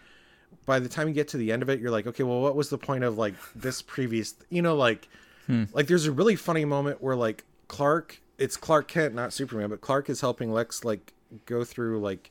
by 0.67 0.79
the 0.79 0.89
time 0.89 1.09
you 1.09 1.15
get 1.15 1.29
to 1.29 1.37
the 1.37 1.51
end 1.51 1.63
of 1.63 1.69
it 1.69 1.81
you're 1.81 1.91
like 1.91 2.07
okay 2.07 2.23
well 2.23 2.41
what 2.41 2.55
was 2.55 2.69
the 2.69 2.79
point 2.79 3.05
of 3.05 3.19
like 3.19 3.35
this 3.55 3.83
previous 3.83 4.35
you 4.51 4.63
know 4.63 4.75
like 4.75 5.09
hmm. 5.47 5.65
like 5.73 5.87
there's 5.87 6.07
a 6.07 6.13
really 6.13 6.37
funny 6.37 6.65
moment 6.65 7.03
where 7.03 7.17
like 7.17 7.45
clark 7.69 8.21
it's 8.39 8.57
clark 8.57 8.89
kent 8.89 9.15
not 9.15 9.33
superman 9.33 9.71
but 9.71 9.81
clark 9.81 10.11
is 10.11 10.21
helping 10.21 10.53
lex 10.53 10.85
like 10.85 11.13
go 11.47 11.65
through 11.65 12.01
like 12.01 12.31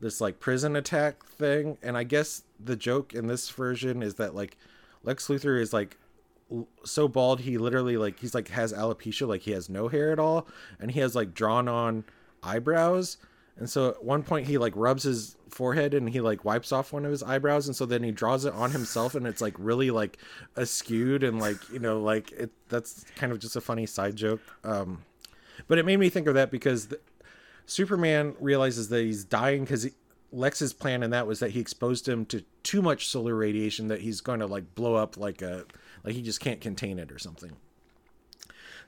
this 0.00 0.20
like 0.20 0.38
prison 0.38 0.76
attack 0.76 1.24
thing 1.24 1.76
and 1.82 1.96
i 1.96 2.04
guess 2.04 2.42
the 2.62 2.76
joke 2.76 3.14
in 3.14 3.26
this 3.26 3.48
version 3.50 4.02
is 4.02 4.14
that 4.14 4.34
like 4.34 4.56
lex 5.02 5.28
luthor 5.28 5.60
is 5.60 5.72
like 5.72 5.96
so 6.84 7.08
bald 7.08 7.40
he 7.40 7.58
literally 7.58 7.96
like 7.96 8.18
he's 8.20 8.34
like 8.34 8.48
has 8.48 8.72
alopecia 8.72 9.26
like 9.26 9.42
he 9.42 9.50
has 9.50 9.68
no 9.68 9.88
hair 9.88 10.12
at 10.12 10.18
all 10.18 10.46
and 10.78 10.92
he 10.92 11.00
has 11.00 11.14
like 11.14 11.34
drawn 11.34 11.68
on 11.68 12.04
eyebrows. 12.42 13.18
And 13.58 13.70
so 13.70 13.88
at 13.88 14.04
one 14.04 14.22
point 14.22 14.46
he 14.46 14.58
like 14.58 14.74
rubs 14.76 15.04
his 15.04 15.36
forehead 15.48 15.94
and 15.94 16.08
he 16.10 16.20
like 16.20 16.44
wipes 16.44 16.72
off 16.72 16.92
one 16.92 17.04
of 17.04 17.10
his 17.10 17.22
eyebrows 17.22 17.66
and 17.66 17.74
so 17.74 17.86
then 17.86 18.02
he 18.02 18.10
draws 18.10 18.44
it 18.44 18.52
on 18.52 18.70
himself 18.70 19.14
and 19.14 19.26
it's 19.26 19.40
like 19.40 19.54
really 19.58 19.90
like 19.90 20.18
askewed 20.56 21.26
and 21.26 21.40
like 21.40 21.56
you 21.70 21.78
know 21.78 22.00
like 22.00 22.30
it 22.32 22.50
that's 22.68 23.04
kind 23.16 23.32
of 23.32 23.38
just 23.38 23.56
a 23.56 23.60
funny 23.60 23.86
side 23.86 24.14
joke. 24.14 24.40
Um 24.62 25.02
but 25.68 25.78
it 25.78 25.86
made 25.86 25.98
me 25.98 26.10
think 26.10 26.26
of 26.26 26.34
that 26.34 26.50
because 26.50 26.88
the, 26.88 27.00
Superman 27.66 28.34
realizes 28.38 28.88
that 28.90 29.02
he's 29.02 29.24
dying 29.24 29.62
because 29.64 29.82
he, 29.84 29.90
Lex's 30.32 30.72
plan 30.72 31.02
in 31.02 31.10
that 31.10 31.26
was 31.26 31.40
that 31.40 31.50
he 31.50 31.60
exposed 31.60 32.08
him 32.08 32.24
to 32.26 32.44
too 32.62 32.82
much 32.82 33.08
solar 33.08 33.34
radiation 33.34 33.88
that 33.88 34.00
he's 34.00 34.20
going 34.20 34.40
to 34.40 34.46
like 34.46 34.74
blow 34.74 34.94
up 34.94 35.16
like 35.16 35.42
a 35.42 35.64
like 36.06 36.14
he 36.14 36.22
just 36.22 36.40
can't 36.40 36.60
contain 36.60 36.98
it 36.98 37.12
or 37.12 37.18
something. 37.18 37.52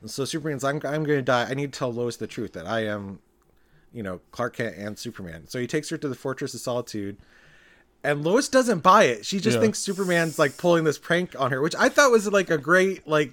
And 0.00 0.10
so 0.10 0.24
Superman's 0.24 0.64
I'm 0.64 0.76
I'm 0.76 1.04
going 1.04 1.18
to 1.18 1.22
die. 1.22 1.48
I 1.50 1.54
need 1.54 1.72
to 1.72 1.78
tell 1.78 1.92
Lois 1.92 2.16
the 2.16 2.26
truth 2.26 2.52
that 2.52 2.66
I 2.66 2.86
am, 2.86 3.18
you 3.92 4.02
know, 4.02 4.20
Clark 4.30 4.56
Kent 4.56 4.76
and 4.76 4.98
Superman. 4.98 5.48
So 5.48 5.58
he 5.58 5.66
takes 5.66 5.90
her 5.90 5.98
to 5.98 6.08
the 6.08 6.14
Fortress 6.14 6.54
of 6.54 6.60
Solitude. 6.60 7.16
And 8.04 8.24
Lois 8.24 8.48
doesn't 8.48 8.78
buy 8.84 9.04
it. 9.04 9.26
She 9.26 9.40
just 9.40 9.56
Yeah. 9.56 9.60
thinks 9.62 9.80
Superman's 9.80 10.38
like 10.38 10.56
pulling 10.56 10.84
this 10.84 10.98
prank 10.98 11.38
on 11.38 11.50
her, 11.50 11.60
which 11.60 11.74
I 11.74 11.88
thought 11.88 12.12
was 12.12 12.30
like 12.30 12.48
a 12.48 12.58
great 12.58 13.08
like 13.08 13.32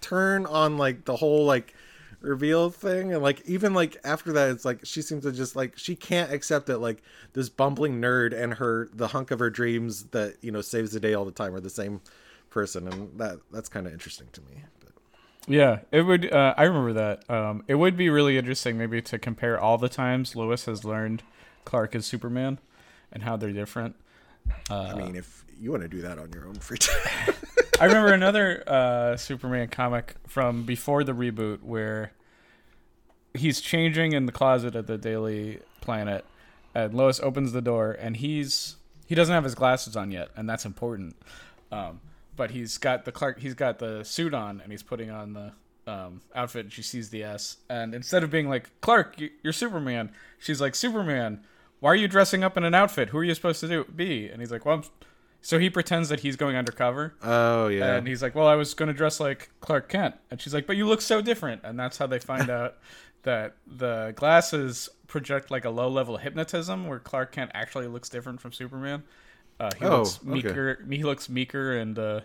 turn 0.00 0.46
on 0.46 0.76
like 0.78 1.04
the 1.04 1.16
whole 1.16 1.44
like 1.44 1.74
reveal 2.20 2.68
thing 2.70 3.14
and 3.14 3.22
like 3.22 3.40
even 3.46 3.72
like 3.72 3.96
after 4.04 4.32
that 4.32 4.50
it's 4.50 4.64
like 4.64 4.80
she 4.84 5.00
seems 5.00 5.22
to 5.22 5.32
just 5.32 5.56
like 5.56 5.78
she 5.78 5.96
can't 5.96 6.30
accept 6.30 6.66
that 6.66 6.78
like 6.78 7.02
this 7.32 7.48
bumbling 7.48 7.98
nerd 7.98 8.38
and 8.38 8.54
her 8.54 8.90
the 8.92 9.08
hunk 9.08 9.30
of 9.30 9.38
her 9.38 9.48
dreams 9.48 10.04
that 10.10 10.36
you 10.42 10.50
know 10.52 10.60
saves 10.60 10.92
the 10.92 11.00
day 11.00 11.14
all 11.14 11.24
the 11.24 11.30
time 11.30 11.54
are 11.54 11.60
the 11.60 11.70
same 11.70 12.00
person 12.50 12.88
and 12.88 13.18
that 13.18 13.38
that's 13.52 13.68
kind 13.68 13.86
of 13.86 13.92
interesting 13.92 14.26
to 14.32 14.40
me 14.42 14.64
but 14.80 14.92
Yeah, 15.48 15.80
it 15.90 16.02
would. 16.02 16.30
Uh, 16.32 16.54
I 16.56 16.64
remember 16.64 16.92
that. 16.94 17.30
Um, 17.30 17.64
it 17.66 17.76
would 17.76 17.96
be 17.96 18.10
really 18.10 18.36
interesting, 18.36 18.76
maybe, 18.76 19.00
to 19.02 19.18
compare 19.18 19.58
all 19.58 19.78
the 19.78 19.88
times 19.88 20.36
Lois 20.36 20.66
has 20.66 20.84
learned 20.84 21.22
Clark 21.64 21.94
is 21.94 22.04
Superman 22.06 22.58
and 23.12 23.22
how 23.22 23.36
they're 23.36 23.52
different. 23.52 23.96
i 24.68 24.94
mean 24.94 25.16
if 25.16 25.44
you 25.60 25.70
want 25.70 25.82
to 25.82 25.88
do 25.88 26.00
that 26.02 26.18
on 26.18 26.32
your 26.32 26.46
own 26.46 26.54
free 26.54 26.78
time 26.88 27.34
I 27.80 27.86
remember 27.86 28.12
another 28.12 28.62
uh, 28.66 29.16
Superman 29.16 29.68
comic 29.68 30.16
from 30.26 30.64
before 30.64 31.02
the 31.02 31.12
reboot 31.12 31.62
where 31.62 32.12
he's 33.32 33.60
changing 33.62 34.12
in 34.12 34.26
the 34.26 34.32
closet 34.32 34.76
at 34.76 34.86
the 34.86 34.98
Daily 34.98 35.60
Planet, 35.80 36.26
and 36.74 36.92
Lois 36.92 37.20
opens 37.20 37.52
the 37.52 37.62
door, 37.62 37.96
and 37.98 38.18
he's 38.18 38.76
he 39.06 39.14
doesn't 39.14 39.32
have 39.34 39.44
his 39.44 39.54
glasses 39.54 39.96
on 39.96 40.10
yet, 40.10 40.28
and 40.36 40.46
that's 40.48 40.66
important. 40.66 41.16
Um, 41.72 42.00
but 42.40 42.52
he's 42.52 42.78
got 42.78 43.04
the 43.04 43.12
Clark, 43.12 43.38
he's 43.40 43.52
got 43.52 43.80
the 43.80 44.02
suit 44.02 44.32
on, 44.32 44.62
and 44.62 44.72
he's 44.72 44.82
putting 44.82 45.10
on 45.10 45.34
the 45.34 45.52
um, 45.86 46.22
outfit. 46.34 46.64
And 46.64 46.72
she 46.72 46.80
sees 46.80 47.10
the 47.10 47.22
S, 47.22 47.58
and 47.68 47.94
instead 47.94 48.24
of 48.24 48.30
being 48.30 48.48
like 48.48 48.70
Clark, 48.80 49.20
you- 49.20 49.28
you're 49.42 49.52
Superman, 49.52 50.10
she's 50.38 50.58
like 50.58 50.74
Superman. 50.74 51.44
Why 51.80 51.90
are 51.90 51.94
you 51.96 52.08
dressing 52.08 52.42
up 52.42 52.56
in 52.56 52.64
an 52.64 52.72
outfit? 52.74 53.10
Who 53.10 53.18
are 53.18 53.24
you 53.24 53.34
supposed 53.34 53.60
to 53.60 53.68
do 53.68 53.84
be? 53.84 54.30
And 54.30 54.40
he's 54.40 54.50
like, 54.50 54.64
well, 54.64 54.76
I'm... 54.76 54.84
so 55.42 55.58
he 55.58 55.68
pretends 55.68 56.08
that 56.08 56.20
he's 56.20 56.36
going 56.36 56.56
undercover. 56.56 57.12
oh 57.22 57.68
yeah 57.68 57.96
And 57.96 58.08
he's 58.08 58.22
like, 58.22 58.34
"Well, 58.34 58.48
I 58.48 58.54
was 58.54 58.72
going 58.72 58.86
to 58.88 58.94
dress 58.94 59.20
like 59.20 59.50
Clark 59.60 59.90
Kent," 59.90 60.14
and 60.30 60.40
she's 60.40 60.54
like, 60.54 60.66
"But 60.66 60.78
you 60.78 60.86
look 60.86 61.02
so 61.02 61.20
different." 61.20 61.60
And 61.62 61.78
that's 61.78 61.98
how 61.98 62.06
they 62.06 62.20
find 62.20 62.48
out 62.58 62.78
that 63.24 63.56
the 63.66 64.14
glasses 64.16 64.88
project 65.08 65.50
like 65.50 65.66
a 65.66 65.70
low 65.70 65.88
level 65.88 66.16
hypnotism, 66.16 66.86
where 66.86 67.00
Clark 67.00 67.32
Kent 67.32 67.50
actually 67.52 67.86
looks 67.86 68.08
different 68.08 68.40
from 68.40 68.50
Superman. 68.52 69.02
Uh, 69.60 69.74
he 69.74 69.84
Oh, 69.84 69.88
looks 69.88 70.24
okay. 70.28 70.28
meeker. 70.48 70.86
He 70.90 71.04
looks 71.04 71.28
meeker 71.28 71.76
and 71.76 71.98
uh, 71.98 72.22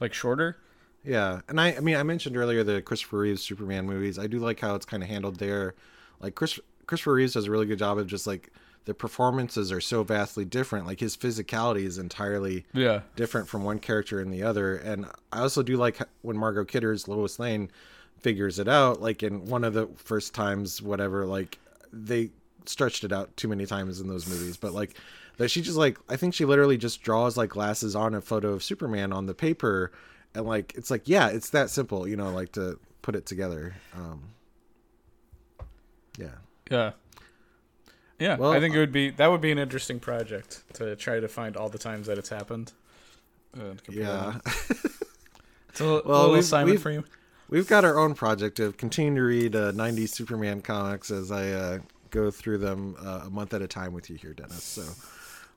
like 0.00 0.14
shorter. 0.14 0.58
Yeah, 1.04 1.40
and 1.48 1.60
I, 1.60 1.74
I 1.76 1.80
mean, 1.80 1.96
I 1.96 2.02
mentioned 2.02 2.36
earlier 2.36 2.64
the 2.64 2.80
Christopher 2.80 3.18
Reeves 3.18 3.42
Superman 3.42 3.86
movies. 3.86 4.18
I 4.18 4.26
do 4.26 4.38
like 4.38 4.60
how 4.60 4.74
it's 4.74 4.86
kind 4.86 5.02
of 5.02 5.08
handled 5.08 5.36
there. 5.38 5.74
Like 6.20 6.34
Chris, 6.34 6.58
Christopher 6.86 7.14
Reeves 7.14 7.34
does 7.34 7.46
a 7.46 7.50
really 7.50 7.66
good 7.66 7.78
job 7.78 7.98
of 7.98 8.06
just 8.06 8.26
like 8.26 8.50
the 8.86 8.94
performances 8.94 9.70
are 9.70 9.80
so 9.82 10.02
vastly 10.02 10.44
different. 10.46 10.86
Like 10.86 11.00
his 11.00 11.16
physicality 11.16 11.84
is 11.84 11.98
entirely 11.98 12.64
Yeah, 12.72 13.02
different 13.16 13.48
from 13.48 13.64
one 13.64 13.78
character 13.80 14.18
and 14.20 14.32
the 14.32 14.42
other. 14.42 14.76
And 14.76 15.06
I 15.30 15.40
also 15.40 15.62
do 15.62 15.76
like 15.76 15.98
when 16.22 16.38
Margot 16.38 16.64
Kidder's 16.64 17.06
Lois 17.06 17.38
Lane 17.38 17.70
figures 18.18 18.58
it 18.58 18.68
out. 18.68 19.02
Like 19.02 19.22
in 19.22 19.44
one 19.44 19.64
of 19.64 19.74
the 19.74 19.88
first 19.96 20.34
times, 20.34 20.80
whatever. 20.80 21.26
Like 21.26 21.58
they 21.92 22.30
stretched 22.64 23.04
it 23.04 23.12
out 23.12 23.36
too 23.36 23.48
many 23.48 23.66
times 23.66 24.00
in 24.00 24.08
those 24.08 24.26
movies, 24.26 24.56
but 24.56 24.72
like 24.72 24.96
that 25.38 25.48
she 25.50 25.60
just 25.62 25.76
like 25.76 25.98
I 26.08 26.16
think 26.16 26.34
she 26.34 26.44
literally 26.44 26.76
just 26.76 27.02
draws 27.02 27.36
like 27.36 27.50
glasses 27.50 27.94
on 27.96 28.14
a 28.14 28.20
photo 28.20 28.52
of 28.52 28.62
Superman 28.62 29.12
on 29.12 29.26
the 29.26 29.34
paper, 29.34 29.92
and 30.34 30.46
like 30.46 30.72
it's 30.76 30.90
like 30.90 31.08
yeah, 31.08 31.28
it's 31.28 31.50
that 31.50 31.70
simple, 31.70 32.06
you 32.08 32.16
know, 32.16 32.30
like 32.30 32.52
to 32.52 32.78
put 33.02 33.14
it 33.16 33.26
together. 33.26 33.74
Um, 33.94 34.30
yeah. 36.18 36.28
yeah, 36.70 36.92
yeah. 38.18 38.36
Well, 38.36 38.52
I 38.52 38.60
think 38.60 38.74
it 38.74 38.78
would 38.78 38.92
be 38.92 39.10
that 39.10 39.30
would 39.30 39.40
be 39.40 39.50
an 39.52 39.58
interesting 39.58 39.98
project 40.00 40.62
to 40.74 40.94
try 40.96 41.20
to 41.20 41.28
find 41.28 41.56
all 41.56 41.68
the 41.68 41.78
times 41.78 42.06
that 42.06 42.18
it's 42.18 42.28
happened. 42.28 42.72
and 43.54 43.82
compare 43.82 44.02
Yeah. 44.02 44.38
It's 45.70 45.80
a, 45.80 45.84
Well, 45.84 45.96
little 46.04 46.26
we've- 46.30 46.38
assignment 46.40 46.80
for 46.80 46.90
you. 46.92 47.04
We've 47.50 47.66
got 47.68 47.84
our 47.84 47.98
own 47.98 48.14
project 48.14 48.58
of 48.60 48.76
continuing 48.76 49.16
to 49.16 49.22
read 49.22 49.54
uh, 49.56 49.72
90s 49.72 50.08
Superman 50.10 50.62
comics 50.62 51.10
as 51.10 51.30
I 51.30 51.50
uh, 51.50 51.78
go 52.10 52.30
through 52.30 52.58
them 52.58 52.96
uh, 53.04 53.22
a 53.26 53.30
month 53.30 53.52
at 53.52 53.60
a 53.60 53.66
time 53.68 53.92
with 53.92 54.08
you 54.08 54.16
here, 54.16 54.32
Denis. 54.32 54.62
So 54.62 54.82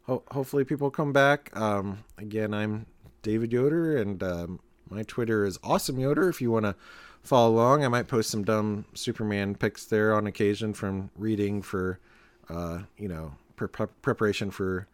ho- 0.07 0.23
hopefully 0.31 0.63
people 0.63 0.89
come 0.89 1.13
back. 1.13 1.55
Um, 1.55 2.03
again, 2.17 2.53
I'm 2.53 2.85
David 3.21 3.51
Yoder, 3.51 3.97
and 3.97 4.21
um, 4.23 4.59
my 4.89 5.03
Twitter 5.03 5.45
is 5.45 5.59
Awesome 5.63 5.99
Yoder. 5.99 6.29
If 6.29 6.41
you 6.41 6.51
want 6.51 6.65
to 6.65 6.75
follow 7.21 7.53
along, 7.53 7.83
I 7.83 7.87
might 7.89 8.07
post 8.07 8.29
some 8.29 8.43
dumb 8.43 8.85
Superman 8.93 9.55
pics 9.55 9.85
there 9.85 10.13
on 10.13 10.27
occasion 10.27 10.73
from 10.73 11.09
reading 11.17 11.61
for, 11.61 11.99
uh, 12.49 12.79
you 12.97 13.07
know, 13.07 13.33
pre- 13.55 13.67
pre- 13.67 13.87
preparation 14.01 14.49
for 14.49 14.87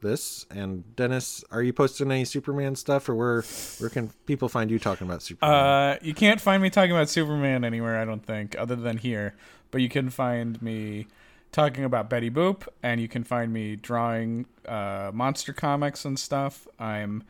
this. 0.00 0.46
And 0.50 0.96
Denis, 0.96 1.44
are 1.50 1.62
you 1.62 1.72
posting 1.72 2.10
any 2.10 2.24
Superman 2.24 2.76
stuff, 2.76 3.08
or 3.08 3.14
where 3.14 3.42
where 3.78 3.90
can 3.90 4.10
people 4.26 4.48
find 4.48 4.70
you 4.70 4.78
talking 4.78 5.06
about 5.06 5.22
Superman? 5.22 5.54
Uh, 5.54 5.98
you 6.00 6.14
can't 6.14 6.40
find 6.40 6.62
me 6.62 6.70
talking 6.70 6.92
about 6.92 7.08
Superman 7.08 7.64
anywhere, 7.64 8.00
I 8.00 8.04
don't 8.04 8.24
think, 8.24 8.56
other 8.58 8.76
than 8.76 8.98
here. 8.98 9.34
But 9.70 9.82
you 9.82 9.90
can 9.90 10.08
find 10.08 10.60
me 10.62 11.08
talking 11.52 11.84
about 11.84 12.10
Betty 12.10 12.30
Boop, 12.30 12.66
and 12.82 13.00
you 13.00 13.08
can 13.08 13.24
find 13.24 13.52
me 13.52 13.76
drawing 13.76 14.46
uh, 14.66 15.10
monster 15.12 15.52
comics 15.52 16.04
and 16.04 16.18
stuff. 16.18 16.68
I'm 16.78 17.24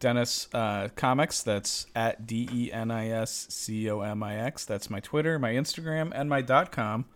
Denis 0.00 0.48
uh, 0.52 0.88
Comix. 0.96 1.42
That's 1.44 1.86
at 1.94 2.26
D 2.26 2.48
E 2.52 2.72
N 2.72 2.90
I 2.90 3.08
S 3.10 3.46
C 3.50 3.88
O 3.90 4.00
M 4.00 4.22
I 4.22 4.36
X. 4.36 4.64
That's 4.64 4.90
my 4.90 5.00
Twitter, 5.00 5.38
my 5.38 5.52
Instagram, 5.52 6.12
and 6.14 6.28
my 6.28 6.42
dot 6.42 6.72
com. 6.72 7.06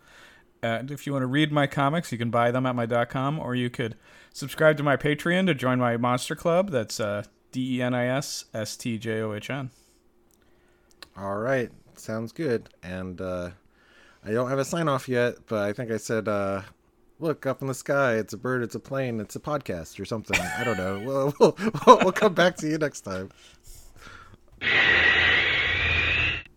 And 0.63 0.89
if 0.89 1.05
you 1.05 1.13
want 1.13 1.23
to 1.23 1.27
read 1.27 1.51
my 1.51 1.67
comics, 1.67 2.11
you 2.11 2.17
can 2.17 2.31
buy 2.31 2.49
them 2.49 2.65
at 2.65 2.75
my 2.75 2.85
dot 2.85 3.09
com, 3.09 3.39
or 3.39 3.53
you 3.55 3.69
could 3.69 3.95
subscribe 4.33 4.77
to 4.77 4.83
my 4.83 4.97
Patreon 4.97 5.45
to 5.45 5.53
join 5.53 5.79
my 5.79 5.97
Monster 5.97 6.35
Club. 6.35 6.71
That's 6.71 6.99
uh, 6.99 7.23
D 7.51 7.77
E 7.77 7.81
N 7.81 7.93
I 7.93 8.07
S 8.07 8.45
S 8.53 8.75
T 8.75 8.97
J 8.97 9.21
O 9.21 9.33
H 9.33 9.49
N. 9.49 9.69
All 11.15 11.37
right, 11.37 11.71
sounds 11.95 12.31
good. 12.31 12.69
And 12.81 13.19
uh, 13.21 13.49
I 14.27 14.31
don't 14.31 14.49
have 14.49 14.59
a 14.59 14.65
sign 14.65 14.89
off 14.89 15.07
yet, 15.07 15.35
but 15.47 15.59
I 15.59 15.71
think 15.71 15.89
I 15.89 15.95
said, 15.95 16.27
uh, 16.27 16.63
"Look 17.17 17.45
up 17.45 17.61
in 17.61 17.69
the 17.69 17.73
sky. 17.73 18.15
It's 18.15 18.33
a 18.33 18.37
bird. 18.37 18.61
It's 18.61 18.75
a 18.75 18.79
plane. 18.79 19.21
It's 19.21 19.37
a 19.37 19.39
podcast 19.39 20.01
or 20.01 20.05
something." 20.05 20.37
I 20.37 20.65
don't 20.65 20.77
know. 20.77 20.99
we'll, 21.39 21.55
we'll, 21.85 21.97
we'll 21.99 22.11
come 22.11 22.33
back 22.33 22.57
to 22.57 22.67
you 22.67 22.77
next 22.77 23.01
time. 23.01 23.29